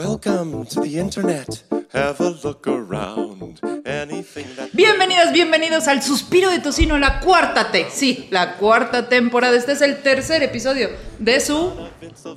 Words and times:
Welcome 0.00 0.66
to 0.66 0.82
the 0.82 1.00
internet. 1.00 1.48
Have 1.94 2.20
a 2.20 2.28
look 2.44 2.66
around. 2.68 3.58
Anything 3.86 4.44
that. 4.56 4.68
Bienvenidas, 4.74 5.32
bienvenidos 5.32 5.88
al 5.88 6.02
Suspiro 6.02 6.50
de 6.50 6.58
Tocino, 6.58 6.98
la 6.98 7.20
cuarta 7.20 7.70
T. 7.72 7.86
Sí, 7.90 8.28
la 8.30 8.56
cuarta 8.58 9.08
temporada. 9.08 9.56
Este 9.56 9.72
es 9.72 9.80
el 9.80 10.02
tercer 10.02 10.42
episodio 10.42 10.90
de 11.18 11.40
su. 11.40 11.72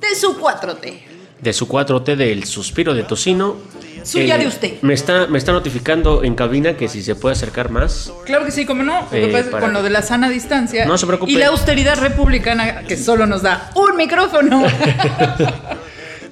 de 0.00 0.14
su 0.16 0.38
4T. 0.38 1.00
de 1.42 1.52
su 1.52 1.68
4T 1.68 2.16
del 2.16 2.44
suspiro 2.44 2.94
de 2.94 3.02
tocino. 3.02 3.56
Eh, 3.84 4.06
Suya 4.06 4.38
de 4.38 4.46
usted. 4.46 4.80
Me 4.80 4.94
está, 4.94 5.26
me 5.26 5.36
está 5.36 5.52
notificando 5.52 6.24
en 6.24 6.34
cabina 6.34 6.78
que 6.78 6.88
si 6.88 7.02
se 7.02 7.14
puede 7.14 7.34
acercar 7.34 7.68
más. 7.70 8.10
Claro 8.24 8.46
que 8.46 8.52
sí, 8.52 8.64
como 8.64 8.82
no. 8.84 9.06
Eh, 9.12 9.30
que 9.30 9.42
para- 9.50 9.60
con 9.60 9.74
lo 9.74 9.82
de 9.82 9.90
la 9.90 10.00
sana 10.00 10.30
distancia. 10.30 10.86
No 10.86 10.96
se 10.96 11.06
preocupe. 11.06 11.30
Y 11.30 11.34
la 11.34 11.48
austeridad 11.48 11.98
republicana 11.98 12.84
que 12.84 12.96
solo 12.96 13.26
nos 13.26 13.42
da 13.42 13.70
un 13.74 13.98
micrófono. 13.98 14.64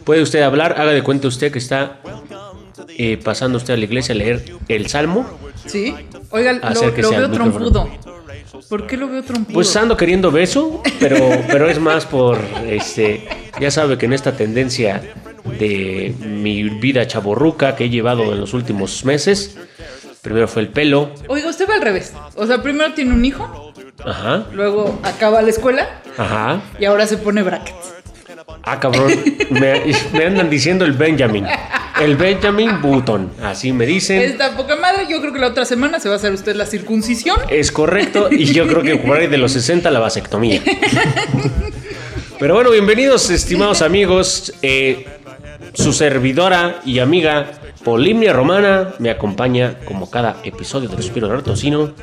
Puede 0.09 0.23
usted 0.23 0.41
hablar, 0.41 0.81
haga 0.81 0.93
de 0.93 1.03
cuenta 1.03 1.29
usted 1.29 1.53
que 1.53 1.59
está 1.59 2.01
eh, 2.97 3.21
pasando 3.23 3.59
usted 3.59 3.75
a 3.75 3.77
la 3.77 3.85
iglesia 3.85 4.15
a 4.15 4.17
leer 4.17 4.43
el 4.67 4.89
salmo. 4.89 5.27
sí. 5.67 5.95
Oiga, 6.31 6.55
lo, 6.55 6.83
lo 6.97 7.11
veo 7.11 7.31
trompudo. 7.31 7.91
¿Por 8.71 8.87
qué 8.87 8.97
lo 8.97 9.09
veo 9.09 9.23
trompudo? 9.23 9.53
Pues 9.53 9.77
ando 9.77 9.99
queriendo 9.99 10.31
beso, 10.31 10.83
pero, 10.99 11.19
pero 11.49 11.69
es 11.69 11.79
más 11.79 12.07
por, 12.07 12.41
este, 12.67 13.29
ya 13.61 13.71
sabe 13.71 13.99
que 13.99 14.07
en 14.07 14.15
esta 14.15 14.35
tendencia 14.35 15.03
de 15.59 16.15
mi 16.27 16.63
vida 16.71 17.07
chaborruca 17.07 17.77
que 17.77 17.85
he 17.85 17.91
llevado 17.91 18.33
en 18.33 18.41
los 18.41 18.55
últimos 18.55 19.05
meses, 19.05 19.59
primero 20.23 20.49
fue 20.49 20.63
el 20.63 20.69
pelo, 20.69 21.11
Oiga, 21.27 21.51
usted 21.51 21.69
va 21.69 21.75
al 21.75 21.83
revés. 21.83 22.15
O 22.35 22.47
sea, 22.47 22.63
primero 22.63 22.95
tiene 22.95 23.13
un 23.13 23.27
hijo, 23.27 23.75
ajá, 24.07 24.47
luego 24.55 24.99
acaba 25.03 25.43
la 25.43 25.51
escuela 25.51 26.01
ajá, 26.17 26.63
y 26.81 26.87
ahora 26.87 27.07
se 27.07 27.19
pone 27.19 27.43
brackets. 27.43 27.98
Ah 28.71 28.81
cabrón, 28.81 29.11
me, 29.51 29.83
me 30.13 30.25
andan 30.25 30.51
diciendo 30.51 30.85
el 30.85 30.93
Benjamin, 30.93 31.47
el 32.01 32.17
Benjamin 32.17 32.81
Button, 32.81 33.33
así 33.43 33.73
me 33.73 33.87
dicen. 33.87 34.21
Esta 34.21 34.57
poca 34.57 34.77
madre, 34.77 35.07
yo 35.09 35.21
creo 35.21 35.33
que 35.33 35.39
la 35.39 35.49
otra 35.49 35.65
semana 35.65 36.01
se 36.01 36.09
va 36.09 36.15
a 36.15 36.19
hacer 36.19 36.33
usted 36.33 36.55
la 36.55 36.67
circuncisión. 36.67 37.39
Es 37.49 37.73
correcto, 37.73 38.29
y 38.31 38.45
yo 38.47 38.67
creo 38.67 38.83
que 38.83 38.97
por 38.97 39.17
ahí 39.17 39.27
de 39.27 39.39
los 39.39 39.53
60 39.53 39.91
la 39.91 40.01
vasectomía. 40.01 40.63
Pero 42.39 42.55
bueno, 42.55 42.71
bienvenidos, 42.71 43.31
estimados 43.31 43.83
amigos. 43.83 44.53
Eh, 44.63 45.07
su 45.75 45.93
servidora 45.93 46.81
y 46.85 47.01
amiga 47.01 47.51
Polimnia 47.85 48.33
Romana 48.33 48.95
me 48.99 49.11
acompaña 49.11 49.79
como 49.85 50.11
cada 50.11 50.37
episodio 50.45 50.89
del 50.89 51.03
Suspiro 51.03 51.29
de 51.29 51.43
Tocino. 51.43 51.95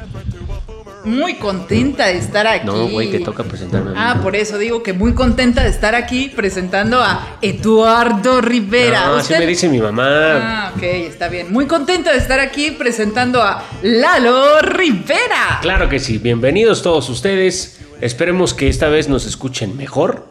Muy 1.05 1.35
contenta 1.35 2.07
de 2.07 2.17
estar 2.17 2.47
aquí. 2.47 2.65
No, 2.65 2.87
güey, 2.87 3.11
te 3.11 3.19
toca 3.19 3.43
presentarme. 3.43 3.91
a 3.91 3.93
mí. 3.93 3.99
Ah, 3.99 4.19
por 4.21 4.35
eso 4.35 4.57
digo 4.57 4.81
que 4.83 4.93
muy 4.93 5.13
contenta 5.13 5.63
de 5.63 5.69
estar 5.69 5.93
aquí 5.95 6.29
presentando 6.35 7.01
a 7.01 7.37
Eduardo 7.41 8.41
Rivera. 8.41 9.07
No, 9.07 9.15
así 9.15 9.33
me 9.33 9.45
dice 9.45 9.69
mi 9.69 9.79
mamá. 9.79 10.05
Ah, 10.07 10.73
ok, 10.75 10.83
está 10.83 11.29
bien. 11.29 11.53
Muy 11.53 11.67
contenta 11.67 12.11
de 12.11 12.17
estar 12.17 12.39
aquí 12.39 12.71
presentando 12.71 13.41
a 13.41 13.63
Lalo 13.83 14.61
Rivera. 14.61 15.59
Claro 15.61 15.89
que 15.89 15.99
sí, 15.99 16.17
bienvenidos 16.17 16.81
todos 16.81 17.07
ustedes. 17.09 17.79
Esperemos 18.01 18.53
que 18.53 18.67
esta 18.67 18.89
vez 18.89 19.07
nos 19.07 19.25
escuchen 19.25 19.77
mejor. 19.77 20.27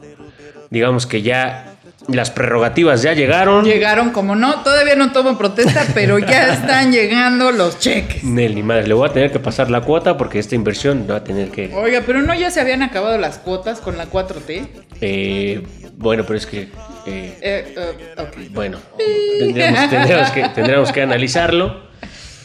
Digamos 0.71 1.07
que 1.07 1.23
ya 1.23 1.74
las 2.09 2.31
prerrogativas 2.31 3.03
ya 3.03 3.13
llegaron. 3.15 3.65
Llegaron 3.65 4.11
como 4.11 4.35
no, 4.37 4.63
todavía 4.63 4.95
no 4.97 5.13
tomo 5.13 5.39
protesta, 5.39 5.87
pero 5.95 6.19
ya 6.19 6.53
están 6.53 6.93
llegando 6.93 7.51
los 7.51 7.79
cheques. 7.79 8.25
Nel, 8.25 8.55
ni 8.55 8.63
madre, 8.63 8.87
le 8.87 8.95
voy 8.95 9.09
a 9.09 9.13
tener 9.13 9.33
que 9.33 9.39
pasar 9.39 9.71
la 9.71 9.81
cuota 9.81 10.17
porque 10.17 10.39
esta 10.39 10.55
inversión 10.55 11.07
va 11.11 11.17
a 11.17 11.25
tener 11.25 11.51
que. 11.51 11.73
Oiga, 11.75 12.03
pero 12.07 12.23
no 12.23 12.35
ya 12.35 12.51
se 12.51 12.61
habían 12.61 12.83
acabado 12.83 13.19
las 13.19 13.39
cuotas 13.39 13.81
con 13.81 13.97
la 13.97 14.11
4T. 14.11 14.69
Eh, 15.01 15.63
bueno, 15.97 16.25
pero 16.27 16.37
es 16.37 16.47
que. 16.47 16.63
eh, 17.07 17.39
Eh, 17.41 17.75
eh, 17.77 18.49
bueno, 18.51 18.79
tendríamos, 19.39 19.91
tendríamos 19.91 20.31
que, 20.31 20.49
tendríamos 20.51 20.93
que 20.93 21.03
analizarlo. 21.03 21.85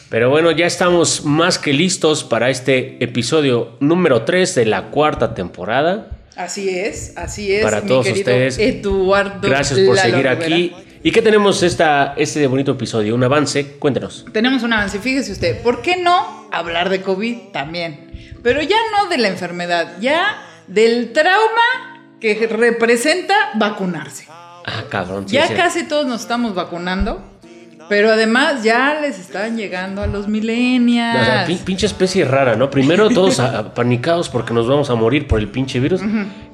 Pero 0.08 0.28
bueno, 0.28 0.50
ya 0.50 0.66
estamos 0.66 1.24
más 1.24 1.58
que 1.58 1.72
listos 1.72 2.24
para 2.24 2.50
este 2.50 3.02
episodio 3.02 3.76
número 3.78 4.22
3 4.22 4.56
de 4.56 4.66
la 4.66 4.90
cuarta 4.90 5.34
temporada. 5.34 6.08
Así 6.40 6.70
es, 6.70 7.12
así 7.16 7.52
es. 7.52 7.62
Para 7.64 7.80
mi 7.82 7.88
todos 7.88 8.06
querido 8.06 8.20
ustedes. 8.20 8.58
Eduardo. 8.58 9.40
Gracias 9.48 9.78
por 9.80 9.96
Lalo 9.96 10.00
seguir 10.10 10.16
Rivera. 10.28 10.32
aquí. 10.32 10.72
¿Y 11.02 11.12
qué 11.12 11.22
tenemos 11.22 11.62
esta, 11.62 12.14
este 12.16 12.46
bonito 12.46 12.72
episodio? 12.72 13.14
Un 13.14 13.24
avance. 13.24 13.72
Cuéntanos. 13.78 14.24
Tenemos 14.32 14.62
un 14.62 14.72
avance, 14.72 14.98
fíjese 14.98 15.32
usted, 15.32 15.62
¿por 15.62 15.80
qué 15.82 15.96
no 15.96 16.48
hablar 16.52 16.88
de 16.90 17.00
COVID 17.02 17.36
también? 17.52 18.10
Pero 18.42 18.60
ya 18.62 18.76
no 18.92 19.08
de 19.08 19.18
la 19.18 19.28
enfermedad, 19.28 19.96
ya 20.00 20.42
del 20.66 21.12
trauma 21.12 22.16
que 22.20 22.46
representa 22.46 23.34
vacunarse. 23.54 24.26
Ah, 24.28 24.84
cabrón. 24.90 25.26
sí, 25.28 25.34
Ya 25.36 25.46
sí. 25.46 25.54
casi 25.54 25.84
todos 25.84 26.06
nos 26.06 26.20
estamos 26.22 26.54
vacunando, 26.54 27.22
pero 27.90 28.10
además 28.12 28.62
ya 28.62 28.98
les 29.02 29.18
están 29.18 29.56
llegando 29.58 30.00
a 30.00 30.06
los 30.06 30.28
millennials. 30.28 31.20
O 31.20 31.24
sea, 31.24 31.46
pin- 31.46 31.58
pinche 31.58 31.84
especie 31.86 32.24
rara, 32.24 32.54
¿no? 32.56 32.70
Primero 32.70 33.10
todos 33.10 33.42
panicados 33.74 34.28
porque 34.30 34.54
nos 34.54 34.66
vamos 34.66 34.88
a 34.90 34.94
morir 34.94 35.26
por 35.26 35.40
el 35.40 35.48
pinche 35.48 35.80
virus. 35.80 36.00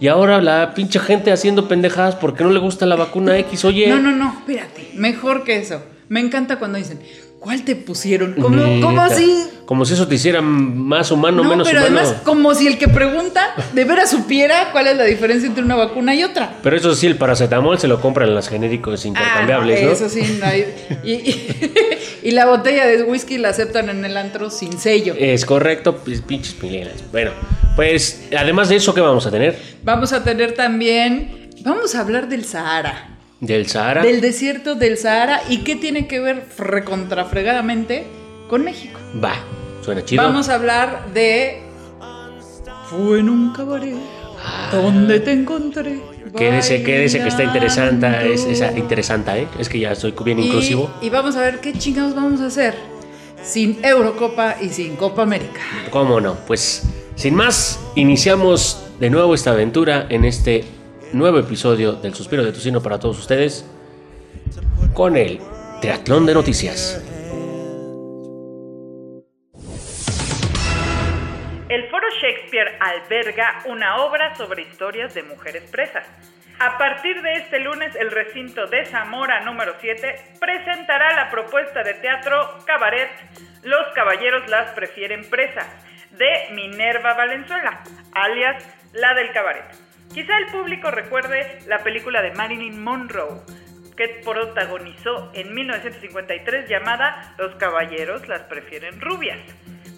Y 0.00 0.08
ahora 0.08 0.40
la 0.40 0.72
pinche 0.74 0.98
gente 0.98 1.30
haciendo 1.30 1.68
pendejadas 1.68 2.16
porque 2.16 2.42
no 2.42 2.50
le 2.50 2.58
gusta 2.58 2.86
la 2.86 2.96
vacuna 2.96 3.36
X. 3.38 3.64
Oye, 3.66 3.86
No, 3.86 4.00
no, 4.00 4.10
no, 4.12 4.34
espérate, 4.38 4.88
mejor 4.94 5.44
que 5.44 5.58
eso. 5.58 5.82
Me 6.08 6.20
encanta 6.20 6.58
cuando 6.58 6.78
dicen, 6.78 7.00
¿cuál 7.46 7.62
te 7.62 7.76
pusieron? 7.76 8.32
¿Cómo, 8.34 9.00
así? 9.02 9.46
Como 9.66 9.84
si 9.84 9.94
eso 9.94 10.08
te 10.08 10.16
hiciera 10.16 10.42
más 10.42 11.12
humano, 11.12 11.44
No, 11.44 11.48
menos 11.50 11.68
pero 11.68 11.80
humano. 11.80 12.00
además, 12.00 12.22
como 12.24 12.52
si 12.56 12.66
el 12.66 12.76
que 12.76 12.88
pregunta 12.88 13.54
de 13.72 13.84
veras 13.84 14.10
supiera 14.10 14.72
cuál 14.72 14.88
es 14.88 14.96
la 14.96 15.04
diferencia 15.04 15.46
entre 15.46 15.62
una 15.62 15.76
vacuna 15.76 16.12
y 16.16 16.24
otra. 16.24 16.56
Pero 16.64 16.76
eso 16.76 16.92
sí, 16.96 17.06
el 17.06 17.14
paracetamol 17.14 17.78
se 17.78 17.86
lo 17.86 18.00
compran 18.00 18.34
las 18.34 18.48
genéricos 18.48 19.04
intercambiables, 19.06 19.78
Ah, 19.80 19.84
¿no? 19.86 19.92
Eso 19.92 20.08
sí, 20.08 20.38
no 20.40 20.44
hay- 20.46 20.74
y, 21.04 21.12
y- 21.12 21.56
y 22.24 22.30
la 22.32 22.46
botella 22.46 22.84
de 22.84 23.04
whisky 23.04 23.38
la 23.38 23.50
aceptan 23.50 23.90
en 23.90 24.04
el 24.04 24.16
antro 24.16 24.50
sin 24.50 24.76
sello. 24.80 25.14
Es 25.16 25.44
correcto, 25.44 25.98
pues, 25.98 26.22
pinches 26.22 26.60
millennials. 26.60 27.04
Bueno, 27.12 27.30
pues 27.76 28.24
además 28.36 28.68
de 28.70 28.74
eso, 28.76 28.92
¿qué 28.92 29.00
vamos 29.02 29.24
a 29.24 29.30
tener? 29.30 29.56
Vamos 29.84 30.12
a 30.12 30.24
tener 30.24 30.54
también, 30.56 31.48
vamos 31.60 31.94
a 31.94 32.00
hablar 32.00 32.28
del 32.28 32.44
Sahara, 32.44 33.15
Del 33.40 33.66
Sahara. 33.68 34.02
del 34.02 34.20
desierto 34.20 34.74
del 34.74 34.96
Sahara 34.96 35.42
y 35.48 35.58
qué 35.58 35.76
tiene 35.76 36.06
que 36.06 36.20
ver 36.20 36.46
recontrafregadamente 36.58 38.04
con 38.48 38.64
México. 38.64 38.98
Va, 39.22 39.34
suena 39.84 40.04
chido. 40.04 40.22
Vamos 40.22 40.48
a 40.48 40.54
hablar 40.54 41.12
de 41.12 41.62
Fue 42.88 43.18
en 43.18 43.28
un 43.28 43.52
cabaret 43.52 43.94
Ah. 44.44 44.68
donde 44.72 45.18
te 45.20 45.32
encontré. 45.32 45.98
Quédese, 46.36 46.82
quédese 46.82 47.20
que 47.20 47.28
está 47.28 47.42
interesante, 47.42 48.32
es, 48.32 48.44
esa 48.44 48.70
interesante, 48.78 49.42
¿eh? 49.42 49.48
Es 49.58 49.68
que 49.68 49.78
ya 49.80 49.94
soy 49.94 50.14
bien 50.24 50.38
Y- 50.38 50.46
inclusivo. 50.46 50.90
Y, 51.02 51.08
vamos 51.10 51.34
a 51.36 51.40
ver 51.40 51.60
qué 51.60 51.72
chingados 51.72 52.14
vamos 52.14 52.40
a 52.40 52.46
hacer 52.46 52.74
sin 53.42 53.78
Eurocopa 53.84 54.56
y 54.60 54.68
sin 54.68 54.96
Copa 54.96 55.22
América. 55.22 55.60
¿Cómo 55.90 56.20
no? 56.20 56.34
Pues 56.46 56.82
sin 57.16 57.34
más, 57.34 57.80
iniciamos 57.96 58.82
de 59.00 59.10
nuevo 59.10 59.34
esta 59.34 59.50
aventura 59.52 60.06
en 60.08 60.24
este 60.24 60.64
nuevo 61.12 61.38
episodio 61.38 61.92
del 61.92 62.14
Suspiro 62.14 62.44
de 62.44 62.52
Tocino 62.52 62.82
para 62.82 62.98
todos 62.98 63.18
ustedes 63.18 63.64
con 64.92 65.16
el 65.16 65.40
Triatlón 65.80 66.26
de 66.26 66.34
Noticias. 66.34 67.02
El 71.68 71.88
Foro 71.90 72.06
Shakespeare 72.20 72.78
alberga 72.80 73.62
una 73.66 74.04
obra 74.04 74.34
sobre 74.36 74.62
historias 74.62 75.14
de 75.14 75.22
mujeres 75.22 75.68
presas. 75.70 76.06
A 76.58 76.78
partir 76.78 77.20
de 77.20 77.34
este 77.34 77.60
lunes, 77.60 77.94
el 77.96 78.10
recinto 78.10 78.66
de 78.66 78.86
Zamora 78.86 79.40
número 79.40 79.74
7 79.78 80.36
presentará 80.40 81.14
la 81.14 81.30
propuesta 81.30 81.82
de 81.82 81.94
teatro 81.94 82.58
Cabaret 82.64 83.10
Los 83.62 83.86
caballeros 83.94 84.48
las 84.48 84.70
prefieren 84.70 85.28
presas 85.28 85.66
de 86.12 86.54
Minerva 86.54 87.14
Valenzuela, 87.14 87.82
alias 88.12 88.64
la 88.94 89.12
del 89.14 89.32
cabaret. 89.32 89.85
Quizá 90.12 90.38
el 90.38 90.46
público 90.46 90.90
recuerde 90.90 91.58
la 91.66 91.82
película 91.82 92.22
de 92.22 92.32
Marilyn 92.32 92.82
Monroe, 92.82 93.40
que 93.96 94.20
protagonizó 94.24 95.30
en 95.34 95.54
1953 95.54 96.68
llamada 96.68 97.34
Los 97.38 97.54
caballeros 97.56 98.26
las 98.28 98.42
prefieren 98.42 99.00
rubias. 99.00 99.38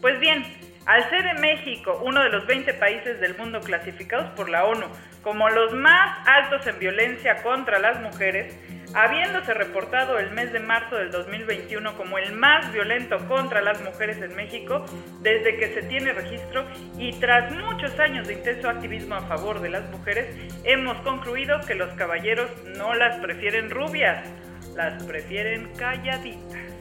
Pues 0.00 0.19
bien, 0.20 0.44
al 0.87 1.08
ser 1.10 1.26
en 1.26 1.40
México 1.40 2.00
uno 2.05 2.22
de 2.22 2.31
los 2.31 2.46
20 2.46 2.75
países 2.75 3.20
del 3.20 3.37
mundo 3.37 3.60
clasificados 3.60 4.31
por 4.31 4.49
la 4.49 4.64
ONU 4.64 4.87
como 5.23 5.49
los 5.49 5.75
más 5.75 6.26
altos 6.26 6.67
en 6.67 6.79
violencia 6.79 7.43
contra 7.43 7.79
las 7.79 8.00
mujeres, 8.00 8.55
habiéndose 8.94 9.53
reportado 9.55 10.19
el 10.19 10.31
mes 10.31 10.53
de 10.53 10.61
marzo 10.61 10.97
del 10.97 11.11
2021 11.11 11.97
como 11.97 12.19
el 12.19 12.32
más 12.32 12.73
violento 12.73 13.19
contra 13.29 13.61
las 13.61 13.81
mujeres 13.82 14.19
en 14.23 14.35
México 14.35 14.85
desde 15.20 15.56
que 15.56 15.75
se 15.75 15.82
tiene 15.82 16.12
registro 16.12 16.65
y 16.99 17.12
tras 17.20 17.53
muchos 17.53 17.99
años 17.99 18.26
de 18.26 18.35
intenso 18.35 18.69
activismo 18.69 19.17
a 19.17 19.23
favor 19.23 19.61
de 19.61 19.70
las 19.70 19.88
mujeres, 19.91 20.26
hemos 20.65 20.97
concluido 20.99 21.61
que 21.67 21.75
los 21.75 21.91
caballeros 21.94 22.50
no 22.76 22.94
las 22.94 23.19
prefieren 23.19 23.71
rubias, 23.71 24.26
las 24.75 25.03
prefieren 25.05 25.73
calladitas. 25.76 26.79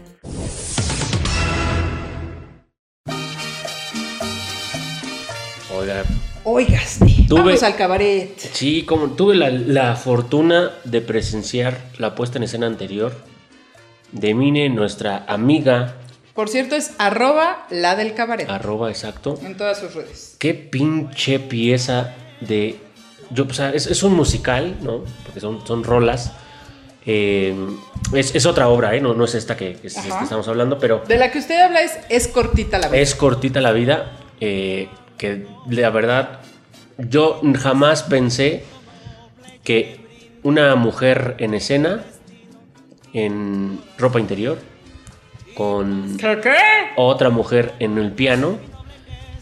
Oiga, 5.70 6.04
Oigaste. 6.50 7.06
Tuve- 7.28 7.42
Vamos 7.44 7.64
al 7.64 7.76
cabaret. 7.76 8.40
Sí, 8.40 8.84
como 8.84 9.08
tuve 9.12 9.36
la, 9.36 9.50
la 9.50 9.98
fortuna 9.98 10.72
de 10.86 11.02
presenciar 11.02 11.78
la 11.98 12.16
puesta 12.16 12.38
en 12.38 12.44
escena 12.44 12.68
anterior 12.68 13.14
de 14.14 14.34
Mine, 14.34 14.70
nuestra 14.70 15.26
amiga, 15.28 15.96
Por 16.34 16.48
cierto, 16.48 16.76
es 16.78 16.92
arroba 17.00 17.68
la 17.70 17.98
del 17.98 18.14
cabaret. 18.14 18.50
arroba 18.50 18.90
exacto. 18.90 19.38
En 19.44 19.58
todas 19.58 19.78
sus 19.80 19.94
redes. 19.94 20.38
Qué 20.40 20.54
pinche 20.54 21.40
pieza 21.40 22.16
de. 22.40 22.78
Yo, 23.32 23.44
o 23.50 23.54
sea, 23.54 23.72
es, 23.72 23.88
es 23.88 24.02
un 24.04 24.14
musical, 24.14 24.78
¿no? 24.82 25.04
Porque 25.26 25.42
son, 25.42 25.68
son 25.68 25.84
rolas. 25.84 26.32
Eh, 27.06 27.54
es, 28.14 28.34
es 28.36 28.46
otra 28.46 28.70
obra, 28.70 28.96
¿eh? 28.96 29.02
No, 29.02 29.14
no 29.14 29.26
es 29.26 29.36
esta 29.36 29.58
que, 29.58 29.74
que 29.74 29.88
es- 29.88 29.98
Ajá. 29.98 30.20
que 30.20 30.24
estamos 30.24 30.48
hablando, 30.48 30.80
pero 30.80 31.04
De 31.06 31.18
la 31.18 31.30
que 31.30 31.40
usted 31.40 31.60
habla 31.60 31.82
es, 31.82 31.98
es 32.08 32.30
cortita 32.30 32.80
la 32.80 32.88
vida. 32.88 33.02
es 33.02 33.16
cortita 33.16 33.60
la 33.60 33.74
vida. 33.74 34.14
eh, 34.40 34.88
que 35.18 35.48
la 35.70 35.90
verdad, 35.90 36.40
yo 36.98 37.42
jamás 37.60 38.04
pensé 38.04 38.64
que 39.64 40.00
una 40.44 40.76
mujer 40.76 41.36
en 41.40 41.54
escena, 41.54 42.04
en 43.14 43.80
ropa 43.98 44.20
interior, 44.20 44.58
con 45.56 46.18
¿Qué? 46.18 46.40
qué? 46.42 46.56
otra 46.98 47.30
mujer 47.30 47.74
en 47.80 47.98
el 47.98 48.12
piano 48.12 48.58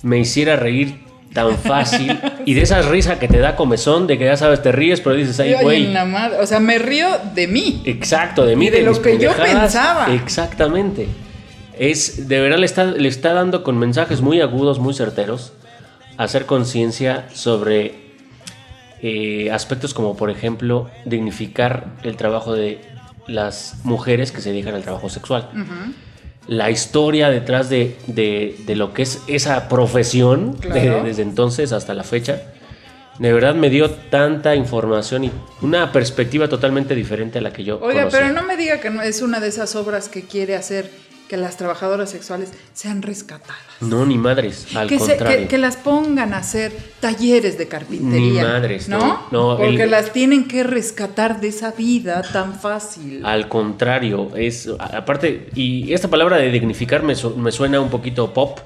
me 0.01 0.19
hiciera 0.19 0.56
reír 0.56 1.04
tan 1.33 1.57
fácil 1.57 2.18
y 2.45 2.54
de 2.54 2.62
esa 2.62 2.81
risa 2.83 3.19
que 3.19 3.27
te 3.27 3.39
da 3.39 3.57
comezón 3.57 4.07
de 4.07 4.18
que 4.18 4.24
ya 4.24 4.38
sabes 4.38 4.62
te 4.62 4.72
ríes 4.72 5.01
pero 5.01 5.16
dices 5.18 5.38
ay 5.42 5.54
güey 5.62 5.94
O 6.42 6.45
sea, 6.48 6.62
me 6.62 6.80
río 6.80 7.07
de 7.33 7.48
mí. 7.48 7.81
exacto 7.83 8.45
de 8.45 8.56
mí 8.56 8.68
Y 8.68 8.69
de 8.69 8.83
lo 8.83 8.92
mis 8.92 9.00
que 9.00 9.18
yo 9.18 9.33
pensaba. 9.36 10.13
exactamente 10.13 11.07
es 11.77 12.30
de 12.30 12.39
verdad 12.39 12.60
le 12.60 12.66
está 12.66 12.86
le 12.86 13.10
está 13.10 13.33
dando 13.33 13.63
con 13.63 13.77
mensajes 13.77 14.22
muy 14.22 14.39
agudos 14.39 14.80
muy 14.80 14.94
certeros 14.94 15.51
hacer 16.17 16.45
conciencia 16.45 17.27
sobre 17.33 17.95
eh, 19.01 19.51
aspectos 19.51 19.94
como 19.94 20.15
por 20.15 20.29
ejemplo 20.29 20.89
dignificar 21.06 21.88
el 22.03 22.15
trabajo 22.15 22.53
de 22.53 22.79
las 23.27 23.75
mujeres 23.83 24.31
que 24.31 24.41
se 24.41 24.51
dedican 24.51 24.75
al 24.75 24.83
trabajo 24.83 25.09
sexual 25.09 25.50
la 26.47 26.69
historia 26.69 27.29
detrás 27.29 27.69
de, 27.69 27.97
de- 28.07 28.56
de 28.67 28.75
lo 28.75 28.94
que 28.94 29.01
es 29.01 29.21
esa 29.27 29.67
profesión 29.67 30.59
de- 30.62 31.01
desde 31.03 31.23
entonces 31.23 31.71
hasta 31.71 31.95
la 31.95 32.03
fecha. 32.03 32.39
De 33.17 33.33
verdad 33.33 33.56
me 33.56 33.71
dio 33.71 33.89
tanta 33.89 34.56
información 34.56 35.23
y 35.23 35.31
una 35.62 35.91
perspectiva 35.91 36.47
totalmente 36.47 36.94
diferente 36.94 37.39
a 37.39 37.41
la 37.41 37.51
que 37.51 37.63
yo 37.63 37.79
Oiga, 37.79 38.01
conocía. 38.03 38.19
pero 38.19 38.33
no 38.33 38.44
me 38.44 38.57
diga 38.57 38.79
que 38.79 38.91
no 38.91 39.01
es 39.01 39.23
una 39.23 39.39
de 39.39 39.47
esas 39.47 39.75
obras 39.75 40.07
que 40.07 40.21
quiere 40.25 40.56
hacer 40.56 40.91
que 41.27 41.38
las 41.38 41.57
trabajadoras 41.57 42.10
sexuales 42.12 42.51
sean 42.74 43.01
rescatadas. 43.01 43.57
No, 43.81 44.06
ni 44.06 44.18
madres, 44.18 44.68
al 44.75 44.88
que, 44.88 45.00
se- 45.00 45.18
contrario. 45.18 45.38
que, 45.39 45.48
que 45.48 45.57
las 45.57 45.75
pongan 45.77 46.33
a 46.33 46.38
hacer 46.38 46.72
talleres 47.00 47.57
de 47.57 47.68
carpintería. 47.68 48.44
Ni 48.44 48.48
madres, 48.48 48.88
¿no? 48.89 49.00
no, 49.00 49.27
no, 49.31 49.57
Porque 49.57 49.83
el- 49.83 49.92
las 49.92 50.13
tienen 50.13 50.48
que 50.48 50.63
rescatar 50.63 51.42
de 51.42 51.48
esa 51.48 51.72
vida 51.72 52.22
tan 52.31 52.54
fácil. 52.60 53.25
Al 53.25 53.48
contrario, 53.50 54.36
es 54.36 54.69
aparte, 54.80 55.50
y 55.56 55.94
esta 55.94 56.07
palabra 56.10 56.38
de 56.38 56.51
dignificar 56.51 57.01
me, 57.04 57.16
su- 57.16 57.36
me 57.38 57.51
suena 57.51 57.80
un 57.80 57.89
poquito 57.89 58.31
pop, 58.33 58.60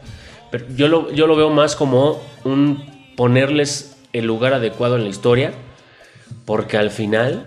pero 0.52 0.66
yo 0.76 0.88
lo, 0.88 1.12
yo 1.14 1.28
lo 1.28 1.36
veo 1.36 1.50
más 1.50 1.76
como 1.76 2.20
un 2.44 2.84
ponerles 3.16 3.96
el 4.14 4.26
lugar 4.26 4.54
adecuado 4.54 4.96
en 4.98 5.04
la 5.04 5.10
historia, 5.10 5.54
porque 6.46 6.78
al 6.78 6.90
final 6.92 7.46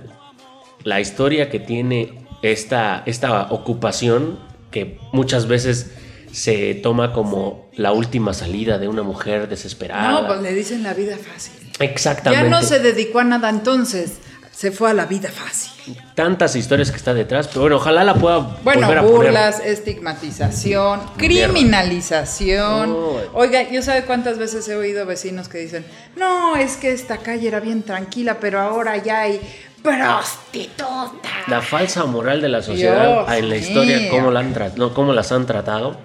la 0.84 1.00
historia 1.00 1.50
que 1.50 1.58
tiene 1.60 2.24
esta, 2.42 3.02
esta 3.06 3.48
ocupación, 3.50 4.38
que 4.72 4.98
muchas 5.12 5.46
veces 5.46 5.92
se 6.32 6.74
toma 6.74 7.12
como 7.12 7.68
la 7.76 7.92
última 7.92 8.34
salida 8.34 8.78
de 8.78 8.88
una 8.88 9.02
mujer 9.02 9.48
desesperada. 9.48 10.22
no, 10.22 10.26
pues 10.26 10.40
le 10.40 10.52
dicen 10.54 10.82
la 10.82 10.94
vida 10.94 11.16
fácil. 11.16 11.52
Exactamente. 11.78 12.44
Ya 12.44 12.50
no 12.50 12.62
se 12.62 12.80
dedicó 12.80 13.20
a 13.20 13.24
nada 13.24 13.48
entonces, 13.50 14.14
se 14.50 14.70
fue 14.72 14.90
a 14.90 14.94
la 14.94 15.06
vida 15.06 15.30
fácil. 15.30 15.70
Tantas 16.14 16.54
historias 16.56 16.90
que 16.90 16.96
está 16.96 17.12
detrás, 17.12 17.48
pero 17.48 17.62
bueno, 17.62 17.76
ojalá 17.76 18.04
la 18.04 18.14
pueda 18.14 18.38
Bueno, 18.62 18.82
volver 18.82 18.98
a 18.98 19.02
poner. 19.02 19.16
burlas, 19.16 19.60
estigmatización, 19.60 21.00
criminalización. 21.16 22.90
No. 22.90 23.10
Oiga, 23.34 23.68
¿yo 23.70 23.82
sabe 23.82 24.04
cuántas 24.04 24.38
veces 24.38 24.68
he 24.68 24.76
oído 24.76 25.04
vecinos 25.06 25.48
que 25.48 25.58
dicen, 25.58 25.84
no, 26.16 26.56
es 26.56 26.76
que 26.76 26.92
esta 26.92 27.18
calle 27.18 27.48
era 27.48 27.60
bien 27.60 27.82
tranquila, 27.82 28.38
pero 28.40 28.60
ahora 28.60 28.96
ya 28.98 29.22
hay 29.22 29.40
prostitutas? 29.82 31.12
la 31.48 31.60
falsa 31.60 32.04
moral 32.04 32.40
de 32.40 32.48
la 32.48 32.62
sociedad 32.62 33.26
Dios 33.26 33.38
en 33.38 33.48
la 33.48 33.56
historia, 33.56 34.10
cómo, 34.10 34.30
la 34.30 34.40
han 34.40 34.54
no, 34.76 34.94
cómo 34.94 35.12
las 35.12 35.32
han 35.32 35.46
tratado. 35.46 35.96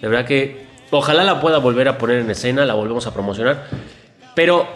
De 0.00 0.08
verdad 0.08 0.26
que 0.26 0.66
ojalá 0.90 1.24
la 1.24 1.40
pueda 1.40 1.58
volver 1.58 1.88
a 1.88 1.98
poner 1.98 2.18
en 2.18 2.30
escena, 2.30 2.64
la 2.64 2.74
volvemos 2.74 3.06
a 3.06 3.14
promocionar. 3.14 3.66
Pero 4.34 4.66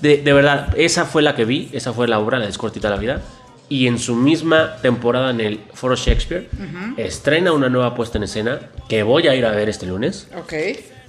de, 0.00 0.18
de 0.18 0.32
verdad, 0.32 0.74
esa 0.76 1.04
fue 1.04 1.22
la 1.22 1.34
que 1.34 1.44
vi, 1.44 1.70
esa 1.72 1.92
fue 1.92 2.08
la 2.08 2.18
obra, 2.18 2.38
la 2.38 2.46
descortita 2.46 2.90
la 2.90 2.96
vida. 2.96 3.20
Y 3.68 3.86
en 3.86 3.98
su 3.98 4.14
misma 4.14 4.76
temporada 4.82 5.30
en 5.30 5.40
el 5.40 5.60
Foro 5.72 5.96
Shakespeare, 5.96 6.48
estrena 6.98 7.52
una 7.52 7.70
nueva 7.70 7.94
puesta 7.94 8.18
en 8.18 8.24
escena 8.24 8.60
que 8.88 9.02
voy 9.02 9.26
a 9.26 9.34
ir 9.34 9.46
a 9.46 9.52
ver 9.52 9.68
este 9.68 9.86
lunes. 9.86 10.28
Ok. 10.36 10.52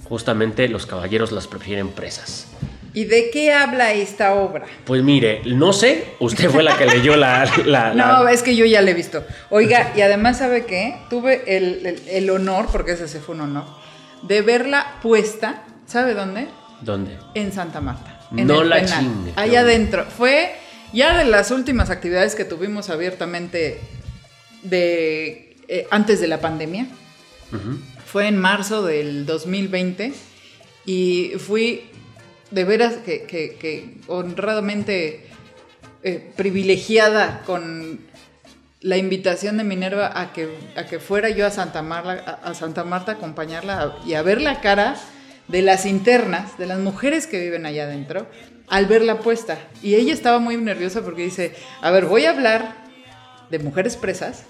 Justamente 0.08 0.70
Los 0.70 0.86
Caballeros 0.86 1.32
las 1.32 1.48
prefieren 1.48 1.90
presas. 1.90 2.48
¿Y 2.96 3.06
de 3.06 3.30
qué 3.30 3.52
habla 3.54 3.94
esta 3.94 4.34
obra? 4.34 4.66
Pues 4.86 5.04
mire, 5.04 5.42
no 5.46 5.74
sé, 5.74 6.06
usted 6.20 6.50
fue 6.50 6.64
la 6.64 6.78
que 6.78 6.86
leyó 6.86 7.16
la... 7.16 7.46
la- 7.66 7.94
la- 7.94 8.22
No, 8.24 8.28
es 8.28 8.42
que 8.42 8.56
yo 8.56 8.66
ya 8.66 8.82
la 8.82 8.92
he 8.92 8.94
visto. 8.94 9.24
Oiga, 9.50 9.92
y 9.96 10.02
además, 10.02 10.38
¿sabe 10.40 10.66
qué? 10.66 10.96
Tuve 11.10 11.44
el, 11.58 11.86
el- 11.86 12.08
el 12.08 12.30
honor, 12.30 12.68
porque 12.72 12.94
ese 12.94 13.08
sí 13.08 13.18
fue 13.24 13.36
un 13.36 13.42
honor, 13.42 13.66
de 14.24 14.42
verla 14.42 14.96
puesta, 15.04 15.64
¿sabe 15.86 16.14
dónde? 16.14 16.48
¿Dónde? 16.82 17.18
En 17.36 17.52
Santa 17.52 17.82
Marta. 17.82 18.22
En 18.36 18.48
No 18.48 18.62
el 18.62 18.70
la 18.70 18.78
penal, 18.78 19.00
chingue, 19.02 19.34
Allá 19.36 19.62
no. 19.62 19.68
adentro. 19.68 20.06
Fue 20.06 20.56
ya 20.94 21.18
de 21.18 21.26
las 21.26 21.52
últimas 21.52 21.90
actividades 21.90 22.34
que 22.36 22.46
tuvimos 22.46 22.90
abiertamente 22.90 23.80
de, 24.64 25.56
eh, 25.68 25.88
antes 25.92 26.20
de 26.22 26.28
la 26.28 26.40
pandemia. 26.42 26.88
Fue 28.06 28.28
en 28.28 28.38
marzo 28.38 28.84
del 28.84 29.26
2020 29.26 30.14
y 30.86 31.34
fui 31.38 31.90
de 32.52 32.64
veras 32.64 32.96
que, 33.06 33.24
que- 33.24 33.56
que 33.60 33.98
honradamente 34.08 35.28
eh, 36.04 36.32
privilegiada 36.36 37.42
con 37.46 38.00
la 38.82 38.98
invitación 38.98 39.58
de 39.58 39.64
Minerva 39.64 40.12
a 40.20 40.32
que, 40.34 40.50
a 40.76 40.86
que 40.86 41.00
fuera 41.00 41.30
yo 41.30 41.46
a 41.48 41.50
Santa, 41.50 41.82
Marta, 41.82 42.40
a, 42.44 42.50
a 42.50 42.54
Santa 42.54 42.84
Marta 42.84 43.14
a 43.14 43.16
acompañarla 43.16 43.96
y 44.06 44.14
a 44.14 44.22
ver 44.22 44.40
la 44.42 44.62
cara 44.62 44.96
de 45.48 45.62
las 45.64 45.86
internas, 45.88 46.58
de 46.60 46.68
las 46.68 46.80
mujeres 46.80 47.26
que 47.28 47.40
viven 47.40 47.66
allá 47.66 47.84
adentro, 47.86 48.28
al 48.68 48.86
verla 48.86 49.20
puesta. 49.20 49.58
Y 49.82 49.96
ella 49.96 50.14
estaba 50.14 50.40
muy 50.40 50.58
nerviosa 50.58 51.02
porque 51.04 51.24
dice, 51.24 51.54
a 51.82 51.90
ver, 51.92 52.06
voy 52.06 52.26
a 52.26 52.32
hablar 52.32 52.76
de 53.50 53.60
mujeres 53.60 53.96
presas 53.98 54.44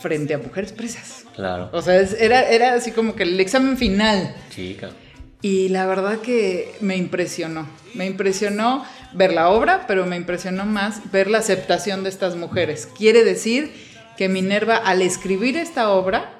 frente 0.00 0.34
a 0.34 0.38
mujeres 0.38 0.72
presas. 0.72 1.24
Claro. 1.34 1.70
O 1.72 1.82
sea, 1.82 1.94
era, 2.00 2.48
era 2.48 2.74
así 2.74 2.90
como 2.92 3.14
que 3.14 3.22
el 3.22 3.38
examen 3.40 3.76
final. 3.78 4.34
Chica. 4.50 4.90
Y 5.42 5.68
la 5.70 5.86
verdad 5.86 6.20
que 6.20 6.72
me 6.80 6.96
impresionó. 6.96 7.66
Me 7.94 8.06
impresionó 8.06 8.84
ver 9.12 9.32
la 9.32 9.50
obra, 9.50 9.86
pero 9.88 10.06
me 10.06 10.16
impresionó 10.16 10.64
más 10.64 11.10
ver 11.10 11.28
la 11.28 11.38
aceptación 11.38 12.04
de 12.04 12.10
estas 12.10 12.36
mujeres. 12.36 12.88
Quiere 12.96 13.24
decir 13.24 13.72
que 14.16 14.28
Minerva 14.28 14.76
al 14.76 15.02
escribir 15.02 15.56
esta 15.56 15.90
obra, 15.90 16.30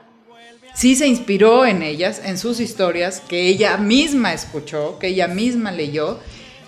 sí 0.74 0.94
se 0.94 1.08
inspiró 1.08 1.66
en 1.66 1.82
ellas, 1.82 2.22
en 2.24 2.38
sus 2.38 2.60
historias, 2.60 3.20
que 3.20 3.48
ella 3.48 3.76
misma 3.76 4.32
escuchó, 4.32 4.98
que 5.00 5.08
ella 5.08 5.26
misma 5.26 5.72
leyó. 5.72 6.20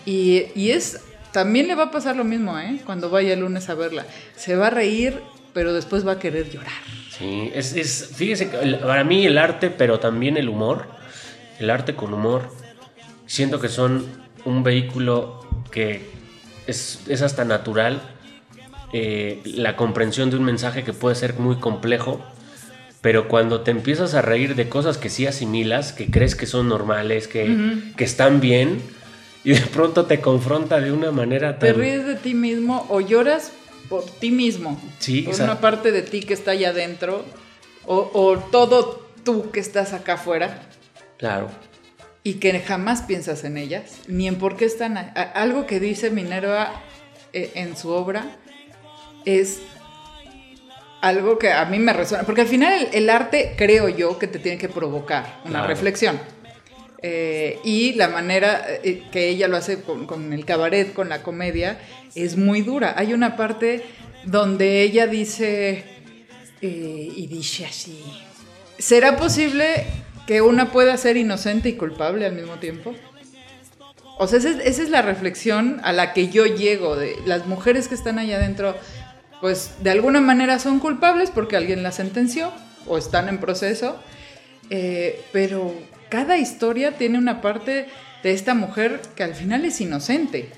Y, 0.05 0.47
es, 0.57 1.01
también 1.33 1.69
le 1.69 1.77
va 1.77 1.85
a 1.85 1.91
pasar 1.93 2.17
lo 2.17 2.25
mismo, 2.25 2.59
¿eh? 2.59 2.81
Cuando 2.85 3.11
vaya 3.11 3.33
el 3.33 3.41
lunes 3.41 3.69
a 3.69 3.75
verla. 3.75 4.07
Se 4.37 4.57
va 4.57 4.67
a 4.67 4.71
reír, 4.71 5.21
pero 5.53 5.73
después 5.73 6.07
va 6.07 6.13
a 6.13 6.19
querer 6.19 6.51
llorar. 6.51 6.73
Sí, 7.17 7.53
es, 7.55 7.75
es 7.77 8.11
fíjese 8.15 8.47
para 8.47 9.05
mí 9.05 9.25
el 9.25 9.39
arte, 9.39 9.71
pero 9.71 10.01
también 10.01 10.37
el 10.37 10.49
humor, 10.49 10.89
el 11.59 11.71
arte 11.71 11.95
con 11.95 12.13
humor, 12.15 12.49
siento 13.27 13.61
que 13.61 13.69
son 13.69 14.07
un 14.45 14.63
vehículo 14.63 15.41
que 15.71 16.11
es, 16.67 17.01
es 17.09 17.23
hasta 17.23 17.45
natural. 17.45 18.01
eh, 18.93 19.41
la 19.45 19.75
comprensión 19.77 20.31
de 20.31 20.37
un 20.37 20.45
mensaje 20.45 20.85
que 20.85 20.93
puede 20.93 21.17
ser 21.17 21.35
muy 21.35 21.57
complejo, 21.57 22.21
pero 23.01 23.27
cuando 23.29 23.63
te 23.63 23.71
empiezas 23.73 24.15
a 24.15 24.23
reír 24.23 24.55
de 24.55 24.69
cosas 24.69 24.99
que 24.99 25.11
sí 25.11 25.27
asimilas, 25.27 25.93
que 25.93 26.11
crees 26.11 26.37
que 26.37 26.47
son 26.47 26.69
normales, 26.69 27.27
que, 27.27 27.83
que 27.97 28.05
están 28.05 28.41
bien, 28.41 28.81
y 29.43 29.51
de 29.51 29.61
pronto 29.61 30.07
te 30.07 30.21
confronta 30.21 30.81
de 30.81 30.93
una 30.93 31.11
manera 31.11 31.59
Te 31.59 31.73
tan... 31.73 31.81
ríes 31.81 32.07
de 32.07 32.15
ti 32.15 32.35
mismo 32.35 32.87
o 32.89 33.01
lloras 33.01 33.51
por 33.89 34.05
ti 34.07 34.31
mismo. 34.31 34.81
Sí, 35.01 35.23
Por 35.23 35.35
esa- 35.35 35.45
una 35.45 35.61
parte 35.61 35.91
de 35.93 36.03
ti 36.03 36.21
que 36.21 36.33
está 36.35 36.53
allá 36.53 36.71
adentro 36.71 37.25
o, 37.85 38.11
o 38.15 38.39
todo 38.39 39.07
tú 39.25 39.51
que 39.51 39.59
estás 39.61 39.93
acá 39.93 40.15
afuera 40.15 40.63
Claro. 41.19 41.49
y 42.23 42.35
que 42.35 42.59
jamás 42.61 43.03
piensas 43.03 43.45
en 43.45 43.57
ellas, 43.59 44.01
ni 44.09 44.27
en 44.29 44.37
por 44.37 44.57
qué 44.57 44.65
están... 44.65 44.97
a- 44.97 45.13
a- 45.15 45.23
algo 45.23 45.67
que 45.67 45.79
dice 45.81 46.11
Minerva 46.11 46.73
eh, 47.33 47.51
en 47.55 47.77
su 47.77 47.91
obra 47.91 48.37
es 49.25 49.61
algo 51.01 51.39
que 51.39 51.53
a 51.53 51.65
mí 51.67 51.79
me 51.79 51.93
resuena, 51.93 52.25
porque 52.25 52.41
al 52.43 52.47
final 52.49 52.73
el, 52.73 52.89
el 52.95 53.11
arte 53.11 53.55
creo 53.57 53.89
yo 53.89 54.19
que 54.19 54.27
te 54.27 54.39
tiene 54.39 54.57
que 54.59 54.69
provocar 54.69 55.41
una 55.45 55.51
Claro. 55.61 55.67
reflexión. 55.69 56.19
eh, 57.07 57.59
y 57.65 57.93
la 57.95 58.09
manera 58.09 58.65
eh, 58.83 59.03
que 59.13 59.29
ella 59.29 59.47
lo 59.47 59.59
hace 59.59 59.83
con, 59.83 60.07
con 60.07 60.33
el 60.33 60.47
cabaret, 60.47 60.95
con 60.95 61.11
la 61.11 61.23
comedia, 61.23 61.79
es 62.15 62.39
muy 62.39 62.63
dura. 62.63 62.95
Hay 62.97 63.13
una 63.13 63.37
parte 63.37 63.85
donde 64.25 64.81
ella 64.81 65.07
dice, 65.07 65.85
eh, 66.63 67.13
y 67.15 67.27
dice 67.27 67.67
así, 67.67 68.03
¿será 68.79 69.19
posible 69.19 69.85
que 70.27 70.43
una 70.43 70.71
pueda 70.71 70.97
ser 70.97 71.17
inocente 71.17 71.69
y 71.69 71.75
culpable 71.75 72.27
al 72.27 72.33
mismo 72.33 72.55
tiempo? 72.57 72.95
O 74.19 74.27
sea, 74.29 74.39
esa 74.39 74.51
es, 74.51 74.59
esa 74.65 74.83
es 74.83 74.91
la 74.91 75.03
reflexión 75.03 75.81
a 75.83 75.93
la 75.93 76.13
que 76.13 76.29
yo 76.29 76.47
llego, 76.47 76.97
de 76.97 77.17
las 77.27 77.47
mujeres 77.47 77.89
que 77.89 77.95
están 77.95 78.19
allá 78.19 78.37
adentro, 78.37 78.77
pues 79.41 79.73
de 79.83 79.91
alguna 79.91 80.21
manera 80.21 80.59
son 80.59 80.79
culpables 80.79 81.31
porque 81.31 81.57
alguien 81.57 81.83
las 81.83 81.97
sentenció 81.97 82.53
o 82.87 82.97
están 82.97 83.29
en 83.29 83.39
proceso, 83.39 83.99
eh, 84.71 85.21
pero 85.33 85.75
cada 86.09 86.39
historia 86.39 86.93
tiene 86.93 87.19
una 87.19 87.41
parte 87.41 87.89
de 88.23 88.33
esta 88.33 88.55
mujer 88.55 89.01
que 89.17 89.25
al 89.25 89.35
final 89.35 89.65
es 89.65 89.81
inocente. 89.81 90.49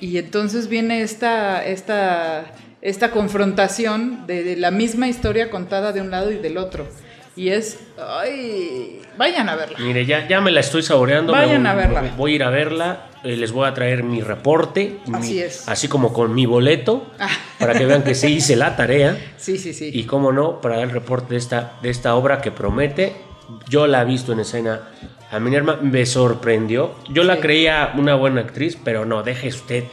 Y 0.00 0.18
entonces 0.18 0.68
viene 0.68 1.02
esta, 1.02 1.64
esta, 1.64 2.52
esta 2.80 3.10
confrontación 3.10 4.26
de 4.26 4.56
la 4.56 4.70
misma 4.70 5.08
historia 5.08 5.50
contada 5.50 5.92
de 5.92 6.00
un 6.00 6.10
lado 6.10 6.30
y 6.30 6.36
del 6.36 6.58
otro. 6.58 6.88
Y 7.36 7.48
es, 7.50 7.78
ay, 7.98 9.00
vayan 9.16 9.48
a 9.48 9.56
verla. 9.56 9.78
Mire, 9.78 10.04
ya, 10.04 10.26
ya 10.28 10.40
me 10.40 10.50
la 10.50 10.60
estoy 10.60 10.82
saboreando. 10.82 11.32
Vayan 11.32 11.62
me- 11.62 11.68
a 11.68 11.74
verla. 11.74 12.02
Voy 12.16 12.32
a 12.32 12.34
ir 12.36 12.42
a 12.44 12.50
verla. 12.50 13.06
eh, 13.22 13.36
les 13.36 13.52
voy 13.52 13.68
a 13.68 13.74
traer 13.74 14.02
mi 14.02 14.20
reporte. 14.22 14.98
Así 15.12 15.34
mi- 15.34 15.38
es. 15.40 15.68
Así 15.68 15.88
como 15.88 16.12
con 16.12 16.34
mi 16.34 16.46
boleto. 16.46 17.06
Ah. 17.18 17.28
Para 17.58 17.74
que 17.74 17.84
vean 17.86 18.02
que 18.02 18.14
sí 18.14 18.28
hice 18.28 18.56
la 18.56 18.76
tarea. 18.76 19.16
Sí, 19.36 19.58
sí, 19.58 19.72
sí. 19.74 19.90
Y 19.92 20.04
cómo 20.04 20.32
no, 20.32 20.60
para 20.60 20.76
dar 20.76 20.84
el 20.84 20.90
reporte 20.90 21.34
de 21.34 21.38
esta, 21.38 21.74
de 21.82 21.90
esta 21.90 22.14
obra 22.14 22.40
que 22.40 22.50
promete. 22.50 23.14
Yo 23.68 23.86
la 23.86 24.02
he 24.02 24.04
visto 24.06 24.32
en 24.32 24.40
escena. 24.40 24.80
A 25.30 25.38
Minerva 25.38 25.78
me 25.82 26.06
sorprendió. 26.06 26.94
Yo 27.10 27.22
la 27.24 27.38
creía 27.40 27.92
una 27.96 28.14
buena 28.16 28.40
actriz, 28.40 28.76
pero 28.82 29.04
no, 29.04 29.22
deje 29.22 29.48
usted 29.48 29.84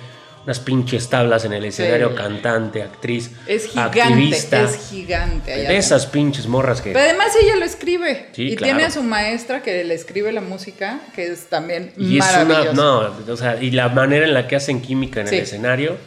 unas 0.48 0.62
pinches 0.62 1.10
tablas 1.10 1.44
en 1.44 1.52
el 1.52 1.66
escenario, 1.66 2.08
Sí. 2.12 2.16
cantante, 2.16 2.82
actriz, 2.82 3.32
es 3.48 3.66
gigante, 3.68 4.02
activista. 4.02 4.64
es 4.64 4.90
gigante. 4.90 5.52
allá 5.54 5.70
de 5.72 5.76
esas 5.78 6.06
pinches 6.06 6.48
morras 6.48 6.80
que... 6.80 6.94
Pero 6.94 7.04
además 7.04 7.34
ella 7.42 7.58
lo 7.58 7.66
escribe. 7.66 8.30
Sí, 8.32 8.44
y 8.54 8.56
claro. 8.56 8.74
tiene 8.74 8.86
a 8.88 8.90
su 8.92 9.04
maestra 9.04 9.62
que 9.62 9.84
le 9.84 9.94
escribe 9.94 10.32
la 10.32 10.40
música, 10.40 11.02
que 11.14 11.28
es 11.34 11.48
también 11.50 11.92
Y 11.98 12.18
es 12.20 12.26
una, 12.46 12.72
no, 12.72 13.14
o 13.28 13.36
sea, 13.36 13.62
y 13.62 13.72
la 13.72 13.90
manera 13.90 14.26
en 14.26 14.34
la 14.34 14.48
que 14.48 14.56
hacen 14.56 14.82
química 14.82 15.20
en 15.20 15.28
Sí. 15.28 15.36
el 15.36 15.42
escenario, 15.44 15.98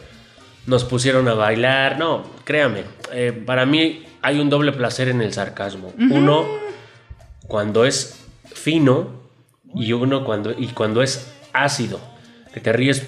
nos 0.65 0.85
pusieron 0.85 1.27
a 1.27 1.35
bailar, 1.35 1.99
no, 1.99 2.25
créame, 2.43 2.83
eh, 3.13 3.31
para 3.45 3.67
mí 3.67 4.07
hay 4.23 4.39
un 4.39 4.49
doble 4.49 4.71
placer 4.71 5.07
en 5.07 5.21
el 5.21 5.33
sarcasmo. 5.33 5.93
Uno, 5.99 6.47
cuando 7.47 7.85
es 7.85 8.15
fino, 8.51 9.21
y 9.75 9.93
uno 9.93 10.25
cuando, 10.25 10.51
y 10.57 10.69
cuando 10.69 11.03
es 11.03 11.27
ácido, 11.53 11.99
que 12.55 12.59
te 12.59 12.73
ríes 12.73 13.05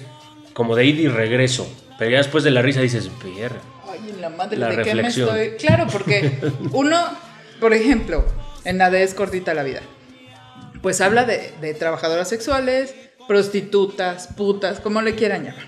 como 0.54 0.74
de 0.76 0.86
ida 0.86 1.02
y 1.02 1.08
regreso, 1.08 1.70
pero 1.98 2.10
ya 2.10 2.18
después 2.18 2.42
de 2.44 2.50
la 2.50 2.62
risa 2.62 2.80
dices, 2.80 3.10
"Verga". 3.22 3.60
Ay, 3.90 4.10
en 4.10 4.20
la 4.20 4.30
madre, 4.30 4.56
La 4.56 4.68
¿de 4.70 4.76
qué 4.82 4.94
me 4.94 5.02
reflexión. 5.02 5.28
estoy...? 5.36 5.58
Claro, 5.58 5.86
porque 5.92 6.38
uno, 6.72 6.98
por 7.60 7.74
ejemplo, 7.74 8.24
en 8.64 8.78
la 8.78 8.90
de 8.90 9.02
Es 9.02 9.12
cortita 9.14 9.52
la 9.52 9.62
vida, 9.62 9.82
pues 10.80 11.00
habla 11.00 11.24
de, 11.24 11.52
de 11.60 11.74
trabajadoras 11.74 12.28
sexuales, 12.28 12.94
prostitutas, 13.28 14.28
putas, 14.36 14.80
como 14.80 15.02
le 15.02 15.14
quieran 15.14 15.44
llamar. 15.44 15.66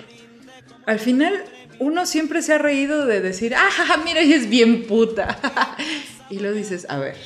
Al 0.87 0.99
final, 0.99 1.45
uno 1.79 2.07
siempre 2.07 2.43
se 2.43 2.55
ha 2.55 2.59
reído 2.59 3.07
de 3.07 3.21
decir, 3.21 3.55
ah, 3.55 3.97
mira, 4.05 4.21
ella 4.21 4.37
es 4.37 4.49
bien 4.49 4.87
puta. 4.87 5.39
y 6.31 6.39
lo 6.39 6.53
dices, 6.53 6.87
a 6.89 6.99
ver, 6.99 7.17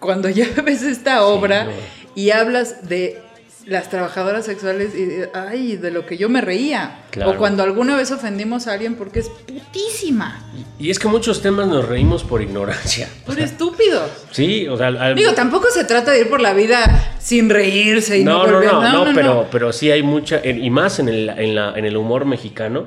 cuando 0.00 0.28
ya 0.28 0.46
ves 0.64 0.82
esta 0.82 1.24
obra 1.24 1.64
no. 1.64 1.70
y 2.14 2.30
hablas 2.30 2.88
de 2.88 3.20
las 3.66 3.90
trabajadoras 3.90 4.44
sexuales 4.46 4.94
y 4.94 5.04
de, 5.04 5.30
ay, 5.34 5.76
de 5.76 5.90
lo 5.90 6.06
que 6.06 6.16
yo 6.16 6.28
me 6.28 6.40
reía. 6.40 7.00
Claro. 7.10 7.32
O 7.32 7.36
cuando 7.36 7.62
alguna 7.64 7.96
vez 7.96 8.10
ofendimos 8.12 8.66
a 8.68 8.72
alguien 8.74 8.94
porque 8.94 9.18
es 9.20 9.28
putísima. 9.28 10.44
Y 10.78 10.90
es 10.90 10.98
que 10.98 11.08
muchos 11.08 11.42
temas 11.42 11.66
nos 11.66 11.86
reímos 11.86 12.22
por 12.22 12.42
ignorancia. 12.42 13.08
Por 13.26 13.38
estúpidos. 13.40 14.08
Sí, 14.30 14.68
o 14.68 14.76
sea, 14.76 14.86
al- 14.88 15.14
Digo, 15.16 15.32
tampoco 15.32 15.66
se 15.70 15.84
trata 15.84 16.12
de 16.12 16.20
ir 16.20 16.28
por 16.30 16.40
la 16.40 16.52
vida 16.54 17.14
sin 17.18 17.50
reírse 17.50 18.18
y 18.18 18.24
no, 18.24 18.46
no, 18.46 18.46
no, 18.46 18.52
volver. 18.58 18.72
no, 18.72 19.04
no, 19.04 19.14
pero, 19.14 19.48
pero 19.50 19.72
sí 19.72 19.90
hay 19.90 20.02
mucha, 20.02 20.40
y 20.46 20.70
más 20.70 20.98
en 21.00 21.08
el, 21.08 21.28
en, 21.30 21.54
la- 21.56 21.72
en 21.76 21.84
el 21.84 21.96
humor 21.96 22.24
mexicano. 22.24 22.86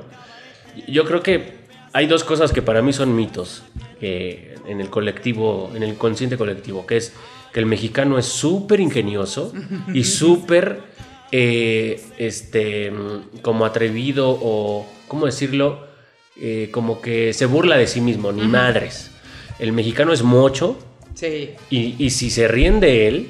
Yo 0.88 1.04
creo 1.04 1.22
que 1.22 1.58
hay 1.92 2.06
dos 2.06 2.24
cosas 2.24 2.52
que 2.52 2.62
para 2.62 2.80
mí 2.80 2.92
son 2.92 3.14
mitos 3.14 3.64
eh, 4.00 4.54
en 4.66 4.80
el 4.80 4.88
colectivo, 4.88 5.70
en 5.74 5.82
el 5.82 5.96
consciente 5.96 6.38
colectivo, 6.38 6.86
que 6.86 6.96
es 6.96 7.12
que 7.52 7.60
el 7.60 7.66
mexicano 7.66 8.18
es 8.18 8.26
súper 8.26 8.80
ingenioso 8.80 9.52
y 9.92 10.04
súper, 10.04 10.80
eh, 11.32 12.00
este, 12.18 12.92
como 13.42 13.64
atrevido 13.64 14.30
o, 14.30 14.86
¿cómo 15.08 15.26
decirlo? 15.26 15.86
Eh, 16.40 16.68
como 16.72 17.00
que 17.00 17.32
se 17.32 17.46
burla 17.46 17.76
de 17.76 17.86
sí 17.86 18.00
mismo, 18.00 18.32
ni 18.32 18.42
madres. 18.46 19.10
El 19.58 19.72
mexicano 19.72 20.12
es 20.12 20.22
mocho, 20.22 20.78
Sí. 21.14 21.50
y, 21.70 21.96
y 22.02 22.10
si 22.10 22.30
se 22.30 22.48
ríen 22.48 22.80
de 22.80 23.08
él, 23.08 23.28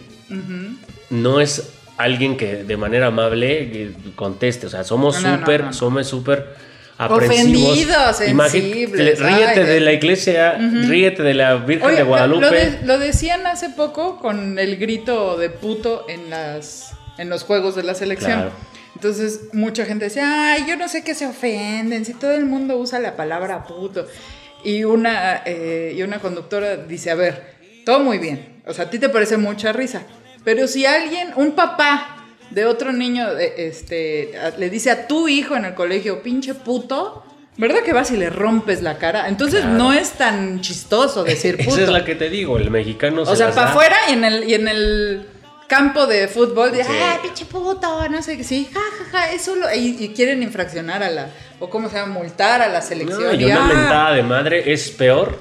no 1.10 1.40
es 1.40 1.72
alguien 1.96 2.36
que 2.36 2.62
de 2.64 2.76
manera 2.76 3.08
amable 3.08 3.62
eh, 3.62 3.92
conteste. 4.14 4.66
O 4.66 4.70
sea, 4.70 4.84
somos 4.84 5.20
No, 5.22 5.30
no, 5.32 5.38
súper, 5.38 5.60
no, 5.60 5.66
no. 5.68 5.72
somos 5.72 6.06
súper 6.06 6.54
aprensivos. 7.04 7.70
Ofendidos, 7.78 8.16
sensibles, 8.16 9.18
Ríete 9.20 9.60
ay, 9.60 9.66
de 9.66 9.80
la 9.80 9.92
iglesia, 9.92 10.52
ríete 10.58 11.22
de 11.22 11.34
la 11.34 11.54
Virgen 11.56 11.86
Oye, 11.86 11.96
de 11.96 12.02
lo- 12.02 12.08
Guadalupe. 12.08 12.40
Lo, 12.46 12.50
de- 12.52 12.78
lo 12.84 12.98
decían 12.98 13.46
hace 13.46 13.70
poco 13.70 14.18
con 14.18 14.58
el 14.58 14.76
grito 14.76 15.36
de 15.38 15.50
puto 15.50 16.04
en, 16.08 16.28
las, 16.30 16.92
en 17.18 17.28
los 17.30 17.44
juegos 17.44 17.74
de 17.76 17.82
la 17.84 17.94
selección. 17.94 18.32
Claro. 18.32 18.50
Entonces, 18.94 19.40
mucha 19.52 19.86
gente 19.86 20.04
decía, 20.06 20.52
ay, 20.52 20.64
yo 20.68 20.76
no 20.76 20.88
sé 20.88 21.02
qué 21.02 21.14
se 21.14 21.26
ofenden, 21.26 22.04
si 22.04 22.12
todo 22.12 22.32
el 22.32 22.44
mundo 22.44 22.76
usa 22.76 22.98
la 22.98 23.16
palabra 23.16 23.64
puto. 23.64 24.06
Y 24.62 24.84
una, 24.84 25.42
eh, 25.46 25.94
y 25.96 26.02
una 26.02 26.18
conductora 26.18 26.76
dice, 26.76 27.10
a 27.10 27.14
ver, 27.14 27.54
todo 27.86 28.00
muy 28.00 28.18
bien, 28.18 28.60
o 28.66 28.74
sea, 28.74 28.84
a 28.84 28.90
ti 28.90 28.98
te 28.98 29.08
parece 29.08 29.38
mucha 29.38 29.72
risa, 29.72 30.02
pero 30.44 30.66
si 30.66 30.84
alguien, 30.84 31.30
un 31.36 31.52
papá 31.52 32.19
de 32.50 32.66
otro 32.66 32.92
niño, 32.92 33.28
este, 33.38 34.32
le 34.58 34.70
dice 34.70 34.90
a 34.90 35.06
tu 35.06 35.28
hijo 35.28 35.56
en 35.56 35.64
el 35.64 35.74
colegio, 35.74 36.22
pinche 36.22 36.54
puto, 36.54 37.24
¿verdad 37.56 37.80
que 37.84 37.92
vas 37.92 38.10
y 38.10 38.16
le 38.16 38.30
rompes 38.30 38.82
la 38.82 38.98
cara? 38.98 39.28
Entonces 39.28 39.60
Claro. 39.60 39.76
no 39.78 39.92
es 39.92 40.12
tan 40.12 40.60
chistoso 40.60 41.24
decir 41.24 41.56
puto. 41.58 41.70
Esa 41.76 41.82
es 41.82 41.88
la 41.88 42.04
que 42.04 42.14
te 42.14 42.28
digo, 42.28 42.56
el 42.58 42.70
mexicano 42.70 43.24
se 43.24 43.32
O 43.32 43.36
sea, 43.36 43.52
para 43.52 43.70
afuera 43.70 43.96
y 44.08 44.12
en 44.14 44.24
el, 44.24 44.48
y 44.48 44.54
en 44.54 44.68
el 44.68 45.26
campo 45.68 46.06
de 46.06 46.26
fútbol, 46.26 46.72
de, 46.72 46.82
Sí. 46.82 46.90
ah, 46.92 47.18
pinche 47.22 47.44
puto, 47.44 48.08
no 48.08 48.22
sé 48.22 48.36
qué, 48.36 48.42
sí, 48.44 48.68
ja, 48.72 48.80
ja, 48.80 49.04
ja, 49.18 49.32
es 49.32 49.42
solo, 49.42 49.66
y, 49.72 49.96
y 50.00 50.08
quieren 50.08 50.42
infraccionar 50.42 51.02
a 51.04 51.10
la, 51.10 51.28
o 51.60 51.70
cómo 51.70 51.88
se 51.88 51.96
llama, 51.96 52.14
multar 52.14 52.60
a 52.62 52.68
la 52.68 52.82
selección. 52.82 53.22
No, 53.22 53.32
y 53.34 53.42
y, 53.42 53.44
una 53.44 53.64
ah, 53.64 53.68
mentada 53.68 54.12
de 54.14 54.22
madre 54.24 54.72
es 54.72 54.90
peor 54.90 55.38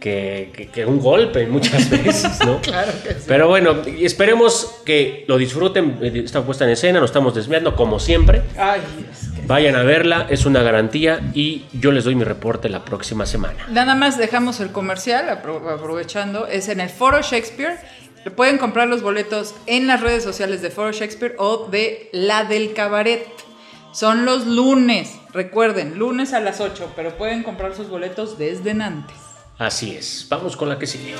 que, 0.00 0.52
que- 0.56 0.68
que 0.68 0.84
un 0.86 1.00
golpe 1.00 1.46
muchas 1.46 1.88
veces, 2.04 2.38
¿no? 2.46 2.60
Claro 2.60 2.92
que 3.02 3.14
sí. 3.14 3.24
Pero 3.26 3.48
bueno, 3.48 3.76
esperemos 4.00 4.80
que 4.84 5.24
lo 5.28 5.36
disfruten 5.38 5.98
esta 6.02 6.42
puesta 6.44 6.64
en 6.64 6.70
escena, 6.70 7.00
nos 7.00 7.10
estamos 7.10 7.34
desviando 7.34 7.74
como 7.76 7.98
siempre. 7.98 8.42
Ay, 8.56 8.80
que- 8.80 9.46
Vayan 9.46 9.76
a 9.76 9.82
verla, 9.82 10.26
es 10.28 10.44
una 10.46 10.62
garantía 10.62 11.20
y 11.34 11.64
yo 11.72 11.90
les 11.90 12.04
doy 12.04 12.14
mi 12.14 12.24
reporte 12.24 12.68
la 12.68 12.84
próxima 12.84 13.24
semana. 13.26 13.66
Nada 13.70 13.94
más 13.94 14.18
dejamos 14.18 14.60
el 14.60 14.70
comercial, 14.72 15.26
apro- 15.28 15.72
aprovechando, 15.72 16.46
es 16.46 16.68
en 16.68 16.80
el 16.80 16.90
Foro 16.90 17.20
Shakespeare. 17.22 17.78
Pueden 18.36 18.58
comprar 18.58 18.88
los 18.88 19.00
boletos 19.00 19.54
en 19.66 19.86
las 19.86 20.00
redes 20.02 20.22
sociales 20.22 20.60
de 20.60 20.70
Foro 20.70 20.92
Shakespeare 20.92 21.34
o 21.38 21.66
de 21.70 22.10
La 22.12 22.44
del 22.44 22.74
Cabaret. 22.74 23.24
Son 23.92 24.26
los 24.26 24.46
lunes, 24.46 25.14
recuerden, 25.32 25.98
lunes 25.98 26.34
a 26.34 26.40
las 26.40 26.60
8, 26.60 26.92
pero 26.94 27.16
pueden 27.16 27.42
comprar 27.42 27.74
sus 27.74 27.88
boletos 27.88 28.36
desde 28.38 28.72
antes. 28.72 29.16
Así 29.58 29.96
es, 29.96 30.24
vamos 30.30 30.56
con 30.56 30.68
la 30.68 30.78
que 30.78 30.86
sigue. 30.86 31.16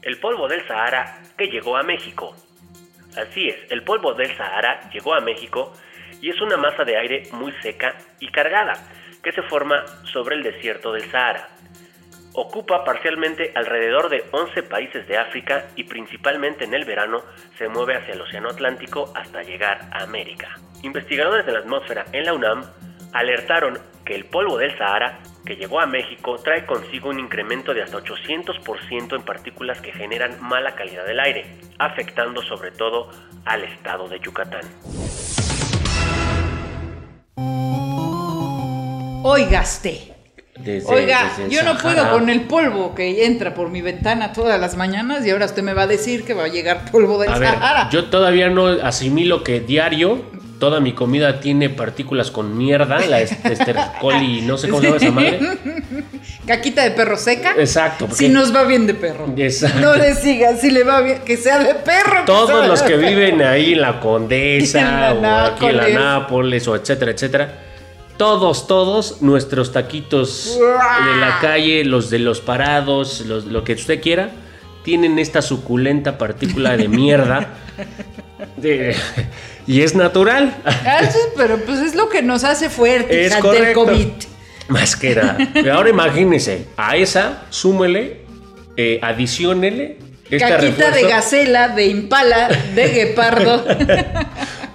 El 0.00 0.18
polvo 0.20 0.48
del 0.48 0.66
Sahara 0.66 1.20
que 1.36 1.48
llegó 1.48 1.76
a 1.76 1.82
México. 1.82 2.34
Así 3.14 3.48
es, 3.48 3.70
el 3.70 3.84
polvo 3.84 4.14
del 4.14 4.34
Sahara 4.34 4.88
llegó 4.90 5.12
a 5.12 5.20
México 5.20 5.74
y 6.22 6.30
es 6.30 6.40
una 6.40 6.56
masa 6.56 6.84
de 6.84 6.96
aire 6.96 7.24
muy 7.32 7.52
seca 7.60 7.98
y 8.20 8.28
cargada 8.28 8.72
que 9.22 9.32
se 9.32 9.42
forma 9.42 9.84
sobre 10.10 10.36
el 10.36 10.42
desierto 10.42 10.92
del 10.92 11.10
Sahara. 11.10 11.50
Ocupa 12.34 12.84
parcialmente 12.84 13.52
alrededor 13.54 14.08
de 14.08 14.24
11 14.32 14.64
países 14.64 15.06
de 15.06 15.16
África 15.16 15.66
y 15.76 15.84
principalmente 15.84 16.64
en 16.64 16.74
el 16.74 16.84
verano 16.84 17.22
se 17.56 17.68
mueve 17.68 17.96
hacia 17.96 18.14
el 18.14 18.20
Océano 18.20 18.50
Atlántico 18.50 19.12
hasta 19.14 19.42
llegar 19.42 19.88
a 19.92 20.02
América. 20.02 20.58
Investigadores 20.82 21.46
de 21.46 21.52
la 21.52 21.60
atmósfera 21.60 22.06
en 22.12 22.24
la 22.24 22.34
UNAM 22.34 22.64
alertaron 23.12 23.78
que 24.04 24.14
el 24.14 24.24
polvo 24.24 24.58
del 24.58 24.76
Sahara 24.76 25.20
que 25.46 25.56
llegó 25.56 25.80
a 25.80 25.86
México 25.86 26.36
trae 26.42 26.66
consigo 26.66 27.10
un 27.10 27.20
incremento 27.20 27.72
de 27.72 27.82
hasta 27.82 27.98
800% 27.98 29.14
en 29.14 29.22
partículas 29.22 29.80
que 29.80 29.92
generan 29.92 30.42
mala 30.42 30.74
calidad 30.74 31.06
del 31.06 31.20
aire, 31.20 31.58
afectando 31.78 32.42
sobre 32.42 32.70
todo 32.70 33.10
al 33.44 33.62
estado 33.64 34.08
de 34.08 34.20
Yucatán. 34.20 34.62
hoy 39.34 39.46
gasté. 39.46 40.13
Desde- 40.56 40.86
Oiga, 40.88 41.32
desde 41.36 41.52
yo 41.54 41.62
no 41.64 41.76
puedo 41.78 42.10
con 42.10 42.28
el 42.30 42.42
polvo 42.42 42.94
que 42.94 43.24
entra 43.26 43.54
por 43.54 43.70
mi 43.70 43.82
ventana 43.82 44.32
todas 44.32 44.60
las 44.60 44.76
mañanas 44.76 45.26
y 45.26 45.30
ahora 45.30 45.46
usted 45.46 45.62
me 45.64 45.74
va 45.74 45.82
a 45.82 45.86
decir 45.88 46.24
que 46.24 46.32
va 46.32 46.44
a 46.44 46.48
llegar 46.48 46.90
polvo 46.92 47.18
del 47.18 47.32
A 47.32 47.38
ver, 47.38 47.48
Sahara. 47.54 47.88
yo 47.90 48.04
todavía 48.04 48.48
no 48.50 48.66
asimilo 48.68 49.42
que 49.42 49.60
diario 49.60 50.22
toda 50.60 50.78
mi 50.78 50.92
comida 50.92 51.40
tiene 51.40 51.68
partículas 51.68 52.30
con 52.30 52.56
mierda, 52.56 53.00
la 53.06 53.20
est- 53.20 53.44
estercoli, 53.44 54.42
no 54.46 54.56
sé 54.56 54.68
cómo 54.68 54.80
se 54.80 54.86
llama 54.86 54.96
esa 54.96 55.10
madre. 55.10 55.58
Caquita 56.46 56.84
de 56.84 56.92
perro 56.92 57.16
seca. 57.16 57.54
Exacto, 57.58 58.06
porque 58.06 58.26
Si 58.26 58.32
nos 58.32 58.54
va 58.54 58.62
bien 58.64 58.86
de 58.86 58.94
perro. 58.94 59.26
Exacto. 59.36 59.80
No 59.80 59.96
le 59.96 60.14
siga, 60.14 60.56
si 60.56 60.70
le 60.70 60.84
va 60.84 61.00
bien, 61.00 61.18
que 61.24 61.36
sea 61.36 61.58
de 61.58 61.74
perro. 61.74 62.22
todos 62.26 62.66
los 62.68 62.80
que 62.82 62.96
viven 62.96 63.42
ahí 63.42 63.72
en 63.72 63.80
la 63.80 63.98
Condesa 64.00 64.78
En 65.10 65.20
la 65.22 65.44
o 65.44 65.46
aquí 65.48 65.66
en 65.66 65.76
la. 65.76 65.88
Nápoles 65.88 66.66
o 66.68 66.76
etcétera, 66.76 67.10
etcétera. 67.10 67.58
Todos, 68.16 68.66
todos 68.68 69.22
nuestros 69.22 69.72
taquitos 69.72 70.56
de 70.56 71.16
la 71.20 71.38
calle, 71.40 71.84
los 71.84 72.10
de 72.10 72.20
los 72.20 72.40
parados, 72.40 73.20
los, 73.22 73.46
lo 73.46 73.64
que 73.64 73.72
usted 73.72 74.00
quiera, 74.00 74.30
tienen 74.84 75.18
esta 75.18 75.42
suculenta 75.42 76.16
partícula 76.16 76.76
de 76.76 76.88
mierda. 76.88 77.48
de- 78.56 78.94
y 79.66 79.80
es 79.80 79.94
natural. 79.94 80.54
Ah, 80.64 81.00
pero 81.36 81.58
pues 81.64 81.80
es 81.80 81.94
lo 81.94 82.08
que 82.08 82.22
nos 82.22 82.44
hace 82.44 82.68
fuertes 82.70 83.32
Es 83.32 83.32
ante 83.32 83.70
el. 83.70 83.74
COVID. 83.74 84.08
Más 84.68 84.94
que 84.96 85.14
nada. 85.14 85.36
Ahora 85.72 85.90
imagínese, 85.90 86.68
a 86.76 86.96
esa 86.96 87.42
súmele, 87.50 88.20
eh, 88.76 88.98
adiciónele. 89.02 89.98
Caquita 90.38 90.90
de 90.90 91.02
gacela, 91.02 91.68
de 91.68 91.86
impala, 91.86 92.48
de 92.74 92.88
guepardo. 92.88 93.64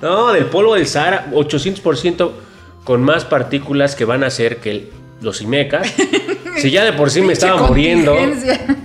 No, 0.02 0.32
del 0.32 0.46
polvo 0.46 0.76
del 0.76 0.88
Sahara, 0.88 1.28
800% 1.34 2.32
con 2.90 3.04
más 3.04 3.24
partículas 3.24 3.96
que 3.96 4.04
van 4.04 4.24
a 4.24 4.28
hacer 4.28 4.58
que 4.58 4.72
el- 4.72 4.90
los 5.22 5.42
imecas. 5.44 5.94
si 6.58 6.72
ya 6.72 6.84
de 6.84 6.92
por 6.94 7.12
sí 7.12 7.22
me 7.22 7.34
estaba 7.34 7.68
muriendo, 7.68 8.18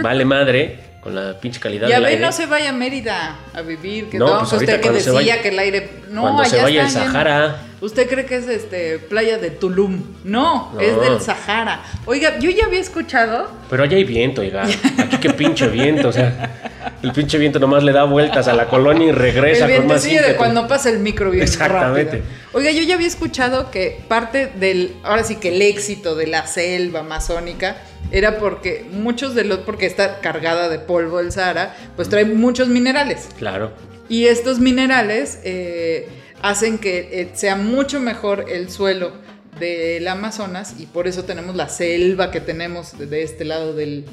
vale 0.02 0.26
madre, 0.26 0.80
con 1.04 1.14
la 1.14 1.38
pinche 1.38 1.60
calidad 1.60 1.86
ya 1.86 1.96
del 1.96 2.04
ve, 2.04 2.10
aire. 2.12 2.20
no 2.22 2.32
se 2.32 2.46
vaya 2.46 2.70
a 2.70 2.72
Mérida 2.72 3.36
a 3.52 3.60
vivir. 3.60 4.08
Que 4.08 4.18
No, 4.18 4.26
no, 4.26 4.38
pues 4.40 4.54
usted 4.54 4.80
que 4.80 4.90
decía 4.90 5.12
vaya- 5.12 5.42
que 5.42 5.48
el 5.48 5.58
aire. 5.58 5.90
No, 6.10 6.22
cuando 6.22 6.44
se 6.46 6.62
vaya 6.62 6.84
el. 6.84 6.90
Sahara. 6.90 7.58
Usted 7.82 8.08
cree 8.08 8.24
que 8.24 8.36
es 8.36 8.48
este 8.48 8.98
playa 8.98 9.36
de 9.36 9.50
Tulum. 9.50 10.00
No, 10.24 10.72
No. 10.72 10.80
es 10.80 10.98
del 10.98 11.20
Sahara. 11.20 11.82
Oiga, 12.06 12.38
yo 12.38 12.48
ya 12.50 12.64
había 12.64 12.80
escuchado. 12.80 13.50
Pero 13.68 13.82
allá 13.84 13.98
hay 13.98 14.04
viento, 14.04 14.40
oiga. 14.40 14.62
Aquí 14.98 15.18
qué 15.18 15.30
pinche 15.30 15.68
viento, 15.68 16.08
o 16.08 16.12
sea, 16.12 16.94
el 17.02 17.12
pinche 17.12 17.36
viento 17.36 17.58
nomás 17.58 17.82
le 17.82 17.92
da 17.92 18.04
vueltas 18.04 18.48
a 18.48 18.54
la 18.54 18.66
colonia 18.68 19.08
y 19.08 19.12
regresa 19.12 19.66
el 19.66 19.76
con 19.76 19.86
más 19.88 20.02
de 20.02 20.36
cuando 20.38 20.66
pasa 20.66 20.88
el 20.88 21.00
micro 21.00 21.30
bien 21.30 21.42
Exactamente. 21.44 22.18
rápido. 22.18 22.24
Oiga, 22.54 22.70
yo 22.70 22.82
ya 22.82 22.94
había 22.94 23.08
escuchado 23.08 23.70
que 23.70 24.02
parte 24.08 24.46
del, 24.46 24.94
ahora 25.02 25.22
sí 25.24 25.36
que 25.36 25.54
el 25.54 25.60
éxito 25.60 26.14
de 26.14 26.28
la 26.28 26.46
selva 26.46 27.00
amazónica 27.00 27.76
era 28.10 28.38
porque 28.38 28.86
muchos 28.92 29.34
de 29.34 29.44
los, 29.44 29.58
porque 29.60 29.86
está 29.86 30.20
cargada 30.20 30.68
de 30.68 30.78
polvo 30.78 31.20
el 31.20 31.32
Sahara, 31.32 31.76
pues 31.96 32.08
trae 32.08 32.24
muchos 32.24 32.68
minerales. 32.68 33.28
Claro. 33.38 33.72
Y 34.08 34.26
estos 34.26 34.60
minerales 34.60 35.40
eh, 35.44 36.08
hacen 36.42 36.78
que 36.78 37.08
eh, 37.20 37.30
sea 37.34 37.56
mucho 37.56 38.00
mejor 38.00 38.46
el 38.48 38.70
suelo 38.70 39.12
del 39.58 40.06
Amazonas 40.08 40.74
y 40.78 40.86
por 40.86 41.06
eso 41.06 41.24
tenemos 41.24 41.54
la 41.56 41.68
selva 41.68 42.30
que 42.30 42.40
tenemos 42.40 42.98
de, 42.98 43.22
este 43.22 43.44
lado 43.44 43.74
del, 43.74 44.04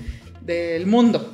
del 0.41 0.85
mundo. 0.85 1.31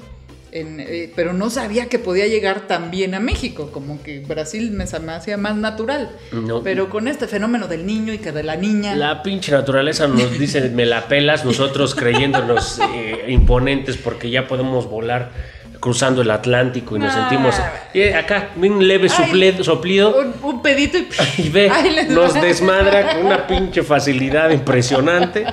En, 0.52 0.80
eh, 0.80 1.12
pero 1.16 1.34
no 1.34 1.50
sabía 1.50 1.88
que 1.88 2.00
podía 2.00 2.28
llegar 2.28 2.62
también 2.68 3.14
a 3.16 3.20
México, 3.20 3.70
como 3.72 4.02
que 4.02 4.20
Brasil 4.22 4.72
me, 4.72 4.86
me 5.02 5.12
hacía 5.12 5.38
más 5.38 5.56
natural. 5.56 6.10
No. 6.32 6.64
Pero 6.64 6.90
con 6.90 7.08
este 7.08 7.28
fenómeno 7.28 7.68
del 7.68 7.86
niño 7.86 8.14
y 8.14 8.18
que 8.20 8.32
de 8.32 8.44
la 8.44 8.56
niña... 8.56 8.96
La 8.96 9.24
pinche 9.24 9.52
naturaleza 9.52 10.08
nos 10.08 10.38
dice, 10.40 10.70
me 10.70 10.86
la 10.86 11.08
pelas, 11.08 11.44
nosotros 11.46 11.96
creyéndonos 11.96 12.80
eh, 12.94 13.26
imponentes 13.28 13.98
porque 13.98 14.30
ya 14.30 14.48
podemos 14.48 14.90
volar 14.90 15.32
cruzando 15.80 16.22
el 16.22 16.32
Atlántico 16.32 16.96
y 16.96 17.00
nos 17.00 17.14
Ah. 17.14 17.30
sentimos 17.30 17.56
eh, 17.94 18.16
acá, 18.16 18.50
un 18.56 18.88
leve 18.88 19.10
Ay, 19.16 19.64
soplido 19.64 20.20
un, 20.20 20.34
un 20.44 20.62
pedito 20.62 20.98
y... 20.98 21.08
y 21.44 21.50
ve, 21.50 21.70
Ay, 21.72 22.08
nos 22.10 22.34
desmadra 22.34 23.14
con 23.14 23.26
una 23.26 23.46
pinche 23.48 23.84
facilidad 23.84 24.50
impresionante 24.50 25.46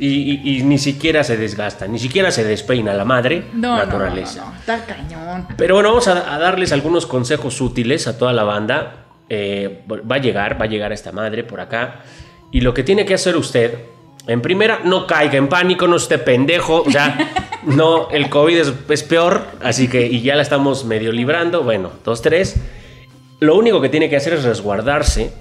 y, 0.00 0.40
y- 0.42 0.58
y 0.58 0.62
ni 0.64 0.78
siquiera 0.78 1.22
se 1.22 1.36
desgasta, 1.36 1.86
ni 1.86 1.98
siquiera 1.98 2.30
se 2.30 2.42
despeina 2.44 2.94
la 2.94 3.04
madre 3.04 3.44
no, 3.52 3.76
naturaleza. 3.76 4.40
no, 4.46 4.50
no, 4.52 4.56
está 4.58 4.84
cañón. 4.86 5.46
Pero 5.56 5.74
bueno, 5.74 5.90
vamos 5.90 6.08
a, 6.08 6.34
a 6.34 6.38
darles 6.38 6.72
algunos 6.72 7.06
consejos 7.06 7.60
útiles 7.60 8.06
a 8.08 8.18
toda 8.18 8.32
la 8.32 8.44
banda. 8.44 9.06
Eh, 9.28 9.82
va 9.90 10.16
a 10.16 10.18
llegar, 10.18 10.60
va 10.60 10.64
a 10.64 10.68
llegar 10.68 10.92
esta 10.92 11.12
madre 11.12 11.44
por 11.44 11.60
acá. 11.60 12.00
Y 12.50 12.62
lo 12.62 12.74
que 12.74 12.82
tiene 12.82 13.04
que 13.04 13.14
hacer 13.14 13.36
usted, 13.36 13.78
en 14.26 14.42
primera, 14.42 14.80
no 14.84 15.06
caiga 15.06 15.36
en 15.38 15.48
pánico, 15.48 15.86
no 15.86 15.96
esté 15.96 16.18
pendejo. 16.18 16.82
O 16.84 16.90
sea, 16.90 17.16
no, 17.64 18.08
el 18.10 18.28
COVID 18.28 18.56
es, 18.58 18.72
es 18.88 19.02
peor, 19.04 19.42
así 19.62 19.86
que, 19.86 20.06
y 20.06 20.22
ya 20.22 20.34
la 20.34 20.42
estamos 20.42 20.84
medio 20.84 21.12
librando. 21.12 21.62
Bueno, 21.62 21.90
dos, 22.04 22.22
tres. 22.22 22.56
Lo 23.38 23.56
único 23.56 23.80
que 23.80 23.88
tiene 23.88 24.10
que 24.10 24.16
hacer 24.16 24.32
es 24.32 24.42
resguardarse 24.44 25.32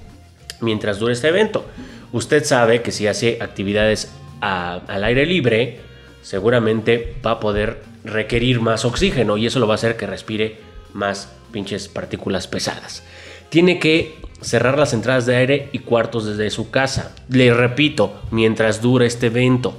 mientras 0.62 1.00
dure 1.00 1.14
este 1.14 1.30
evento. 1.30 1.66
Usted 2.12 2.44
sabe 2.44 2.82
que 2.82 2.92
si 2.92 3.08
hace 3.08 3.38
actividades 3.42 4.12
a- 4.42 4.82
al 4.88 5.04
aire 5.04 5.26
libre, 5.26 5.80
seguramente 6.22 7.16
va 7.26 7.32
a 7.32 7.40
poder 7.40 7.82
requerir 8.04 8.62
más 8.62 8.86
oxígeno 8.86 9.38
y 9.38 9.46
eso 9.48 9.60
lo 9.60 9.68
va 9.68 9.74
a 9.74 9.76
hacer 9.76 9.98
que 9.98 10.06
respire 10.08 10.58
más 10.94 11.32
pinches 11.52 11.88
partículas 11.88 12.48
pesadas. 12.48 13.04
Tiene 13.50 13.80
que 13.80 14.16
cerrar 14.42 14.78
las 14.78 14.94
entradas 14.94 15.26
de 15.26 15.36
aire 15.36 15.70
y 15.72 15.80
cuartos 15.80 16.26
desde 16.26 16.50
su 16.50 16.70
casa. 16.70 17.16
Le 17.30 17.54
repito, 17.54 18.22
mientras 18.32 18.82
dure 18.82 19.06
este 19.06 19.28
evento. 19.28 19.76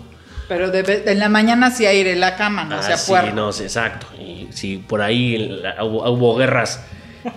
Pero 0.49 0.71
de- 0.71 1.05
en 1.07 1.19
la 1.21 1.29
mañana 1.29 1.71
sí 1.71 1.87
aire 1.87 2.17
la 2.17 2.37
cama, 2.37 2.65
no 2.65 2.77
Ah, 2.77 2.83
sea 2.83 2.97
sí, 2.97 3.11
puerco. 3.13 3.35
no 3.37 3.53
sé, 3.53 3.65
exacto. 3.65 4.07
Y 4.21 4.49
si 4.51 4.79
por 4.79 5.01
ahí 5.01 5.39
la- 5.63 5.83
hubo, 5.85 6.11
hubo 6.11 6.37
guerras 6.37 6.85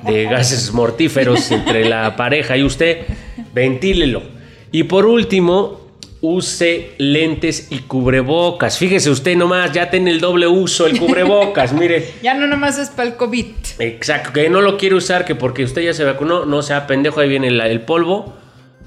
de 0.03 0.23
gases 0.31 0.71
mortíferos 0.73 1.51
entre 1.51 1.85
la 1.87 2.15
pareja 2.15 2.57
y 2.57 2.63
usted, 2.63 3.05
ventílelo. 3.53 4.23
Y 4.71 4.83
por 4.83 5.05
último, 5.05 5.82
use 6.23 6.93
lentes 6.99 7.67
y 7.69 7.79
cubrebocas. 7.79 8.77
Fíjese 8.77 9.09
usted 9.09 9.35
nomás, 9.35 9.73
ya 9.73 9.89
tiene 9.89 10.09
el 10.09 10.21
doble 10.21 10.47
uso 10.47 10.87
el 10.87 10.97
cubrebocas, 10.97 11.73
mire. 11.79 12.13
Ya 12.23 12.33
no 12.33 12.47
nomás 12.47 12.79
es 12.79 12.89
para 12.89 13.09
el 13.09 13.15
COVID. 13.15 13.45
Exacto, 13.79 14.31
que 14.31 14.49
no 14.49 14.61
lo 14.61 14.77
quiere 14.77 14.95
usar, 14.95 15.25
que 15.25 15.35
porque 15.35 15.65
usted 15.65 15.81
ya 15.81 15.93
se 15.93 16.05
vacunó, 16.05 16.45
no 16.45 16.61
sea 16.61 16.87
pendejo, 16.87 17.19
ahí 17.19 17.27
viene 17.27 17.49
el 17.49 17.81
polvo, 17.81 18.33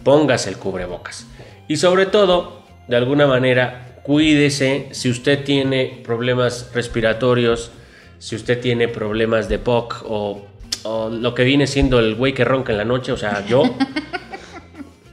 póngase 0.02 0.48
el 0.48 0.56
cubrebocas. 0.56 1.26
Y 1.68 1.76
sobre 1.76 2.06
todo, 2.06 2.62
de 2.88 2.96
alguna 2.96 3.26
manera, 3.26 4.00
cuídese 4.02 4.88
si 4.92 5.10
usted 5.10 5.44
tiene 5.44 6.00
problemas 6.02 6.70
respiratorios, 6.72 7.70
si 8.18 8.34
usted 8.34 8.60
tiene 8.62 8.88
problemas 8.88 9.50
de 9.50 9.58
POC 9.58 10.04
o, 10.08 10.46
o 10.84 11.10
lo 11.10 11.34
que 11.34 11.44
viene 11.44 11.66
siendo 11.66 11.98
el 11.98 12.14
güey 12.14 12.32
que 12.32 12.46
ronca 12.46 12.72
en 12.72 12.78
la 12.78 12.86
noche, 12.86 13.12
o 13.12 13.18
sea, 13.18 13.44
yo. 13.46 13.62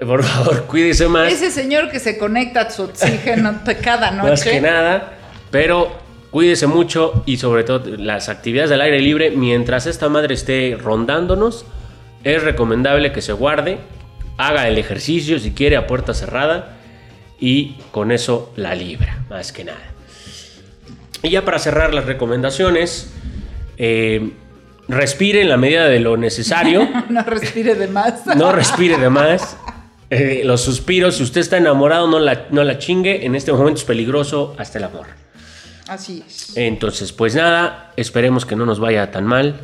Por 0.07 0.23
favor, 0.23 0.65
cuídese 0.65 1.07
más. 1.07 1.31
Ese 1.31 1.51
señor 1.51 1.89
que 1.89 1.99
se 1.99 2.17
conecta 2.17 2.61
a 2.61 2.69
su 2.69 2.83
oxígeno 2.83 3.59
cada 3.83 4.11
noche. 4.11 4.29
Más 4.29 4.43
que 4.43 4.61
nada, 4.61 5.13
pero 5.51 5.91
cuídese 6.31 6.67
mucho 6.67 7.23
y 7.25 7.37
sobre 7.37 7.63
todo 7.63 7.95
las 7.97 8.29
actividades 8.29 8.69
del 8.69 8.81
aire 8.81 8.99
libre, 8.99 9.31
mientras 9.31 9.85
esta 9.85 10.09
madre 10.09 10.33
esté 10.33 10.77
rondándonos, 10.79 11.65
es 12.23 12.41
recomendable 12.43 13.11
que 13.11 13.21
se 13.21 13.33
guarde, 13.33 13.77
haga 14.37 14.67
el 14.67 14.77
ejercicio 14.77 15.39
si 15.39 15.51
quiere 15.51 15.77
a 15.77 15.87
puerta 15.87 16.13
cerrada 16.13 16.77
y 17.39 17.75
con 17.91 18.11
eso 18.11 18.51
la 18.55 18.73
libra, 18.75 19.23
más 19.29 19.51
que 19.51 19.63
nada. 19.63 19.93
Y 21.21 21.29
ya 21.29 21.45
para 21.45 21.59
cerrar 21.59 21.93
las 21.93 22.05
recomendaciones, 22.05 23.13
eh, 23.77 24.31
respire 24.87 25.41
en 25.41 25.49
la 25.49 25.57
medida 25.57 25.87
de 25.87 25.99
lo 25.99 26.17
necesario. 26.17 26.87
No 27.09 27.23
respire 27.23 27.75
de 27.75 27.87
más. 27.87 28.25
No 28.35 28.51
respire 28.51 28.97
de 28.97 29.09
más. 29.09 29.57
Eh, 30.15 30.43
los 30.45 30.61
suspiros, 30.61 31.15
si 31.15 31.23
usted 31.23 31.41
está 31.41 31.57
enamorado, 31.57 32.05
no 32.05 32.19
la, 32.19 32.45
no 32.51 32.63
la 32.63 32.77
chingue. 32.77 33.25
En 33.25 33.33
este 33.33 33.51
momento 33.51 33.79
es 33.79 33.83
peligroso 33.83 34.55
hasta 34.59 34.77
el 34.77 34.83
amor. 34.83 35.07
Así 35.87 36.23
es. 36.27 36.55
Entonces, 36.55 37.11
pues 37.11 37.33
nada, 37.33 37.91
esperemos 37.97 38.45
que 38.45 38.55
no 38.55 38.63
nos 38.67 38.79
vaya 38.79 39.09
tan 39.09 39.25
mal. 39.25 39.59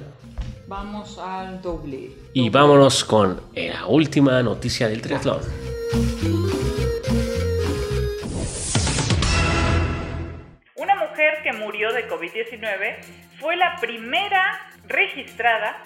Vamos 0.67 1.19
al 1.19 1.61
doble. 1.61 2.09
Y 2.33 2.49
vámonos 2.49 3.03
con 3.03 3.41
la 3.53 3.85
última 3.85 4.41
noticia 4.41 4.87
del 4.87 5.03
triatlón. 5.03 5.39
Una 10.75 10.95
mujer 10.95 11.43
que 11.43 11.53
murió 11.53 11.93
de 11.93 12.09
COVID-19 12.09 13.37
fue 13.39 13.55
la 13.55 13.75
primera 13.79 14.41
registrada 14.87 15.83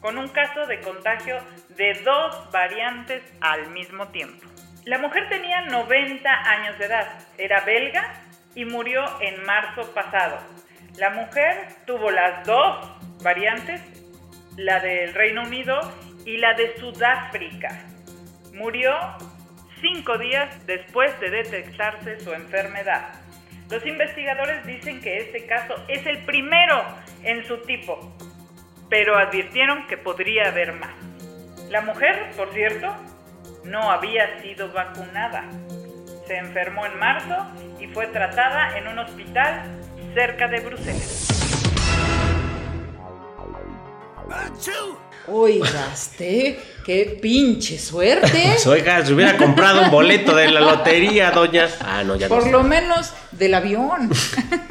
con 0.00 0.16
un 0.16 0.28
caso 0.28 0.66
de 0.66 0.80
contagio 0.80 1.36
de 1.76 1.94
dos 2.04 2.50
variantes 2.50 3.22
al 3.40 3.70
mismo 3.70 4.08
tiempo. 4.08 4.46
La 4.84 4.98
mujer 4.98 5.28
tenía 5.28 5.62
90 5.62 6.30
años 6.30 6.78
de 6.78 6.86
edad, 6.86 7.18
era 7.38 7.60
belga 7.60 8.14
y 8.54 8.64
murió 8.64 9.04
en 9.20 9.44
marzo 9.44 9.92
pasado. 9.92 10.38
La 10.96 11.10
mujer 11.10 11.68
tuvo 11.86 12.10
las 12.10 12.46
dos 12.46 13.22
variantes, 13.22 13.82
la 14.56 14.80
del 14.80 15.12
Reino 15.12 15.42
Unido 15.42 15.80
y 16.24 16.38
la 16.38 16.54
de 16.54 16.76
Sudáfrica. 16.76 17.84
Murió 18.54 18.92
cinco 19.80 20.16
días 20.18 20.66
después 20.66 21.18
de 21.20 21.30
detectarse 21.30 22.20
su 22.20 22.32
enfermedad. 22.32 23.12
Los 23.70 23.84
investigadores 23.84 24.64
dicen 24.64 25.00
que 25.00 25.18
este 25.18 25.46
caso 25.46 25.74
es 25.88 26.06
el 26.06 26.24
primero 26.24 26.84
en 27.22 27.44
su 27.44 27.58
tipo, 27.62 28.16
pero 28.88 29.18
advirtieron 29.18 29.86
que 29.88 29.98
podría 29.98 30.48
haber 30.48 30.72
más. 30.72 30.94
La 31.70 31.80
mujer, 31.80 32.30
por 32.36 32.52
cierto, 32.52 32.88
no 33.64 33.90
había 33.90 34.40
sido 34.40 34.72
vacunada. 34.72 35.44
Se 36.26 36.36
enfermó 36.36 36.86
en 36.86 36.98
marzo 36.98 37.36
y 37.80 37.86
fue 37.88 38.06
tratada 38.08 38.78
en 38.78 38.88
un 38.88 38.98
hospital 38.98 39.62
cerca 40.14 40.48
de 40.48 40.60
Bruselas. 40.60 41.32
Oigaste, 45.28 46.58
qué 46.84 47.18
pinche 47.20 47.78
suerte. 47.78 48.56
Oiga, 48.66 49.04
se 49.04 49.12
hubiera 49.12 49.36
comprado 49.36 49.82
un 49.82 49.90
boleto 49.90 50.34
de 50.36 50.50
la 50.50 50.60
lotería, 50.60 51.32
doña. 51.32 51.68
Ah, 51.80 52.04
no, 52.04 52.14
ya 52.16 52.28
no. 52.28 52.34
Por 52.34 52.44
sé. 52.44 52.52
lo 52.52 52.62
menos 52.62 53.12
del 53.32 53.54
avión. 53.54 54.10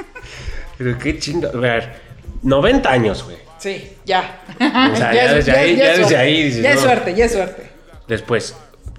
Pero 0.78 0.98
qué 0.98 1.20
chingo. 1.20 1.50
A 1.50 1.58
ver, 1.58 2.02
90 2.42 2.90
años, 2.90 3.24
güey. 3.24 3.45
Sí, 3.58 3.94
ya. 4.06 4.42
O 4.94 4.96
sea, 4.96 5.14
ya 5.14 5.34
desde 5.34 5.52
ahí- 5.52 5.76
ya 5.78 5.92
es 5.94 6.00
desde 6.00 6.18
ahí 6.18 6.44
dices, 6.44 6.62
Ya 6.64 6.70
es 6.72 6.76
no. 6.78 6.82
suerte, 6.82 7.14
ya 7.16 7.26
es 7.26 7.32
suerte. 7.34 7.70
Después, 8.08 8.56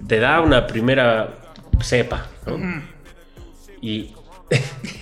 te 0.07 0.19
da 0.19 0.41
una 0.41 0.67
primera 0.67 1.29
cepa, 1.81 2.27
¿no? 2.45 2.83
Y 3.81 4.13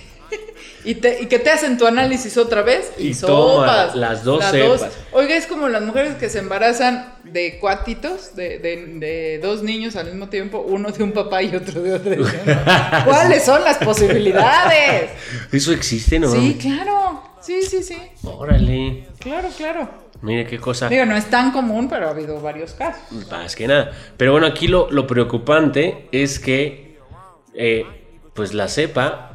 Y, 0.84 0.94
te- 0.94 1.20
y 1.20 1.26
que 1.26 1.40
te 1.40 1.50
hacen 1.50 1.78
tu 1.78 1.84
análisis 1.88 2.36
otra 2.36 2.62
vez 2.62 2.92
y, 2.96 3.08
Y 3.08 3.14
sopas. 3.14 3.96
las 3.96 4.22
dos 4.22 4.38
Las 4.38 4.52
cepas. 4.52 4.92
Oiga, 5.10 5.34
es 5.36 5.48
como 5.48 5.66
las 5.68 5.82
mujeres 5.82 6.14
que 6.14 6.28
se 6.28 6.38
embarazan 6.38 7.12
de 7.24 7.58
cuatitos, 7.58 8.36
de, 8.36 8.60
de- 8.60 8.86
de 9.00 9.40
dos 9.42 9.64
niños 9.64 9.96
al 9.96 10.06
mismo 10.06 10.28
tiempo, 10.28 10.60
uno 10.60 10.92
de 10.92 11.02
un 11.02 11.10
papá 11.10 11.42
y 11.42 11.56
otro 11.56 11.82
de 11.82 11.92
otro. 11.94 12.24
¿Cuáles 13.04 13.44
son 13.44 13.64
las 13.64 13.78
posibilidades? 13.78 15.10
eso 15.50 15.72
existe, 15.72 16.20
¿no? 16.20 16.30
Sí, 16.30 16.56
claro. 16.60 17.25
Sí, 17.46 17.62
sí, 17.62 17.82
sí. 17.82 17.96
Órale. 18.24 19.06
Claro, 19.20 19.48
claro. 19.56 19.88
Mire 20.22 20.46
qué 20.46 20.58
cosa. 20.58 20.88
Digo, 20.88 21.04
no 21.04 21.14
es 21.16 21.26
tan 21.30 21.52
común, 21.52 21.88
pero 21.88 22.08
ha 22.08 22.10
habido 22.10 22.40
varios 22.40 22.72
casos. 22.74 23.02
Más 23.30 23.54
que 23.54 23.68
nada. 23.68 23.92
Pero 24.16 24.32
bueno, 24.32 24.46
aquí 24.46 24.66
lo, 24.66 24.90
lo 24.90 25.06
preocupante 25.06 26.08
es 26.10 26.38
que, 26.40 26.98
eh, 27.54 27.84
pues 28.34 28.52
la 28.54 28.68
cepa 28.68 29.32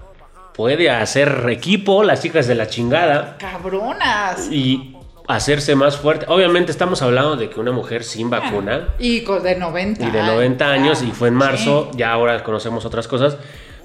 puede 0.53 0.89
hacer 0.89 1.47
equipo, 1.49 2.03
las 2.03 2.21
chicas 2.21 2.47
de 2.47 2.55
la 2.55 2.67
chingada, 2.67 3.37
Cabronas. 3.39 4.49
y 4.51 4.97
hacerse 5.27 5.75
más 5.75 5.97
fuerte. 5.97 6.25
Obviamente 6.27 6.71
estamos 6.71 7.01
hablando 7.01 7.35
de 7.37 7.49
que 7.49 7.59
una 7.59 7.71
mujer 7.71 8.03
sin 8.03 8.29
vacuna 8.29 8.89
Y 8.99 9.21
de 9.21 9.55
90. 9.55 10.03
y 10.07 10.11
de 10.11 10.21
90 10.23 10.69
años, 10.69 11.01
y 11.03 11.11
fue 11.11 11.29
en 11.29 11.35
marzo, 11.35 11.89
Sí. 11.91 11.99
ya 11.99 12.11
ahora 12.11 12.43
conocemos 12.43 12.83
otras 12.85 13.07
cosas. 13.07 13.37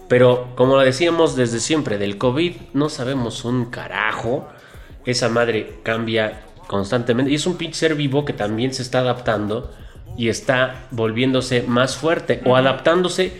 Pero 0.09 0.55
como 0.55 0.77
lo 0.77 0.83
decíamos 0.83 1.37
desde 1.37 1.61
siempre, 1.61 1.99
del 1.99 2.19
COVID 2.19 2.55
no 2.75 2.88
sabemos 2.88 3.45
un 3.45 3.66
carajo. 3.66 4.49
Esa 5.05 5.29
madre 5.29 5.81
cambia 5.83 6.45
constantemente. 6.66 7.31
Y 7.31 7.35
es 7.35 7.47
un 7.47 7.57
pinche 7.57 7.79
ser 7.79 7.95
vivo 7.95 8.25
que 8.25 8.33
también 8.33 8.73
se 8.73 8.83
está 8.83 9.01
adaptando 9.01 9.73
y 10.16 10.29
está 10.29 10.87
volviéndose 10.90 11.62
más 11.62 11.97
fuerte 11.97 12.40
o 12.45 12.57
adaptándose 12.57 13.33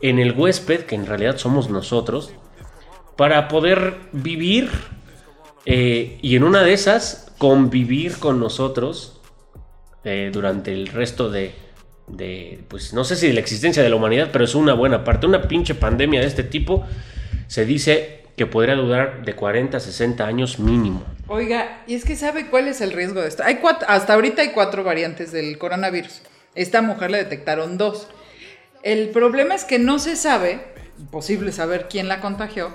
en 0.00 0.18
el 0.18 0.32
huésped, 0.32 0.82
que 0.82 0.94
en 0.94 1.06
realidad 1.06 1.38
somos 1.38 1.70
nosotros, 1.70 2.32
para 3.16 3.48
poder 3.48 3.94
vivir 4.12 4.70
eh, 5.66 6.18
y 6.20 6.36
en 6.36 6.44
una 6.44 6.62
de 6.62 6.72
esas 6.72 7.32
convivir 7.38 8.18
con 8.18 8.40
nosotros 8.40 9.20
eh, 10.04 10.30
durante 10.32 10.72
el 10.72 10.88
resto 10.88 11.30
de, 11.30 11.54
de, 12.06 12.60
pues 12.68 12.92
no 12.92 13.04
sé 13.04 13.16
si 13.16 13.26
de 13.26 13.32
la 13.32 13.40
existencia 13.40 13.82
de 13.82 13.88
la 13.88 13.96
humanidad, 13.96 14.30
pero 14.32 14.44
es 14.44 14.54
una 14.54 14.74
buena 14.74 15.04
parte. 15.04 15.26
Una 15.26 15.42
pinche 15.42 15.74
pandemia 15.74 16.20
de 16.20 16.26
este 16.26 16.42
tipo 16.42 16.84
se 17.46 17.64
dice 17.64 18.24
que 18.36 18.46
podría 18.46 18.74
durar 18.74 19.24
de 19.24 19.34
40 19.34 19.76
a 19.76 19.80
60 19.80 20.26
años 20.26 20.58
mínimo. 20.58 21.04
Oiga, 21.28 21.82
y 21.86 21.94
es 21.94 22.04
que 22.04 22.16
sabe 22.16 22.48
cuál 22.48 22.68
es 22.68 22.80
el 22.80 22.92
riesgo 22.92 23.20
de 23.20 23.28
esto. 23.28 23.42
Hay 23.44 23.56
cuatro, 23.56 23.88
hasta 23.88 24.14
ahorita 24.14 24.42
hay 24.42 24.50
cuatro 24.50 24.84
variantes 24.84 25.32
del 25.32 25.56
coronavirus. 25.58 26.22
Esta 26.54 26.82
mujer 26.82 27.10
le 27.10 27.18
detectaron 27.18 27.78
dos. 27.78 28.08
El 28.82 29.08
problema 29.10 29.54
es 29.54 29.64
que 29.64 29.78
no 29.78 29.98
se 29.98 30.16
sabe, 30.16 30.60
imposible 30.98 31.52
saber 31.52 31.86
quién 31.88 32.08
la 32.08 32.20
contagió, 32.20 32.70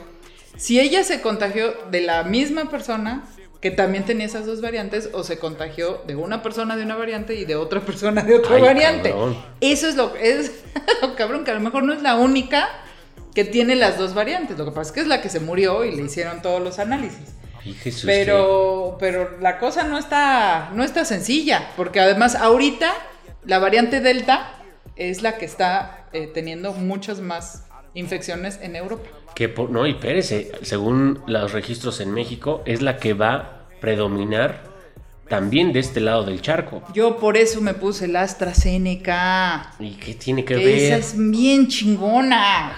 si 0.58 0.80
ella 0.80 1.04
se 1.04 1.22
contagió 1.22 1.74
de 1.92 2.02
la 2.02 2.24
misma 2.24 2.70
persona 2.70 3.24
que 3.62 3.72
también 3.72 4.06
tenía 4.06 4.26
esas 4.26 4.46
dos 4.46 4.62
variantes 4.62 5.10
o 5.12 5.24
se 5.24 5.38
contagió 5.38 6.02
de 6.08 6.16
una 6.16 6.42
persona 6.42 6.78
de 6.78 6.84
una 6.84 6.96
variante 6.96 7.36
y 7.36 7.46
de 7.46 7.56
otra 7.56 7.82
persona 7.82 8.22
de 8.22 8.36
otra 8.36 8.56
Ay, 8.56 8.62
variante. 8.62 9.10
cabrón. 9.10 9.38
Eso 9.60 9.90
es 9.90 9.96
lo, 9.96 10.16
es 10.16 10.64
lo 11.02 11.16
cabrón, 11.16 11.44
que 11.44 11.52
a 11.52 11.56
lo 11.56 11.60
mejor 11.60 11.84
no 11.84 11.94
es 11.94 12.02
la 12.02 12.16
única 12.16 12.70
que 13.36 13.44
tiene 13.44 13.76
las 13.76 13.98
dos 13.98 14.14
variantes. 14.14 14.58
Lo 14.58 14.66
que 14.66 14.72
pasa 14.72 14.90
es 14.90 14.92
que 14.94 15.00
es 15.02 15.08
la 15.08 15.22
que 15.22 15.30
se 15.30 15.40
murió 15.40 15.84
y 15.84 15.96
le 15.96 16.04
hicieron 16.04 16.42
todos 16.42 16.62
los 16.62 16.80
análisis. 16.80 17.34
Pero, 18.06 18.98
pero 19.00 19.38
la 19.40 19.60
cosa 19.60 19.84
no 19.84 19.98
está, 19.98 20.72
no 20.74 20.84
está 20.84 21.04
sencilla, 21.06 21.70
porque 21.76 22.00
además 22.00 22.36
ahorita 22.36 22.94
la 23.46 23.60
variante 23.60 24.00
Delta 24.00 24.54
es 24.96 25.22
la 25.22 25.38
que 25.38 25.46
está 25.46 26.06
eh, 26.14 26.28
teniendo 26.34 26.74
muchas 26.74 27.20
más 27.20 27.64
infecciones 27.94 28.60
en 28.62 28.76
Europa. 28.76 29.10
Que 29.36 29.48
por- 29.50 29.70
no, 29.70 29.86
y 29.88 29.92
espérese, 29.92 30.52
según 30.64 31.22
los 31.28 31.54
registros 31.54 32.00
en 32.02 32.14
México, 32.14 32.62
es 32.66 32.82
la 32.82 32.98
que 32.98 33.14
va 33.14 33.34
a 33.36 33.50
predominar 33.80 34.64
también 35.30 35.72
de 35.74 35.80
este 35.80 36.00
lado 36.02 36.24
del 36.24 36.42
charco. 36.42 36.82
Yo 36.94 37.18
por 37.18 37.38
eso 37.38 37.62
me 37.62 37.74
puse 37.74 38.08
la 38.08 38.22
AstraZeneca, 38.24 39.74
¿Y 39.80 39.92
qué 39.92 40.14
tiene 40.16 40.44
que 40.44 40.56
que 40.56 40.88
esa 40.88 40.96
ver? 40.96 41.00
es 41.04 41.14
bien 41.18 41.68
chingona. 41.68 42.74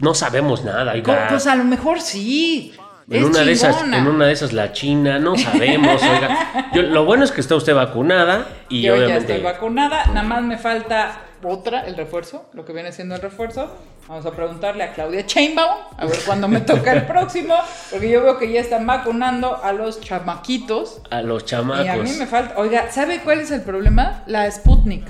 No 0.00 0.14
sabemos 0.14 0.64
nada, 0.64 0.92
oiga. 0.92 1.28
Pues 1.28 1.46
a 1.46 1.54
lo 1.54 1.64
mejor 1.64 2.00
sí. 2.00 2.74
En 3.10 3.22
es 3.22 3.24
una, 3.24 3.40
de 3.40 3.52
esas, 3.52 3.82
en 3.84 4.06
una 4.06 4.26
de 4.26 4.32
esas 4.32 4.52
la 4.52 4.72
China, 4.72 5.18
no 5.18 5.34
sabemos, 5.38 6.02
oiga. 6.02 6.70
Yo- 6.74 6.82
lo 6.82 7.06
bueno 7.06 7.24
es 7.24 7.30
que 7.32 7.40
está 7.40 7.54
usted 7.54 7.74
vacunada 7.74 8.46
y 8.68 8.82
Yo 8.82 8.94
ya 8.94 8.98
obviamente 9.04 9.32
estoy 9.34 9.44
vacunada, 9.44 10.04
nada 10.08 10.22
más 10.24 10.42
me 10.42 10.58
falta 10.58 11.22
otra, 11.42 11.82
el 11.82 11.96
refuerzo, 11.96 12.48
lo 12.52 12.64
que 12.64 12.72
viene 12.72 12.92
siendo 12.92 13.14
el 13.14 13.20
refuerzo. 13.20 13.70
Vamos 14.08 14.24
a 14.26 14.32
preguntarle 14.32 14.84
a 14.84 14.92
Claudia 14.92 15.26
Chainbaum, 15.26 15.78
a 15.96 16.06
ver 16.06 16.18
cuándo 16.24 16.48
me 16.48 16.60
toca 16.60 16.92
el 16.92 17.06
próximo, 17.06 17.54
porque 17.90 18.10
yo 18.10 18.22
veo 18.22 18.38
que 18.38 18.50
ya 18.50 18.60
están 18.60 18.86
vacunando 18.86 19.56
a 19.62 19.72
los 19.72 20.00
chamaquitos. 20.00 21.02
a 21.10 21.22
los 21.22 21.42
Y 21.42 21.46
chamacos. 21.46 21.88
a 21.88 21.96
mí 21.96 22.10
me 22.18 22.26
falta, 22.26 22.54
oiga, 22.58 22.90
¿sabe 22.90 23.20
cuál 23.22 23.40
es 23.40 23.50
el 23.50 23.62
problema? 23.62 24.22
La 24.26 24.50
Sputnik. 24.50 25.04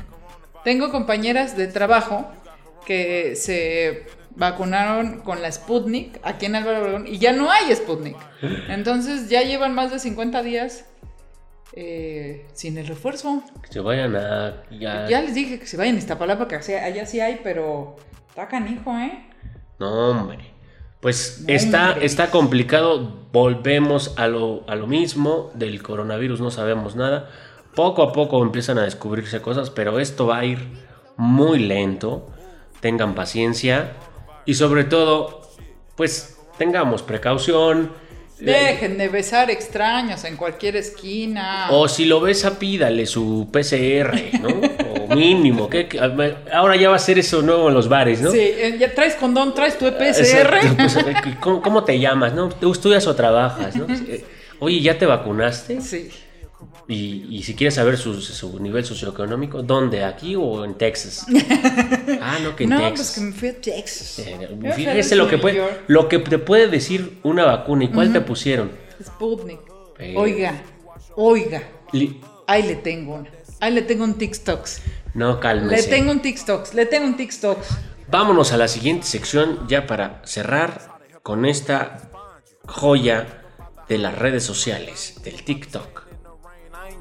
Tengo 0.64 0.91
compañeras 0.91 1.57
de 1.57 1.69
trabajo 1.69 2.27
que 2.85 3.37
se 3.37 4.07
vacunaron 4.35 5.21
con 5.21 5.43
la 5.43 5.51
Sputnik 5.51 6.19
aquí 6.23 6.47
en 6.47 6.57
Álvaro 6.57 6.81
Obregón 6.83 7.07
y 7.07 7.19
ya 7.19 7.33
no 7.33 7.51
hay 7.51 7.75
Sputnik. 7.75 8.17
Entonces 8.69 9.29
ya 9.29 9.43
llevan 9.43 9.75
más 9.75 9.91
de 9.91 9.99
50 9.99 10.43
días 10.43 10.85
eh, 11.73 12.47
sin 12.55 12.79
el 12.79 12.87
refuerzo. 12.87 13.43
Que 13.63 13.73
se 13.73 13.81
vayan 13.81 14.17
a. 14.17 14.63
ya- 14.71 15.09
Ya 15.09 15.21
les 15.21 15.35
dije 15.35 15.59
que 15.59 15.67
se 15.67 15.77
vayan 15.77 15.97
a 15.97 15.99
Iztapalapa, 15.99 16.49
que 16.49 16.57
allá 16.57 17.07
sí 17.07 17.21
hay, 17.21 17.41
pero 17.43 17.97
está 18.29 18.49
canijo, 18.49 18.97
¿eh? 18.99 19.27
No, 19.79 20.11
hombre. 20.11 20.39
Pues 21.01 21.45
No, 21.47 21.55
está, 21.55 21.91
hombre. 21.91 22.07
está 22.07 22.31
complicado. 22.31 23.19
Volvemos 23.33 24.15
a 24.19 24.27
lo, 24.27 24.65
a 24.69 24.75
lo 24.75 24.87
mismo. 24.87 25.51
Del 25.55 25.83
coronavirus 25.83 26.41
no 26.41 26.51
sabemos 26.51 26.97
nada. 26.97 27.31
Poco 27.75 28.03
a 28.03 28.13
poco 28.13 28.43
empiezan 28.43 28.79
a 28.79 28.83
descubrirse 28.83 29.41
cosas, 29.41 29.71
pero 29.71 30.01
esto 30.01 30.27
va 30.27 30.39
a 30.39 30.45
ir 30.45 30.59
muy 31.17 31.61
lento. 31.61 32.29
Tengan 32.81 33.15
paciencia. 33.15 33.93
Y 34.47 34.55
sobre 34.55 34.83
todo, 34.85 35.43
pues 35.97 36.39
tengamos 36.57 37.03
precaución. 37.03 37.93
Dejen 38.40 38.98
de 38.98 39.09
besar 39.09 39.51
extraños 39.51 40.22
en 40.24 40.37
cualquier 40.37 40.77
esquina. 40.77 41.68
O 41.70 41.88
si 41.88 42.05
lo 42.05 42.20
ves, 42.20 42.46
pídale 42.59 43.05
su 43.07 43.48
PCR, 43.53 44.31
¿no? 44.40 44.48
O 45.11 45.14
mínimo. 45.14 45.68
que 45.68 45.88
que- 45.88 45.98
ahora 46.53 46.77
ya 46.77 46.88
va 46.90 46.96
a 46.96 47.01
ser 47.01 47.18
eso 47.18 47.42
nuevo 47.42 47.68
en 47.68 47.74
los 47.74 47.88
bares, 47.88 48.20
¿no? 48.20 48.31
Sí, 48.31 48.38
eh, 48.40 48.77
ya 48.79 48.94
traes 48.94 49.14
condón, 49.16 49.55
traes 49.55 49.77
tu 49.79 49.90
pues, 49.92 50.20
eh, 50.20 50.46
¿cómo, 51.40 51.62
cómo 51.62 51.85
te 51.85 51.98
llamas? 51.98 52.33
¿no? 52.35 52.48
¿Tú 52.48 52.72
estudias 52.72 53.07
o 53.07 53.14
trabajas? 53.14 53.74
¿no? 53.77 53.87
Eh, 54.09 54.24
Oye, 54.61 54.81
¿ya 54.81 54.98
te 54.98 55.07
vacunaste? 55.07 55.81
Sí. 55.81 56.11
Y, 56.88 57.27
y 57.31 57.42
si 57.42 57.55
quieres 57.55 57.75
saber 57.75 57.97
su, 57.99 58.21
su 58.21 58.59
nivel 58.61 58.85
socioeconómico, 58.85 59.62
¿dónde? 59.62 60.05
¿Aquí 60.05 60.35
o 60.37 60.64
en 60.64 60.75
Texas? 60.75 61.27
Ah, 62.21 62.38
no, 62.42 62.57
que 62.57 62.64
en 62.64 62.71
No, 62.71 62.79
pues 62.79 62.92
Texas. 62.94 63.14
que 63.14 63.21
me 63.21 63.33
fui 63.33 63.49
a 63.49 63.61
Texas. 63.61 64.18
Eh, 64.27 64.73
Fíjese 64.75 65.14
lo 65.16 65.29
que, 65.29 65.38
puede, 65.38 65.62
lo 65.87 66.09
que 66.09 66.18
te 66.18 66.38
puede 66.38 66.66
decir 66.68 67.21
una 67.23 67.44
vacuna 67.44 67.85
y 67.85 67.88
cuál 67.88 68.12
te 68.12 68.21
pusieron. 68.21 68.73
Sputnik. 69.03 69.61
Pero- 69.97 70.21
Oiga, 70.21 70.62
oiga. 71.16 71.62
Li- 71.92 72.21
Ahí 72.47 72.62
le 72.64 72.77
tengo 72.77 73.14
una. 73.16 73.31
Ahí 73.61 73.73
le 73.73 73.83
tengo 73.83 74.05
un 74.05 74.14
TikTok. 74.14 74.66
No, 75.14 75.35
Le 75.35 75.40
cálmese. 75.40 75.88
tengo 75.88 76.11
un 76.11 76.21
TikTok. 76.23 76.73
Le 76.75 76.87
tengo 76.87 77.07
un 77.07 77.16
TikTok. 77.16 77.59
Vámonos 78.11 78.53
a 78.53 78.57
la 78.57 78.68
siguiente 78.68 79.07
sección 79.07 79.66
ya 79.68 79.87
para 79.87 80.23
cerrar 80.25 80.88
con 81.23 81.44
esta 81.44 82.11
joya 82.66 83.42
de 83.88 83.99
las 83.99 84.16
redes 84.18 84.44
sociales, 84.44 85.21
del 85.23 85.44
TikTok. 85.44 85.98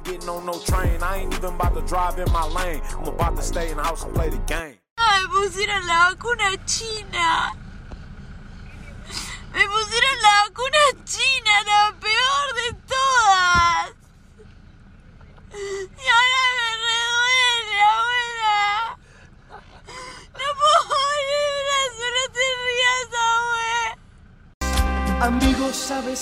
Getting 0.08 0.30
on 0.30 0.46
no 0.46 0.58
train. 0.60 1.04
I 1.04 1.18
ain't 1.18 1.34
even 1.34 1.56
about 1.56 1.76
to 1.76 1.82
drive 1.82 2.18
in 2.18 2.32
my 2.32 2.48
lane. 2.48 2.82
I'm 2.96 3.10
about 3.10 3.36
to 3.36 3.42
stay 3.42 3.72
in 3.72 3.76
the 3.76 3.84
house 3.84 4.06
and 4.06 4.16
play 4.16 4.30
the 4.30 4.38
game. 4.48 4.78
Me 4.96 5.28
pusieron 5.28 5.86
la 5.86 6.08
vacuna 6.08 6.56
china. 6.66 7.52
Me 9.52 9.64
pusieron 9.68 10.18
la 10.24 10.48
vacuna 10.48 10.84
china, 11.04 11.52
la 11.66 11.92
peor 12.00 12.48
de 12.56 12.68
todas. 12.88 13.92
Y 15.52 16.08
ahora 16.16 16.37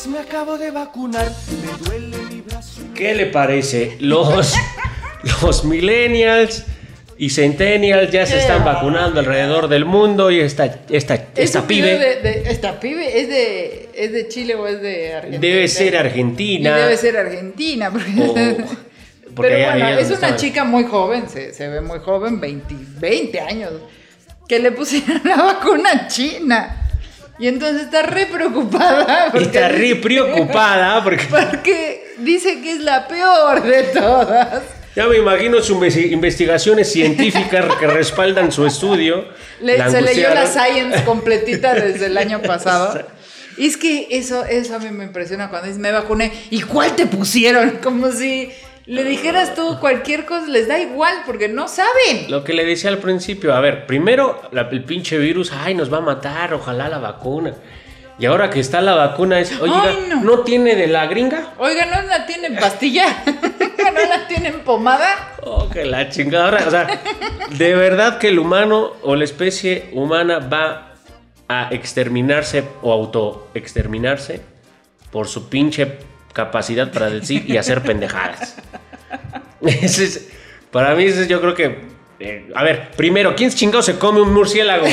Me 0.10 0.20
acabo 0.20 0.58
de 0.58 0.72
vacunar. 0.72 1.32
Me 1.64 1.86
duele 1.90 2.18
mi 2.30 2.42
brazo. 2.42 2.82
¿Qué 2.94 3.16
le 3.16 3.28
parece? 3.28 3.98
Los, 4.00 4.54
los 5.42 5.64
millennials 5.66 6.64
y 7.18 7.30
centennials 7.30 8.12
ya 8.12 8.26
se 8.26 8.38
están 8.38 8.64
vacunando 8.66 9.20
alrededor 9.22 9.68
del 9.70 9.86
mundo 9.86 10.30
y 10.32 10.42
esta, 10.42 10.66
esta, 10.90 11.16
¿Es 11.16 11.22
esta 11.36 11.66
pibe 11.66 11.98
de- 11.98 12.16
de- 12.22 12.52
¿Esta 12.52 12.80
pibe 12.80 13.22
es 13.22 13.30
de, 13.30 13.90
es 13.96 14.12
de 14.12 14.28
Chile 14.28 14.56
o 14.56 14.68
es 14.68 14.82
de 14.82 15.14
Argentina? 15.16 15.40
debe 15.42 15.68
ser 15.70 15.94
Y 15.94 15.98
argentina. 15.98 16.78
debe 16.78 16.98
ser 16.98 17.18
argentina. 17.18 17.90
Porque, 17.92 18.12
Pero 19.36 19.66
bueno, 19.72 19.88
es 19.98 20.06
una 20.08 20.14
estaban. 20.16 20.36
chica 20.38 20.64
muy 20.66 20.84
joven, 20.84 21.30
se, 21.30 21.54
se 21.54 21.68
ve 21.70 21.82
muy 21.82 22.00
joven, 22.00 22.40
20, 22.42 22.76
20 23.00 23.40
años, 23.40 23.72
que 24.48 24.60
le 24.60 24.72
pusieron 24.72 25.22
la 25.26 25.38
vacuna 25.38 26.08
china. 26.08 26.82
Y 27.38 27.48
entonces 27.48 27.84
está 27.84 28.04
re 28.04 28.28
preocupada. 28.28 29.28
porque 29.32 29.46
Está 29.46 29.68
re 29.70 29.96
preocupada 29.96 31.04
porque 31.04 31.26
Porque 31.30 32.14
dice 32.20 32.62
que 32.62 32.72
es 32.72 32.80
la 32.80 33.08
peor 33.08 33.62
de 33.64 33.84
todas. 33.84 34.64
ya 34.96 35.08
me 35.08 35.18
imagino 35.18 35.62
sus 35.62 35.78
investi- 35.78 36.12
investigaciones 36.12 36.92
científicas 36.92 37.66
que 37.80 37.88
respaldan 37.88 38.52
su 38.52 38.66
estudio. 38.66 39.26
Le- 39.62 39.90
se 39.90 40.02
leyó 40.02 40.34
la. 40.34 40.48
Science 40.48 41.04
completita 41.04 41.74
desde 41.74 42.06
el 42.08 42.18
año 42.18 42.42
pasado. 42.42 43.06
Y 43.58 43.68
es 43.68 43.78
que 43.78 44.08
eso, 44.12 44.44
eso 44.44 44.76
a 44.76 44.80
mí 44.80 44.90
me 44.92 45.06
impresiona 45.06 45.50
cuando 45.50 45.70
dice, 45.70 45.80
me 45.80 45.90
vacuné. 45.90 46.30
¿Y 46.50 46.60
cuál 46.64 46.94
te 46.94 47.06
pusieron? 47.06 47.80
Como 47.82 48.12
si 48.12 48.52
le 48.86 49.04
dijeras 49.04 49.56
tú 49.56 49.80
cualquier 49.80 50.26
cosa, 50.26 50.48
les 50.48 50.68
da 50.68 50.78
igual 50.80 51.14
porque 51.26 51.48
no 51.48 51.68
saben. 51.68 52.30
Lo 52.30 52.44
que 52.44 52.54
le 52.54 52.66
decía 52.66 52.90
al 52.90 53.00
principio, 53.00 53.54
a 53.54 53.60
ver, 53.60 53.86
primero 53.88 54.42
la- 54.52 54.70
el 54.72 54.84
pinche 54.84 55.18
virus, 55.18 55.52
ay, 55.52 55.74
nos 55.74 55.92
va 55.92 55.98
a 55.98 56.02
matar, 56.02 56.54
ojalá 56.54 56.88
la 56.90 57.00
vacuna. 57.00 57.54
Y 58.18 58.28
ahora 58.28 58.50
que 58.50 58.62
está 58.62 58.80
la 58.82 58.94
vacuna 58.96 59.40
es, 59.42 59.60
oiga, 59.60 59.84
Ay, 59.88 60.06
no. 60.10 60.22
no. 60.24 60.40
tiene 60.42 60.76
de 60.76 60.88
la 60.88 61.06
gringa? 61.08 61.54
Oiga, 61.58 61.86
¿no 61.86 62.02
la 62.08 62.26
tienen 62.26 62.56
pastilla? 62.56 63.06
¿No 63.26 63.92
la 64.08 64.28
tienen 64.28 64.62
pomada? 64.62 65.34
Oh, 65.44 65.70
que 65.70 65.84
la 65.84 66.08
chingada. 66.10 66.46
Ahora, 66.46 66.64
O 66.68 66.72
sea, 66.72 66.88
de 67.50 67.76
verdad 67.76 68.18
que 68.18 68.30
el 68.30 68.40
humano 68.40 68.94
o 69.04 69.16
la 69.18 69.24
especie 69.26 69.90
humana 69.94 70.40
va 70.40 70.94
a 71.50 71.68
exterminarse 71.72 72.64
o 72.82 72.94
autoexterminarse 72.94 74.42
por 75.12 75.28
su 75.28 75.50
pinche 75.50 75.98
capacidad 76.36 76.92
para 76.92 77.10
decir 77.10 77.46
y 77.50 77.58
hacer 77.58 77.82
pendejadas. 77.82 78.56
Ese 79.66 80.04
es- 80.04 80.28
para 80.70 80.94
mí, 80.94 81.06
ese 81.06 81.22
es- 81.24 81.28
yo 81.30 81.40
creo 81.40 81.56
que. 81.56 81.80
eh, 82.20 82.52
a 82.54 82.62
ver, 82.64 82.92
primero, 82.98 83.34
¿quién 83.36 83.50
chingado 83.50 83.82
se 83.82 83.98
come 83.98 84.20
un 84.22 84.34
murciélago? 84.34 84.86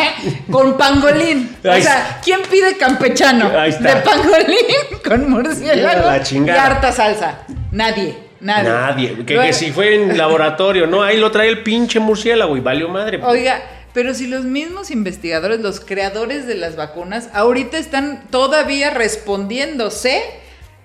Con 0.50 0.76
pangolín. 0.76 1.56
O 1.64 1.80
sea, 1.80 2.20
¿quién 2.22 2.40
pide 2.50 2.76
campechano? 2.76 3.50
Ahí 3.58 3.70
está. 3.70 3.94
De 3.94 4.00
pangolín 4.02 4.66
con 5.04 5.30
murciélago 5.30 6.06
La 6.06 6.18
y 6.18 6.22
chingada. 6.22 6.66
harta 6.66 6.92
salsa. 6.92 7.38
Nadie, 7.72 8.16
nadie. 8.40 8.68
Nadie. 8.68 9.24
Que, 9.24 9.34
Luego- 9.34 9.46
que 9.48 9.52
si 9.54 9.72
fue 9.72 9.94
en 9.94 10.18
laboratorio, 10.18 10.86
no, 10.86 11.02
ahí 11.02 11.16
lo 11.16 11.30
trae 11.30 11.48
el 11.48 11.62
pinche 11.62 11.98
murciélago 12.00 12.56
y 12.56 12.60
valió 12.60 12.88
madre. 12.90 13.18
Oiga, 13.22 13.62
pero 13.94 14.12
si 14.14 14.26
los 14.26 14.44
mismos 14.44 14.90
investigadores, 14.90 15.60
los 15.60 15.80
creadores 15.80 16.46
de 16.46 16.54
las 16.56 16.76
vacunas, 16.76 17.30
ahorita 17.32 17.78
están 17.78 18.24
todavía 18.30 18.90
respondiéndose 18.90 20.22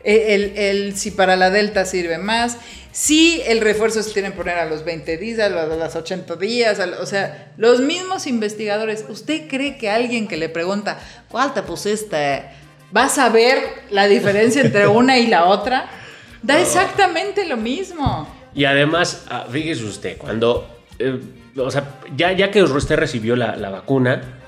eh, 0.05 0.35
el, 0.35 0.57
el 0.57 0.97
si 0.97 1.11
para 1.11 1.35
la 1.35 1.49
Delta 1.49 1.83
sirve 1.83 2.17
más, 2.19 2.57
si 2.91 3.41
el 3.45 3.59
refuerzo 3.59 4.01
se 4.03 4.13
tiene 4.13 4.29
que 4.29 4.37
poner 4.37 4.57
a 4.57 4.65
los 4.67 4.85
20 4.85 5.17
días, 5.17 5.39
a 5.39 5.49
los, 5.49 5.69
a 5.69 5.75
los 5.75 5.95
80 5.95 6.35
días, 6.37 6.79
a 6.79 7.01
o 7.01 7.05
sea, 7.05 7.51
los 7.57 7.81
mismos 7.81 8.25
investigadores, 8.25 9.03
¿usted 9.09 9.49
cree 9.49 9.77
que 9.77 9.89
alguien 9.89 10.29
que 10.29 10.37
le 10.37 10.47
pregunta, 10.47 10.97
¿cuál 11.27 11.53
te 11.53 11.61
pusiste? 11.61 12.45
¿Va 12.95 13.05
a 13.05 13.09
saber 13.09 13.59
la 13.89 14.07
diferencia 14.07 14.61
entre 14.61 14.87
una 14.87 15.17
y 15.17 15.27
la 15.27 15.45
otra? 15.45 15.89
Da 16.41 16.61
exactamente 16.61 17.45
lo 17.45 17.57
mismo. 17.57 18.33
Y 18.53 18.63
además, 18.63 19.25
ah, 19.29 19.45
fíjese 19.51 19.83
usted, 19.83 20.17
cuando, 20.17 20.83
eh, 20.99 21.19
o 21.57 21.71
sea, 21.71 21.99
ya, 22.15 22.31
ya 22.31 22.49
que 22.49 22.63
usted 22.63 22.95
recibió 22.95 23.35
la, 23.35 23.57
la 23.57 23.71
vacuna, 23.71 24.44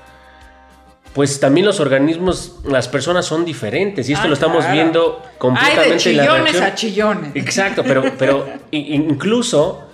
pues 1.18 1.40
también 1.40 1.66
los 1.66 1.80
organismos, 1.80 2.60
las 2.64 2.86
personas 2.86 3.26
son 3.26 3.44
diferentes 3.44 4.08
y 4.08 4.12
esto 4.12 4.26
Ah, 4.26 4.28
lo 4.28 4.34
estamos 4.34 4.58
claro. 4.58 4.72
viendo 4.72 5.22
completamente 5.36 6.04
de 6.04 6.10
en 6.10 6.16
la 6.16 6.22
chillones 6.22 6.60
a 6.60 6.74
chillones. 6.76 7.30
Exacto, 7.34 7.82
pero, 7.82 8.12
pero 8.16 8.46
incluso 8.70 9.88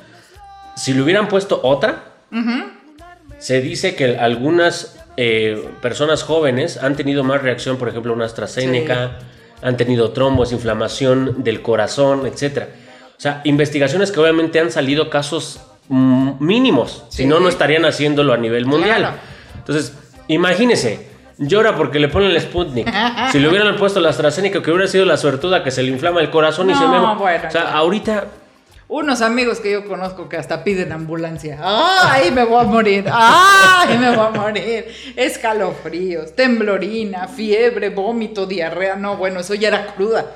si 0.76 0.92
le 0.92 1.00
hubieran 1.00 1.26
puesto 1.28 1.60
otra, 1.62 2.12
se 3.38 3.62
dice 3.62 3.94
que 3.94 4.18
algunas 4.18 4.98
eh, 5.16 5.66
personas 5.80 6.22
jóvenes 6.24 6.76
han 6.76 6.94
tenido 6.94 7.24
más 7.24 7.40
reacción, 7.40 7.78
por 7.78 7.88
ejemplo, 7.88 8.12
una 8.12 8.26
AstraZeneca, 8.26 9.18
han 9.62 9.78
tenido 9.78 10.10
trombos, 10.10 10.52
inflamación 10.52 11.42
del 11.42 11.62
corazón, 11.62 12.26
etc. 12.26 12.64
O 13.16 13.20
sea, 13.22 13.40
investigaciones 13.44 14.12
que 14.12 14.20
obviamente 14.20 14.60
han 14.60 14.70
salido 14.70 15.08
casos 15.08 15.58
mm, 15.88 16.32
mínimos, 16.44 17.06
si 17.08 17.24
no, 17.24 17.40
no 17.40 17.48
estarían 17.48 17.86
haciéndolo 17.86 18.34
a 18.34 18.36
nivel 18.36 18.66
mundial. 18.66 18.98
Claro. 18.98 19.16
Entonces, 19.56 19.94
imagínese, 20.28 21.13
llora 21.38 21.76
porque 21.76 21.98
le 21.98 22.08
ponen 22.08 22.30
el 22.30 22.40
Sputnik. 22.40 22.88
si 23.30 23.38
le 23.38 23.48
hubieran 23.48 23.76
puesto 23.76 24.00
la 24.00 24.10
AstraZeneca, 24.10 24.62
que 24.62 24.70
hubiera 24.70 24.88
sido 24.88 25.04
la 25.04 25.16
suertuda 25.16 25.62
que 25.62 25.70
se 25.70 25.82
le 25.82 25.90
inflama 25.90 26.20
el 26.20 26.30
corazón 26.30 26.70
y 26.70 26.74
se 26.74 26.86
me... 26.86 26.98
bueno, 26.98 27.18
o 27.48 27.50
sea, 27.50 27.72
ahorita 27.72 28.24
Unos 28.96 29.22
amigos 29.22 29.58
que 29.58 29.72
yo 29.72 29.84
conozco 29.88 30.28
que 30.28 30.36
hasta 30.36 30.62
piden 30.62 30.92
ambulancia. 30.92 31.58
¡Ay, 31.60 32.30
me 32.30 32.44
voy 32.44 32.60
a 32.60 32.62
morir! 32.62 33.04
¡Ay, 33.10 33.98
me 33.98 34.14
voy 34.14 34.24
a 34.24 34.30
morir! 34.30 34.86
Escalofríos, 35.16 36.36
temblorina, 36.36 37.26
fiebre, 37.26 37.90
vómito, 37.90 38.46
diarrea. 38.46 38.94
No, 38.94 39.16
bueno, 39.16 39.40
eso 39.40 39.54
ya 39.54 39.66
era 39.66 39.86
cruda. 39.96 40.26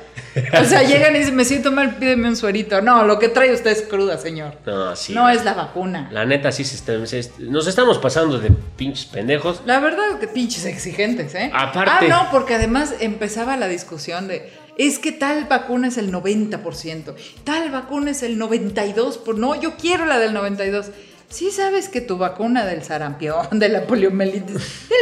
O 0.61 0.64
sea, 0.64 0.83
llegan 0.83 1.14
y 1.14 1.21
dicen, 1.21 1.37
me 1.37 1.44
siento 1.44 1.71
mal, 1.71 1.94
pídeme 1.99 2.27
un 2.27 2.35
suerito. 2.37 2.83
No, 2.83 3.05
lo 3.05 3.21
que 3.21 3.29
trae 3.29 3.53
usted 3.53 3.71
es 3.71 3.83
cruda, 3.83 4.18
señor. 4.18 4.55
No, 4.66 4.97
sí. 4.97 5.14
No 5.14 5.29
es 5.29 5.44
la 5.44 5.55
vacuna. 5.55 6.09
La 6.11 6.25
neta, 6.27 6.51
sí 6.51 6.64
se 6.64 6.75
está- 6.75 7.07
se 7.07 7.31
nos 7.38 7.68
estamos 7.68 7.99
pasando 7.99 8.40
de 8.40 8.51
pinches 8.77 9.07
pendejos. 9.07 9.62
La 9.66 9.79
verdad 9.79 10.18
que 10.18 10.27
pinches 10.27 10.64
exigentes, 10.64 11.33
¿eh? 11.37 11.53
Aparte- 11.55 12.07
Ah, 12.12 12.25
no, 12.25 12.29
porque 12.33 12.55
además 12.57 12.92
empezaba 12.99 13.57
la 13.57 13.68
discusión 13.68 14.27
de, 14.27 14.53
es 14.79 14.99
que 14.99 15.12
tal 15.12 15.45
vacuna 15.45 15.88
es 15.88 15.99
el 15.99 16.11
90%, 16.12 17.14
tal 17.45 17.71
vacuna 17.71 18.12
es 18.12 18.23
el 18.23 18.38
92%, 18.41 19.19
por... 19.25 19.37
no, 19.38 19.61
yo 19.61 19.77
quiero 19.77 20.07
la 20.07 20.19
del 20.19 20.35
92%. 20.35 20.91
Sí 21.31 21.51
sabes 21.51 21.91
que 21.91 22.01
tu 22.01 22.17
vacuna 22.17 22.64
del 22.64 22.83
sarampión, 22.83 23.47
de 23.59 23.69
la 23.69 23.83
poliomielitis, 23.87 24.57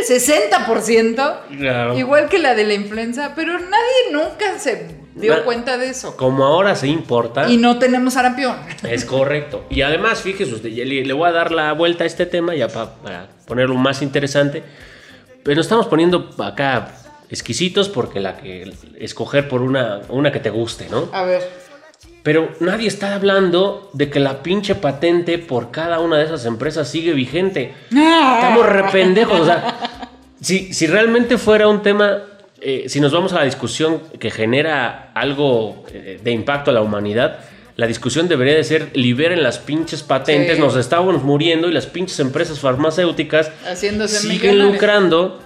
es 0.09 0.21
el 0.21 0.51
60%, 0.51 1.37
Claro. 1.59 1.97
igual 1.97 2.29
que 2.29 2.39
la 2.41 2.57
de 2.57 2.65
la 2.65 2.75
influenza, 2.75 3.35
pero 3.37 3.53
nadie 3.61 4.11
nunca 4.13 4.59
se 4.59 4.89
dio 5.15 5.45
cuenta 5.45 5.79
de 5.79 5.91
eso. 5.91 6.17
Como 6.17 6.45
ahora 6.45 6.75
se 6.75 6.89
importa, 6.89 7.49
Y 7.49 7.59
no 7.59 7.79
tenemos 7.79 8.15
sarampión. 8.15 8.57
es 8.83 9.05
correcto. 9.05 9.67
Y 9.71 9.83
además, 9.83 10.21
fíjese 10.21 10.53
usted, 10.55 10.71
le, 10.71 11.05
le 11.05 11.13
voy 11.13 11.29
a 11.29 11.33
dar 11.33 11.53
la 11.53 11.73
vuelta 11.75 12.03
a 12.03 12.09
este 12.09 12.27
tema 12.27 12.57
ya 12.57 12.67
pa- 12.67 12.95
para 12.97 13.29
ponerlo 13.47 13.77
más 13.77 14.03
interesante. 14.03 14.65
Pero 15.45 15.55
nos 15.59 15.67
estamos 15.67 15.87
poniendo 15.87 16.35
acá 16.43 16.89
exquisitos 17.31 17.89
porque 17.89 18.21
la 18.21 18.37
que 18.37 18.73
escoger 18.99 19.49
por 19.49 19.63
una, 19.63 20.01
una 20.09 20.33
que 20.33 20.41
te 20.41 20.51
guste, 20.51 20.87
¿no? 20.91 21.09
A 21.13 21.25
ver. 21.25 21.43
Pero 22.23 22.51
nadie 22.61 22.89
está 22.89 23.15
hablando 23.15 23.89
de 23.93 24.11
que 24.11 24.19
la 24.19 24.43
pinche 24.43 24.75
patente 24.75 25.39
por 25.39 25.71
cada 25.71 26.01
una 26.01 26.19
de 26.19 26.25
esas 26.25 26.45
empresas 26.45 26.89
sigue 26.89 27.13
vigente. 27.13 27.73
Estamos 27.91 28.67
rependejos. 28.69 29.41
O 29.41 29.45
sea, 29.45 30.11
si, 30.41 30.73
si 30.73 30.87
realmente 30.89 31.39
fuera 31.39 31.69
un 31.69 31.83
tema, 31.83 32.19
eh, 32.61 32.87
si 32.89 33.01
nos 33.01 33.13
vamos 33.13 33.33
a 33.33 33.37
la 33.37 33.45
discusión 33.45 34.01
que 34.19 34.31
genera 34.33 35.13
algo 35.15 35.85
eh, 35.93 36.19
de 36.23 36.31
impacto 36.33 36.73
a 36.73 36.75
la 36.75 36.83
humanidad, 36.83 37.39
la 37.77 37.87
discusión 37.87 38.27
debería 38.27 38.55
de 38.55 38.65
ser 38.65 38.91
liberen 38.95 39.43
las 39.45 39.59
pinches 39.59 40.03
patentes, 40.03 40.57
Sí. 40.57 40.61
nos 40.61 40.75
estábamos 40.77 41.23
muriendo 41.23 41.69
y 41.69 41.73
las 41.73 41.87
pinches 41.87 42.19
empresas 42.21 42.59
farmacéuticas 42.59 43.53
Haciéndose 43.67 44.19
siguen 44.19 44.59
lucrando 44.59 45.41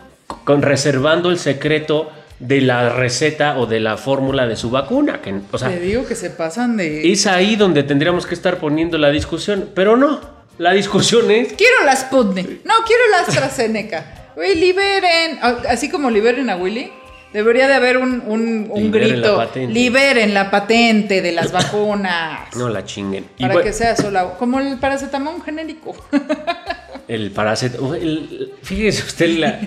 con 0.44 0.62
reservando 0.62 1.30
el 1.30 1.38
secreto 1.38 2.10
de 2.38 2.60
la 2.62 2.88
receta 2.90 3.58
o 3.58 3.66
de 3.66 3.80
la 3.80 3.96
fórmula 3.96 4.46
de 4.46 4.56
su 4.56 4.70
vacuna. 4.70 5.20
Que, 5.20 5.34
o 5.50 5.58
sea, 5.58 5.68
Te 5.68 5.80
digo 5.80 6.06
que 6.06 6.14
se 6.14 6.30
pasan 6.30 6.76
de... 6.76 7.10
es 7.12 7.26
ahí 7.26 7.56
donde 7.56 7.82
tendríamos 7.82 8.26
que 8.26 8.34
estar 8.34 8.56
poniendo 8.58 8.96
la 8.98 9.10
discusión, 9.10 9.68
pero 9.74 9.96
no. 9.96 10.20
La 10.58 10.72
discusión 10.72 11.30
es 11.30 11.52
Quiero 11.54 11.84
la 11.84 11.96
Sputnik. 11.96 12.64
No, 12.64 12.74
quiero 12.86 13.02
la 13.10 13.20
AstraZeneca. 13.22 14.32
Güey, 14.36 14.54
liberen. 14.56 15.38
Ah, 15.42 15.56
Así 15.68 15.88
como 15.90 16.10
liberen 16.10 16.48
a 16.50 16.56
Willy, 16.56 16.90
debería 17.32 17.66
de 17.68 17.74
haber 17.74 17.96
un, 17.98 18.22
un- 18.26 18.68
un 18.70 18.82
Liberen 18.84 19.10
grito. 19.12 19.36
la 19.36 19.46
patente. 19.46 19.72
liberen 19.72 20.34
la 20.34 20.50
patente 20.50 21.20
de 21.22 21.32
las 21.32 21.50
vacunas. 21.52 22.54
no 22.56 22.68
la 22.68 22.84
chinguen. 22.84 23.26
Y 23.38 23.42
para 23.42 23.54
bu- 23.56 23.62
que 23.62 23.72
sea 23.72 23.96
sola. 23.96 24.34
Como 24.38 24.60
el 24.60 24.78
paracetamol 24.78 25.42
genérico. 25.42 25.94
El 27.10 27.30
paracetamol. 27.32 27.96
el- 27.96 28.52
Fíjese 28.62 29.02
usted, 29.04 29.38
la, 29.38 29.60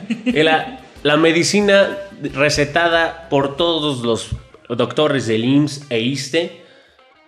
la, 0.44 0.80
la 1.04 1.18
medicina 1.18 1.90
recetada 2.34 3.28
por 3.30 3.58
todos 3.58 4.00
los 4.04 4.30
doctores 4.70 5.28
del 5.28 5.44
IMSS 5.44 5.86
e 5.90 6.00
ISTE 6.00 6.62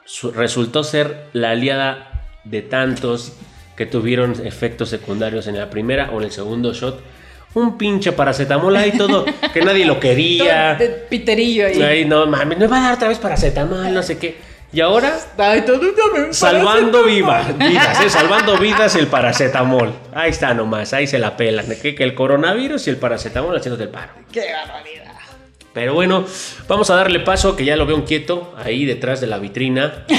su- 0.06 0.32
resultó 0.32 0.84
ser 0.84 1.28
la 1.34 1.52
aliada 1.52 2.28
de 2.46 2.62
tantos 2.62 3.34
que 3.76 3.86
tuvieron 3.86 4.34
efectos 4.46 4.90
secundarios 4.90 5.48
en 5.48 5.58
la 5.58 5.70
primera 5.70 6.12
o 6.12 6.20
en 6.20 6.26
el 6.26 6.32
segundo 6.32 6.74
shot. 6.74 7.02
Un 7.54 7.78
pinche 7.78 8.12
paracetamol 8.12 8.76
ahí 8.76 8.92
todo, 8.98 9.26
que 9.54 9.62
nadie 9.62 9.86
lo 9.86 10.00
quería. 10.00 10.76
Todo 10.80 10.90
piterillo 11.10 11.68
ahí. 11.68 11.82
Ay, 11.82 12.06
no 12.06 12.26
mames, 12.26 12.58
me 12.58 12.68
va 12.68 12.78
a 12.80 12.82
dar 12.84 12.94
otra 12.96 13.08
vez 13.08 13.18
paracetamol, 13.18 13.94
no 13.94 14.04
sé 14.04 14.18
qué. 14.18 14.36
Y 14.76 14.82
ahora, 14.82 15.18
salvando 16.32 17.04
viva- 17.06 17.44
vidas, 17.58 18.02
¿eh? 18.04 18.10
salvando 18.10 18.58
vidas 18.58 18.94
el 18.96 19.08
paracetamol. 19.08 19.94
Ahí 20.14 20.32
está 20.32 20.54
nomás, 20.54 20.92
ahí 20.92 21.08
se 21.08 21.18
la 21.18 21.38
pelan. 21.38 21.66
Que, 21.82 21.96
que 21.96 22.04
el 22.04 22.14
coronavirus 22.14 22.86
y 22.88 22.90
el 22.90 22.98
paracetamol 22.98 23.56
haciendo 23.56 23.82
el 23.82 23.88
paro. 23.90 24.12
Qué 24.34 24.52
barbaridad. 24.52 25.14
Pero 25.74 25.94
bueno, 25.94 26.26
vamos 26.68 26.90
a 26.90 26.96
darle 26.96 27.22
paso, 27.22 27.56
que 27.56 27.64
ya 27.64 27.78
lo 27.78 27.86
veo 27.86 28.04
quieto, 28.04 28.54
ahí 28.62 28.84
detrás 28.86 29.22
de 29.22 29.28
la 29.28 29.38
vitrina. 29.38 30.04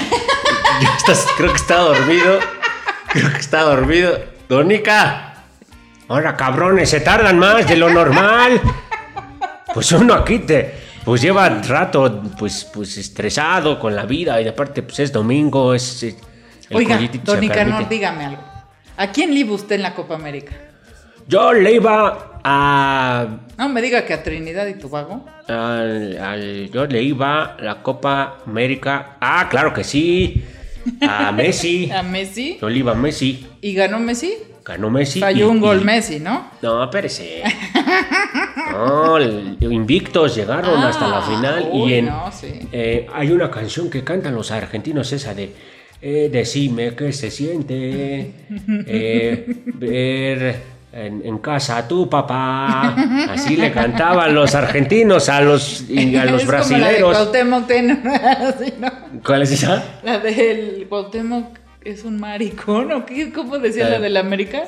Ya 0.81 0.95
estás- 0.97 1.27
creo 1.39 1.51
que 1.51 1.57
está 1.57 1.77
dormido. 1.79 2.39
Creo 3.09 3.31
que 3.33 3.39
está 3.39 3.63
dormido. 3.63 4.19
Donica. 4.47 5.35
Ahora, 6.09 6.37
cabrones, 6.37 6.91
se 6.91 7.01
tardan 7.01 7.39
más 7.39 7.67
de 7.67 7.77
lo 7.77 7.89
normal. 7.89 8.61
Pues 9.73 9.91
uno 9.93 10.13
aquí 10.13 10.39
te... 10.41 10.86
Pues 11.07 11.23
lleva 11.23 11.49
rato, 11.49 12.21
pues, 12.37 12.65
pues 12.75 12.99
estresado 12.99 13.79
con 13.79 13.95
la 13.95 14.05
vida 14.07 14.41
y 14.43 14.49
aparte, 14.49 14.83
pues 14.83 14.99
es 14.99 15.13
domingo, 15.13 15.73
es... 15.73 16.03
el 16.03 16.17
Oiga, 16.73 16.99
don 17.23 17.39
Nicanor, 17.41 17.89
dígame 17.89 18.25
algo. 18.25 18.43
¿A 18.97 19.13
quién 19.13 19.33
le 19.33 19.39
iba 19.41 19.55
usted 19.55 19.77
en 19.77 19.83
la 19.83 19.95
Copa 19.95 20.17
América? 20.17 20.53
Yo 21.29 21.53
le 21.53 21.75
iba 21.75 22.41
a 22.43 23.27
No 23.57 23.69
me 23.69 23.81
diga 23.83 24.05
que 24.05 24.15
a 24.15 24.23
Trinidad 24.25 24.67
y 24.67 24.75
Tobago. 24.75 25.25
Al, 25.47 26.19
al- 26.19 26.71
yo 26.73 26.87
le 26.87 27.03
iba 27.03 27.57
la 27.61 27.83
Copa 27.85 28.39
América. 28.45 29.17
Ah, 29.21 29.47
claro 29.49 29.73
que 29.73 29.85
sí. 29.85 30.45
A 31.09 31.31
Messi. 31.37 31.89
A 31.93 32.03
Messi. 32.03 32.59
Yo 32.61 32.69
le 32.69 32.79
iba 32.79 32.93
a 32.93 32.95
Messi. 32.97 33.47
¿Y 33.61 33.75
ganó 33.75 34.01
Messi? 34.01 34.35
Ganó 34.65 34.91
Messi. 34.91 35.21
Falló 35.21 35.47
y- 35.47 35.51
un 35.51 35.61
gol 35.61 35.83
y- 35.83 35.85
Messi, 35.85 36.19
¿no? 36.19 36.51
No, 36.63 36.83
espérese. 36.83 37.43
No, 38.73 39.19
invictos 39.73 40.35
llegaron 40.35 40.83
Ah, 40.83 40.89
hasta 40.89 41.09
la 41.09 41.23
final. 41.23 41.69
uy, 41.73 41.91
y 41.91 41.95
en, 41.99 42.07
no, 42.07 42.31
sí. 42.33 42.49
eh, 42.73 43.07
hay 43.13 43.31
una 43.31 43.51
canción 43.51 43.89
que 43.91 44.03
cantan 44.05 44.35
los 44.35 44.51
argentinos, 44.51 45.13
esa 45.13 45.35
de. 45.35 45.53
eh, 46.03 46.29
decime 46.31 46.95
qué 46.95 47.13
se 47.13 47.31
siente 47.31 48.33
eh, 48.87 49.63
ver 49.75 50.57
en, 50.93 51.23
en 51.25 51.39
casa 51.39 51.79
a 51.79 51.89
tu 51.89 52.09
papá. 52.09 52.95
Así 53.31 53.57
le 53.57 53.73
cantaban 53.73 54.35
los 54.35 54.55
argentinos 54.55 55.29
a 55.29 55.41
los, 55.41 55.85
a 55.91 56.25
los 56.27 56.43
es 56.43 56.47
brasileros. 56.47 57.01
Como 57.01 57.13
la 57.13 57.19
de 57.21 57.25
Cuauhtémoc, 57.47 57.67
ten- 57.67 58.03
así, 58.07 58.73
¿no? 58.79 58.91
¿Cuál 59.25 59.43
es 59.43 59.53
esa? 59.53 59.85
La 60.03 60.19
del 60.19 60.87
Cuauhtémoc 60.89 61.59
es 61.85 62.05
un 62.05 62.19
maricón, 62.19 62.93
¿o 62.93 63.07
qué? 63.07 63.33
¿Cómo 63.33 63.59
decía 63.59 63.85
La 63.85 63.91
la, 63.91 63.97
de- 63.99 64.03
del 64.05 64.17
América? 64.17 64.65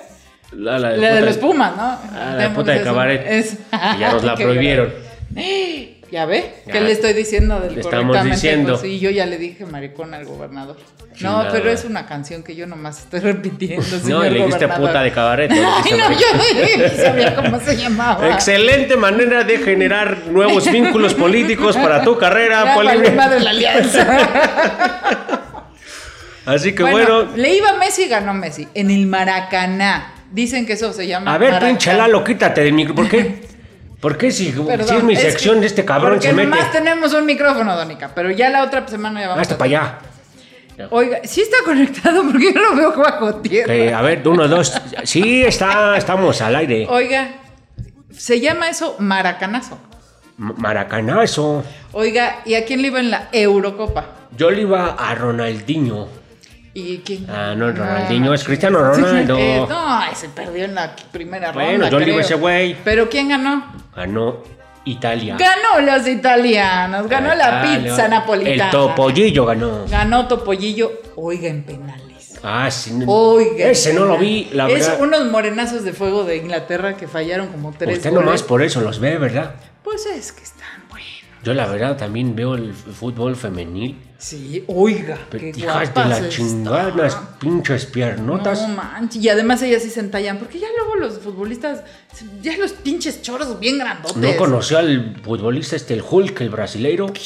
La, 0.53 0.79
la 0.79 0.91
La 0.97 1.09
de 1.15 1.21
puta- 1.21 1.21
los 1.27 1.37
Pumas, 1.39 1.77
¿no? 1.77 1.83
Ah, 1.83 2.35
la 2.39 2.55
puta 2.55 2.73
de 2.73 2.83
cabaret. 2.83 3.25
es- 3.29 3.55
Y 3.97 3.99
ya 4.01 4.13
nos 4.13 4.25
la 4.25 4.35
prohibieron. 4.37 4.93
¿Ya 6.11 6.25
ve? 6.25 6.55
Ya. 6.67 6.73
¿Qué 6.73 6.81
le 6.81 6.93
estoy 6.93 7.13
diciendo 7.13 7.61
del 7.61 7.75
Le 7.75 7.81
estamos 7.83 8.07
correctamente? 8.07 8.35
diciendo. 8.37 8.73
Pues 8.73 8.81
sí, 8.81 8.99
yo 8.99 9.11
ya 9.11 9.27
le 9.27 9.37
dije 9.37 9.67
maricón 9.67 10.15
al 10.15 10.25
gobernador. 10.25 10.79
No, 11.21 11.45
pero 11.53 11.69
es 11.71 11.85
una 11.85 12.07
canción 12.07 12.43
que 12.43 12.57
yo 12.57 12.67
nomás 12.67 13.01
estoy 13.01 13.21
repitiendo, 13.33 13.85
No, 14.05 14.25
y 14.25 14.31
le 14.31 14.37
dijiste 14.37 14.65
gobernador. 14.65 14.87
puta 14.89 15.03
de 15.03 15.13
cabaret. 15.13 15.51
Ay, 15.53 15.93
no, 15.99 16.11
yo 16.13 16.89
sabía 16.97 17.35
cómo 17.35 17.61
se 17.61 17.77
llamaba. 17.77 18.27
Excelente 18.33 18.97
manera 18.97 19.45
de 19.45 19.59
generar 19.59 20.17
nuevos 20.31 20.71
vínculos 20.73 21.13
políticos 21.13 21.77
para 21.77 22.03
tu 22.03 22.17
carrera, 22.17 22.65
Ya 22.65 22.75
Poli. 22.75 22.87
valió 22.89 23.13
madre 23.13 23.41
la 23.41 23.51
alianza. 23.51 24.07
Así 26.47 26.75
que 26.75 26.83
bueno, 26.85 27.25
bueno. 27.25 27.37
le 27.37 27.55
iba 27.55 27.75
Messi 27.75 28.05
y 28.05 28.09
ganó 28.09 28.33
Messi. 28.33 28.67
En 28.73 28.91
el 28.91 29.07
Maracaná. 29.07 30.15
Dicen 30.31 30.67
que 30.67 30.75
eso 30.75 30.93
se 30.93 31.07
llama. 31.07 31.35
A 31.35 31.39
ver, 31.39 31.51
Maracaná. 31.51 31.71
pinche 31.73 31.95
Lalo, 31.95 32.23
quítate 32.25 32.63
del 32.63 32.73
micro. 32.73 32.95
¿Por 32.95 33.09
qué? 33.09 33.41
¿Por 34.01 34.17
qué 34.17 34.31
si, 34.31 34.53
si 34.53 34.95
es 34.97 35.03
mi 35.03 35.15
es 35.15 35.21
sección 35.21 35.61
de 35.61 35.67
este 35.67 35.85
cabrón 35.85 36.13
porque 36.15 36.29
se 36.29 36.33
mete? 36.33 36.49
nomás 36.51 36.71
tenemos 36.71 37.13
un 37.15 37.27
micrófono, 37.27 37.75
Donica, 37.77 38.13
pero 38.15 38.31
ya 38.31 38.49
la 38.49 38.63
otra 38.63 38.87
semana 38.87 39.21
ya 39.21 39.29
vamos 39.29 39.43
Hasta 39.43 39.55
a- 39.55 39.59
para 39.59 39.69
allá. 39.69 39.99
Oiga, 40.91 41.19
sí 41.25 41.41
está 41.41 41.57
conectado 41.65 42.23
porque 42.31 42.53
yo 42.55 42.61
lo 42.61 42.77
veo 42.77 42.93
bajo 42.97 43.35
tierra. 43.37 43.67
Que, 43.75 43.93
a 43.93 44.01
ver, 44.03 44.27
uno, 44.29 44.47
dos. 44.47 44.73
Sí, 45.03 45.43
está, 45.45 45.97
estamos 45.97 46.41
al 46.41 46.55
aire. 46.55 46.87
Oiga, 46.89 47.31
se 48.13 48.39
llama 48.39 48.69
eso 48.69 48.95
maracanazo. 49.01 49.79
M- 50.39 50.55
Maracanazo. 50.57 51.65
Oiga, 51.91 52.43
¿y 52.45 52.55
a 52.55 52.65
quién 52.65 52.81
le 52.83 52.89
iba 52.89 53.01
en 53.01 53.11
la 53.11 53.29
Eurocopa? 53.33 54.07
Yo 54.37 54.51
le 54.53 54.61
iba 54.63 54.91
a 54.93 55.13
Ronaldinho. 55.17 56.07
¿Y 56.79 56.99
quién? 57.05 57.27
Ah, 57.29 57.55
no, 57.57 57.71
Ronaldinho, 57.73 58.33
es 58.35 58.45
Cristiano 58.45 58.79
Ronaldo. 58.79 59.37
Eh, 59.39 59.67
no, 59.69 60.01
se 60.15 60.29
perdió 60.29 60.65
en 60.65 60.75
la 60.75 60.95
primera 61.11 61.53
Bueno, 61.53 61.85
ronda. 61.85 61.91
yo 61.91 61.97
iba 61.99 62.03
a 62.03 62.05
creo. 62.07 62.21
ese 62.21 62.35
güey. 62.35 62.77
¿Pero 62.85 63.09
quién 63.09 63.29
ganó? 63.29 63.73
Ganó 63.97 64.43
Italia. 64.85 65.37
Ganó 65.39 65.81
los 65.85 66.07
italianos, 66.07 67.09
ganó 67.09 67.35
la 67.35 67.63
pizza 67.63 68.09
napolitana. 68.09 68.65
El 68.67 68.71
topollillo 68.71 69.45
ganó. 69.47 69.85
Ganó 69.89 70.27
Topollillo, 70.29 71.03
oiga, 71.17 71.49
en 71.49 71.63
penales. 71.65 72.39
Ah, 72.43 72.71
sí. 72.71 72.93
Oiga. 73.07 73.67
Ese 73.67 73.93
no 73.93 74.05
lo 74.05 74.17
vi, 74.17 74.49
la 74.53 74.69
es 74.69 74.87
verdad. 74.87 75.03
unos 75.03 75.25
morenazos 75.31 75.83
de 75.85 75.93
fuego 75.93 76.25
de 76.25 76.37
Inglaterra 76.37 76.97
que 76.97 77.09
fallaron 77.09 77.49
como 77.49 77.73
tres 77.77 77.97
Usted 77.99 78.11
goles. 78.11 78.25
nomás 78.25 78.43
por 78.45 78.63
eso 78.63 78.81
los 78.81 79.01
ve, 79.01 79.19
¿verdad? 79.19 79.55
Pues 79.83 80.07
es 80.07 80.33
que 80.33 80.45
están 80.45 80.85
buenos. 80.89 81.09
Yo 81.49 81.55
la 81.55 81.65
verdad 81.65 81.97
también 81.97 82.37
veo 82.37 82.57
el 82.57 82.75
fútbol 82.75 83.35
femenil. 83.35 83.97
Sí, 84.19 84.65
oiga, 84.67 85.19
qué 85.31 85.49
hijas 85.57 85.81
de 85.81 85.87
guapas 85.87 86.21
la 86.21 86.29
chingada, 86.29 86.93
unas 86.93 87.15
están. 87.15 87.39
pinches 87.39 87.87
piernotas. 87.87 88.69
No 88.69 88.75
manches. 88.75 89.25
Y 89.25 89.31
además 89.31 89.63
ellas 89.63 89.83
sí 89.83 89.89
se 89.89 90.01
entallan, 90.01 90.37
porque 90.37 90.59
ya 90.59 90.67
luego 90.77 90.97
los 90.97 91.21
futbolistas, 91.21 91.85
ya 92.43 92.55
los 92.59 92.73
pinches 92.73 93.23
choros 93.23 93.59
bien 93.59 93.79
grandotes. 93.79 94.19
No 94.19 94.37
conoció 94.37 94.77
al 94.77 95.17
futbolista 95.25 95.75
este, 95.75 95.95
el 95.95 96.03
Hulk, 96.07 96.39
el 96.43 96.51
brasileiro. 96.51 97.07
Qué 97.15 97.21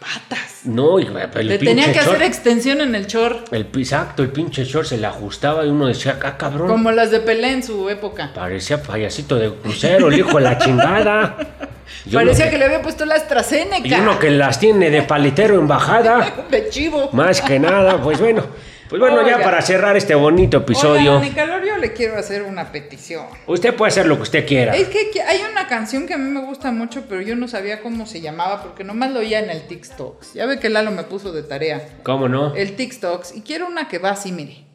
patas. 0.00 0.60
No, 0.64 0.98
y 0.98 1.04
el 1.04 1.46
Le 1.46 1.58
tenía 1.58 1.92
que 1.92 1.98
hacer 1.98 2.22
extensión 2.22 2.80
en 2.80 2.94
el 2.94 3.06
chor, 3.06 3.44
El 3.50 3.68
exacto, 3.76 4.22
el 4.22 4.30
pinche 4.30 4.64
short 4.64 4.86
se 4.86 4.96
le 4.96 5.06
ajustaba 5.06 5.66
y 5.66 5.68
uno 5.68 5.88
decía, 5.88 6.18
ah, 6.22 6.38
cabrón. 6.38 6.68
como 6.68 6.90
las 6.90 7.10
de 7.10 7.20
Pelé 7.20 7.52
en 7.52 7.62
su 7.62 7.90
época. 7.90 8.32
Parecía 8.34 8.82
payasito 8.82 9.36
de 9.36 9.52
crucero, 9.52 10.08
el 10.08 10.18
hijo 10.20 10.38
de 10.38 10.44
la 10.44 10.56
chingada. 10.56 11.36
Y 12.04 12.10
uno 12.10 12.18
Parecía 12.18 12.50
que 12.50 12.58
le 12.58 12.64
había 12.64 12.82
puesto 12.82 13.04
la 13.04 13.16
AstraZeneca. 13.16 13.86
Y 13.86 13.94
uno 13.94 14.18
que 14.18 14.30
las 14.30 14.58
tiene 14.58 14.90
de 14.90 15.02
palitero 15.02 15.58
en 15.58 15.68
bajada. 15.68 16.46
De 16.50 16.68
chivo. 16.68 17.10
Más 17.12 17.40
que 17.40 17.58
nada, 17.58 18.00
pues 18.02 18.20
bueno. 18.20 18.44
Pues 18.88 19.00
bueno, 19.00 19.26
ya 19.26 19.42
para 19.42 19.60
cerrar 19.60 19.98
este 19.98 20.14
bonito 20.14 20.58
episodio. 20.58 21.16
Oiga, 21.16 21.20
Nicanor, 21.20 21.62
yo 21.62 21.76
le 21.76 21.92
quiero 21.92 22.16
hacer 22.16 22.42
una 22.42 22.72
petición. 22.72 23.26
Usted 23.46 23.74
puede 23.74 23.90
hacer 23.90 24.06
lo 24.06 24.16
que 24.16 24.22
usted 24.22 24.46
quiera. 24.46 24.74
Es 24.74 24.88
que 24.88 25.10
hay 25.20 25.42
una 25.50 25.66
canción 25.66 26.06
que 26.06 26.14
a 26.14 26.16
mí 26.16 26.30
me 26.30 26.40
gusta 26.40 26.72
mucho, 26.72 27.04
pero 27.06 27.20
yo 27.20 27.36
no 27.36 27.48
sabía 27.48 27.82
cómo 27.82 28.06
se 28.06 28.22
llamaba 28.22 28.62
porque 28.62 28.84
nomás 28.84 29.10
lo 29.10 29.20
oía 29.20 29.40
en 29.40 29.50
el 29.50 29.66
TikTok. 29.66 30.22
Ya 30.34 30.46
ve 30.46 30.58
que 30.58 30.70
Lalo 30.70 30.90
me 30.90 31.02
puso 31.02 31.32
de 31.32 31.42
tarea 31.42 31.86
¿Cómo 32.02 32.28
no? 32.28 32.54
el 32.54 32.76
TikTok 32.76 33.26
y 33.34 33.42
quiero 33.42 33.66
una 33.66 33.88
que 33.88 33.98
va 33.98 34.10
así, 34.10 34.32
mire. 34.32 34.67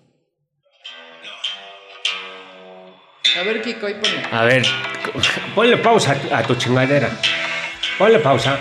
A 3.40 3.44
ver, 3.44 3.62
Kiko, 3.62 3.88
ahí 3.88 3.96
pone. 3.96 4.28
A 4.32 4.44
ver, 4.44 4.64
ponle 5.56 5.78
pausa 5.78 6.16
a 6.32 6.44
tu 6.44 6.56
chingadera. 6.56 7.10
Ponle 7.98 8.20
pausa. 8.20 8.58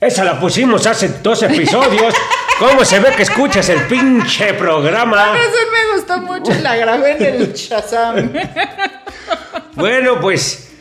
Esa 0.00 0.24
la 0.24 0.38
pusimos 0.38 0.86
hace 0.86 1.08
dos 1.22 1.42
episodios. 1.42 2.14
¿Cómo 2.58 2.84
se 2.84 3.00
ve 3.00 3.10
que 3.16 3.22
escuchas 3.22 3.68
el 3.70 3.86
pinche 3.86 4.52
programa? 4.54 5.32
Esa 5.38 5.50
me 5.72 5.96
gustó 5.96 6.18
mucho 6.18 6.52
y 6.52 6.62
la 6.62 6.76
grabé 6.76 7.12
en 7.12 7.24
el 7.42 7.52
Shazam. 7.54 8.30
Bueno, 9.74 10.20
pues. 10.20 10.72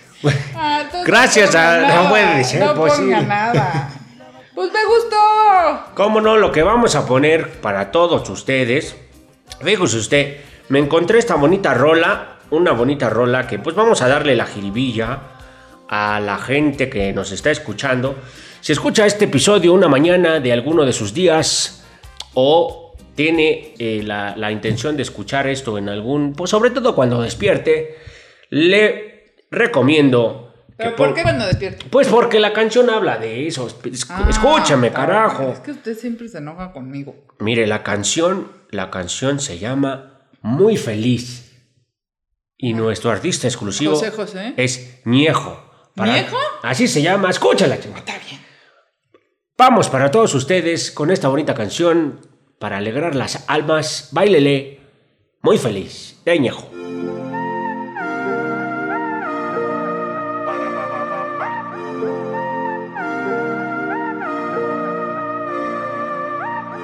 Ah, 0.56 0.80
entonces 0.82 1.06
Gracias 1.08 1.54
no 1.54 1.60
a- 1.60 1.78
no 1.78 1.88
nada, 1.88 2.10
puede 2.10 2.44
ser 2.44 2.60
no 2.66 2.74
posible. 2.76 3.16
ponga 3.18 3.28
nada. 3.28 3.90
Pues 4.56 4.74
me 4.74 4.84
gustó. 4.84 5.86
¿Cómo 5.94 6.20
no? 6.20 6.36
Lo 6.36 6.52
que 6.52 6.64
vamos 6.64 6.94
a 6.96 7.06
poner 7.06 7.50
para 7.62 7.92
todos 7.92 8.30
ustedes. 8.30 8.94
Fíjese 9.64 9.96
usted, 9.96 10.38
me 10.68 10.80
encontré 10.80 11.18
esta 11.20 11.36
bonita 11.36 11.74
rola. 11.74 12.39
Una 12.52 12.72
bonita 12.72 13.10
rola 13.10 13.46
que 13.48 13.60
pues 13.60 13.76
vamos 13.76 14.02
a 14.02 14.08
darle 14.08 14.36
la 14.36 14.46
jiribilla 14.46 15.20
a 15.88 16.20
la 16.20 16.38
gente 16.38 16.90
que 16.90 17.14
nos 17.14 17.32
está 17.32 17.52
escuchando. 17.52 18.16
Si 18.62 18.72
escucha 18.72 19.06
este 19.06 19.26
episodio 19.26 19.74
una 19.74 19.88
mañana 19.88 20.40
de 20.40 20.52
alguno 20.52 20.84
de 20.86 20.94
sus 20.94 21.14
días 21.14 21.84
o 22.34 22.96
tiene 23.16 23.74
eh, 23.78 24.02
la, 24.04 24.36
la 24.36 24.52
intención 24.52 24.96
de 24.96 25.04
escuchar 25.04 25.48
esto 25.48 25.78
en 25.78 25.90
algún, 25.90 26.34
pues 26.34 26.50
sobre 26.52 26.72
todo 26.72 26.96
cuando 26.96 27.22
despierte, 27.22 27.98
le 28.50 29.34
recomiendo 29.52 30.54
que 30.70 30.86
¿Pero 30.86 30.96
por 30.96 31.14
qué 31.14 31.24
cuando 31.24 31.46
despierto? 31.46 31.86
Pues 31.90 32.08
porque 32.08 32.40
la 32.40 32.54
canción 32.54 32.90
habla 32.90 33.18
de 33.18 33.48
eso. 33.48 33.68
Es- 33.84 34.08
Ah, 34.10 34.26
Escúchame, 34.30 34.92
carajo. 34.92 35.52
Es 35.52 35.60
que 35.60 35.72
usted 35.72 35.98
siempre 35.98 36.30
se 36.30 36.38
enoja 36.38 36.72
conmigo. 36.72 37.16
Mire, 37.40 37.68
la 37.68 37.84
canción, 37.84 38.48
la 38.72 38.90
canción 38.90 39.40
se 39.42 39.60
llama 39.60 40.22
Muy 40.42 40.78
Feliz. 40.78 41.49
Y 42.62 42.74
nuestro 42.74 43.10
artista 43.10 43.48
exclusivo 43.48 43.96
José 43.96 44.12
José. 44.12 44.54
es 44.58 45.00
Ñejo. 45.06 45.64
¿Ñejo? 45.96 46.36
Así 46.62 46.90
se 46.90 47.02
llama, 47.02 47.30
escúchala. 47.30 47.80
chico. 47.80 47.98
Está 47.98 48.20
bien. 48.28 48.42
Vamos 49.58 49.88
para 49.88 50.12
todos 50.12 50.36
ustedes 50.36 50.92
con 50.92 51.10
esta 51.10 51.30
bonita 51.30 51.54
canción 51.54 52.20
para 52.60 52.76
alegrar 52.78 53.16
las 53.16 53.46
almas. 53.48 54.10
Bailele, 54.12 54.82
muy 55.42 55.58
feliz, 55.58 56.18
de 56.26 56.38
Ñejo. 56.38 56.70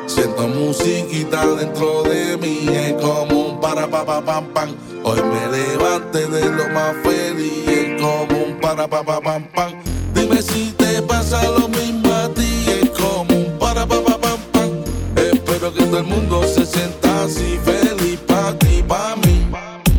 Siento 0.08 0.48
musiquita 0.48 1.46
dentro 1.56 2.04
de 2.04 2.38
mí, 2.38 2.66
es 2.74 2.94
como 2.94 3.35
para 3.76 3.88
pa 3.88 4.06
pa 4.06 4.22
pam 4.22 4.46
pam. 4.54 4.70
Hoy 5.04 5.22
me 5.22 5.48
levanté 5.52 6.28
de 6.28 6.50
lo 6.50 6.70
más 6.70 6.96
feliz, 7.04 7.68
es 7.68 8.02
como 8.02 8.46
un 8.46 8.60
para 8.62 8.88
pa 8.88 9.04
pa 9.04 9.20
pam 9.20 9.44
pam. 9.54 9.74
Dime 10.14 10.42
si 10.42 10.72
te 10.78 11.02
pasa 11.02 11.44
lo 11.44 11.68
mismo 11.68 12.10
a 12.14 12.30
ti, 12.34 12.66
es 12.68 12.90
como 12.92 13.36
un 13.36 13.60
para 13.60 13.86
pa 13.86 14.02
pa 14.02 14.18
pam 14.18 14.40
pam. 14.54 14.70
Espero 15.18 15.74
que 15.74 15.84
todo 15.84 15.98
el 15.98 16.06
mundo 16.06 16.44
se 16.44 16.66
sienta 16.66 17.24
así 17.26 17.60
feliz 17.66 18.18
pa 18.26 18.54
ti, 18.60 18.82
pa 18.88 19.16
mí. 19.18 19.46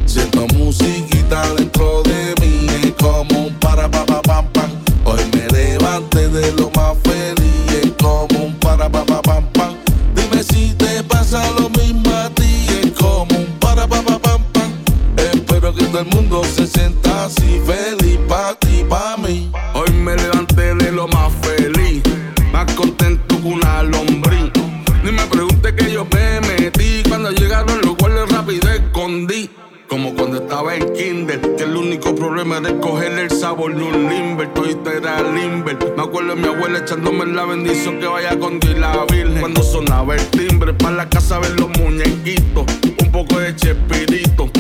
Siento 0.07 0.47
musiquita 0.55 1.43
dentro 1.55 2.03
de 2.05 2.35
mí, 2.41 2.67
es 2.83 2.93
como 2.95 3.47
un 3.47 3.55
para 3.61 3.91
pa 3.91 4.07
pa 4.07 4.23
pam 4.23 4.47
pam. 4.55 4.71
Hoy 5.05 5.21
me 5.35 5.47
levanté 5.49 6.29
de 6.31 6.51
lo 6.53 6.71
más 6.71 6.97
feliz, 7.05 7.83
es 7.83 7.93
como 8.03 8.47
un 8.47 8.55
para 8.55 8.89
pa 8.89 9.05
pa 9.05 9.21
pam 9.21 9.45
pam. 9.53 9.77
Dime 10.15 10.43
si 10.43 10.73
te 10.75 11.03
pasa 11.05 11.51
lo 11.51 11.69
mismo 11.69 11.86
Me 35.07 36.03
acuerdo 36.03 36.35
de 36.35 36.43
mi 36.43 36.49
abuela 36.49 36.81
echándome 36.81 37.27
la 37.27 37.45
bendición 37.45 38.01
que 38.01 38.09
vaya 38.09 38.37
con 38.41 38.59
Dios 38.59 38.77
la 38.77 39.05
virgen. 39.09 39.39
Cuando 39.39 39.63
sonaba 39.63 40.17
el 40.17 40.27
timbre, 40.31 40.75
para 40.75 40.97
la 40.97 41.09
casa 41.09 41.39
ver 41.39 41.53
los 41.61 41.69
muñequitos, 41.79 42.67
un 43.01 43.13
poco 43.13 43.39
de 43.39 43.55
chespirito. 43.55 44.51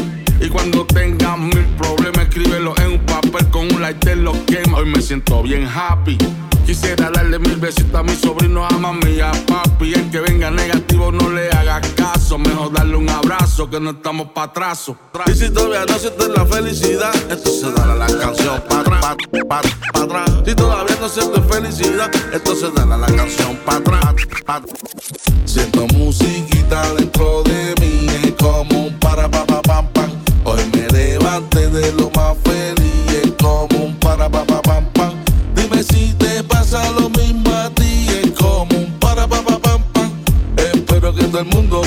Y 0.41 0.49
cuando 0.49 0.87
tengas 0.87 1.37
mil 1.37 1.67
problemas, 1.77 2.29
escríbelo 2.29 2.75
en 2.79 2.93
un 2.93 3.06
con 3.45 3.73
un 3.73 3.81
lighter, 3.81 4.17
lo 4.17 4.33
quema. 4.47 4.79
Hoy 4.79 4.87
me 4.87 5.01
siento 5.01 5.43
bien 5.43 5.67
happy. 5.67 6.17
Quisiera 6.65 7.11
darle 7.11 7.39
mil 7.39 7.57
besitos 7.57 7.95
a 7.95 8.03
mi 8.03 8.17
sobrino, 8.17 8.67
a 8.67 8.71
mami 8.71 9.13
y 9.13 9.21
a 9.21 9.31
papi. 9.47 9.95
El 9.95 10.11
que 10.11 10.21
venga 10.21 10.51
negativo 10.51 11.13
no 11.13 11.31
le 11.31 11.49
haga 11.51 11.81
caso. 11.95 12.39
Mejor 12.39 12.73
darle 12.73 12.97
un 12.97 13.09
abrazo 13.09 13.71
que 13.71 13.79
no 13.79 13.91
estamos 13.91 14.29
pa' 14.35 14.45
atrás. 14.45 14.91
Y 15.27 15.35
si 15.35 15.51
todavía 15.51 15.85
no 15.87 15.99
sientes 15.99 16.29
la 16.29 16.45
felicidad, 16.45 17.15
entonces 17.31 17.75
dale 17.75 17.97
la 17.97 18.07
canción 18.07 18.63
pa' 18.69 18.81
atrás, 18.81 19.01
pa, 19.01 19.17
pa, 19.49 19.61
pa' 19.93 20.03
atrás. 20.03 20.31
Si 20.45 20.55
todavía 20.55 20.97
no 21.01 21.09
sientes 21.09 21.41
felicidad, 21.49 22.11
entonces 22.33 22.71
dale 22.75 22.99
la 22.99 23.07
canción 23.07 23.57
pa' 23.65 23.77
atrás, 23.77 24.15
pa' 24.45 24.63
Siento 25.45 25.87
musiquita 25.95 26.93
dentro 26.95 27.43
de 27.45 27.75
mí, 27.81 28.07
es 28.25 28.33
como 28.33 28.87
un 28.87 28.99
para 28.99 29.31
pa 29.31 29.45
pa 29.47 29.63
pam 29.63 29.87
pam. 29.93 30.11
Hoy 30.45 30.61
me 30.75 30.87
levanté 30.89 31.69
de 31.71 31.93
lo 31.93 32.11
más 32.11 32.37
feliz, 32.45 32.86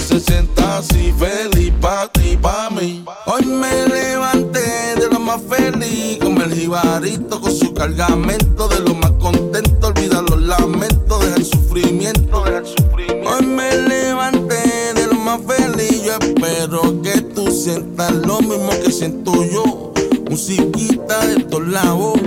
60 0.10 0.78
así 0.80 1.14
feliz 1.20 1.72
pa' 1.80 2.08
ti, 2.08 2.36
pa' 2.42 2.72
mí. 2.72 3.06
Hoy 3.28 3.46
me 3.46 3.86
levanté 3.86 4.96
de 5.00 5.08
lo 5.08 5.20
más 5.20 5.40
feliz, 5.48 6.18
con 6.18 6.42
el 6.42 6.52
jibarito, 6.52 7.40
con 7.40 7.52
su 7.52 7.72
cargamento, 7.76 8.68
de 8.70 8.80
lo 8.80 8.96
más 8.96 9.12
contento, 9.12 9.88
olvida 9.88 10.24
los 10.24 10.42
lamentos, 10.42 11.24
deja 11.24 11.36
el 11.36 11.46
sufrimiento, 11.46 12.44
deja 12.44 12.58
el 12.58 12.66
sufrimiento. 12.66 13.30
Hoy 13.30 13.46
me 13.46 13.78
levanté 13.88 14.94
de 14.96 15.06
lo 15.06 15.14
más 15.14 15.42
feliz, 15.46 16.04
yo 16.04 16.14
espero 16.20 17.02
que 17.04 17.22
tú 17.22 17.52
sientas 17.52 18.12
lo 18.12 18.40
mismo 18.40 18.72
que 18.84 18.92
siento 18.92 19.32
yo. 19.46 19.94
Musiquita 20.28 21.24
de 21.28 21.44
todos 21.44 21.68
lados, 21.68 22.20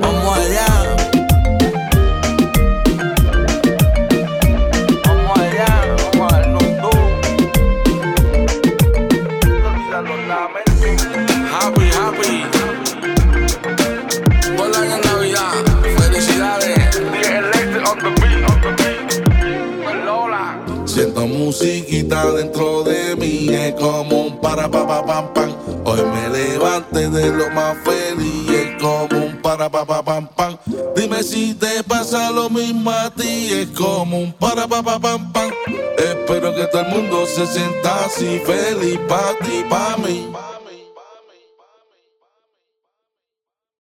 vamos 0.00 0.38
allá. 0.38 0.75
Como 23.76 24.22
un 24.22 24.40
para 24.40 24.68
pa 24.68 24.86
pa 24.86 25.04
pam 25.04 25.32
pam. 25.32 25.54
Hoy 25.84 26.00
me 26.02 26.28
levanté 26.30 27.08
de 27.08 27.30
lo 27.30 27.50
más 27.50 27.76
feliz, 27.84 28.50
es 28.50 28.82
como 28.82 29.26
un 29.26 29.36
para 29.42 29.68
pa 29.68 29.84
pa 29.84 30.02
pam 30.02 30.28
pam. 30.36 30.56
Dime 30.94 31.22
si 31.22 31.54
te 31.54 31.82
pasa 31.84 32.30
lo 32.30 32.50
mismo 32.50 32.90
a 32.90 33.10
ti, 33.10 33.52
es 33.52 33.68
como 33.70 34.18
un 34.18 34.32
para 34.32 34.66
pa 34.66 34.82
pa 34.82 34.98
pam 34.98 35.32
pam. 35.32 35.50
Espero 35.98 36.54
que 36.54 36.66
todo 36.66 36.82
el 36.82 36.88
mundo 36.88 37.26
se 37.26 37.46
sienta 37.46 38.04
así 38.04 38.40
feliz 38.44 38.98
pa 39.08 39.34
ti, 39.44 39.64
pa 39.68 39.96
mí. 39.98 40.26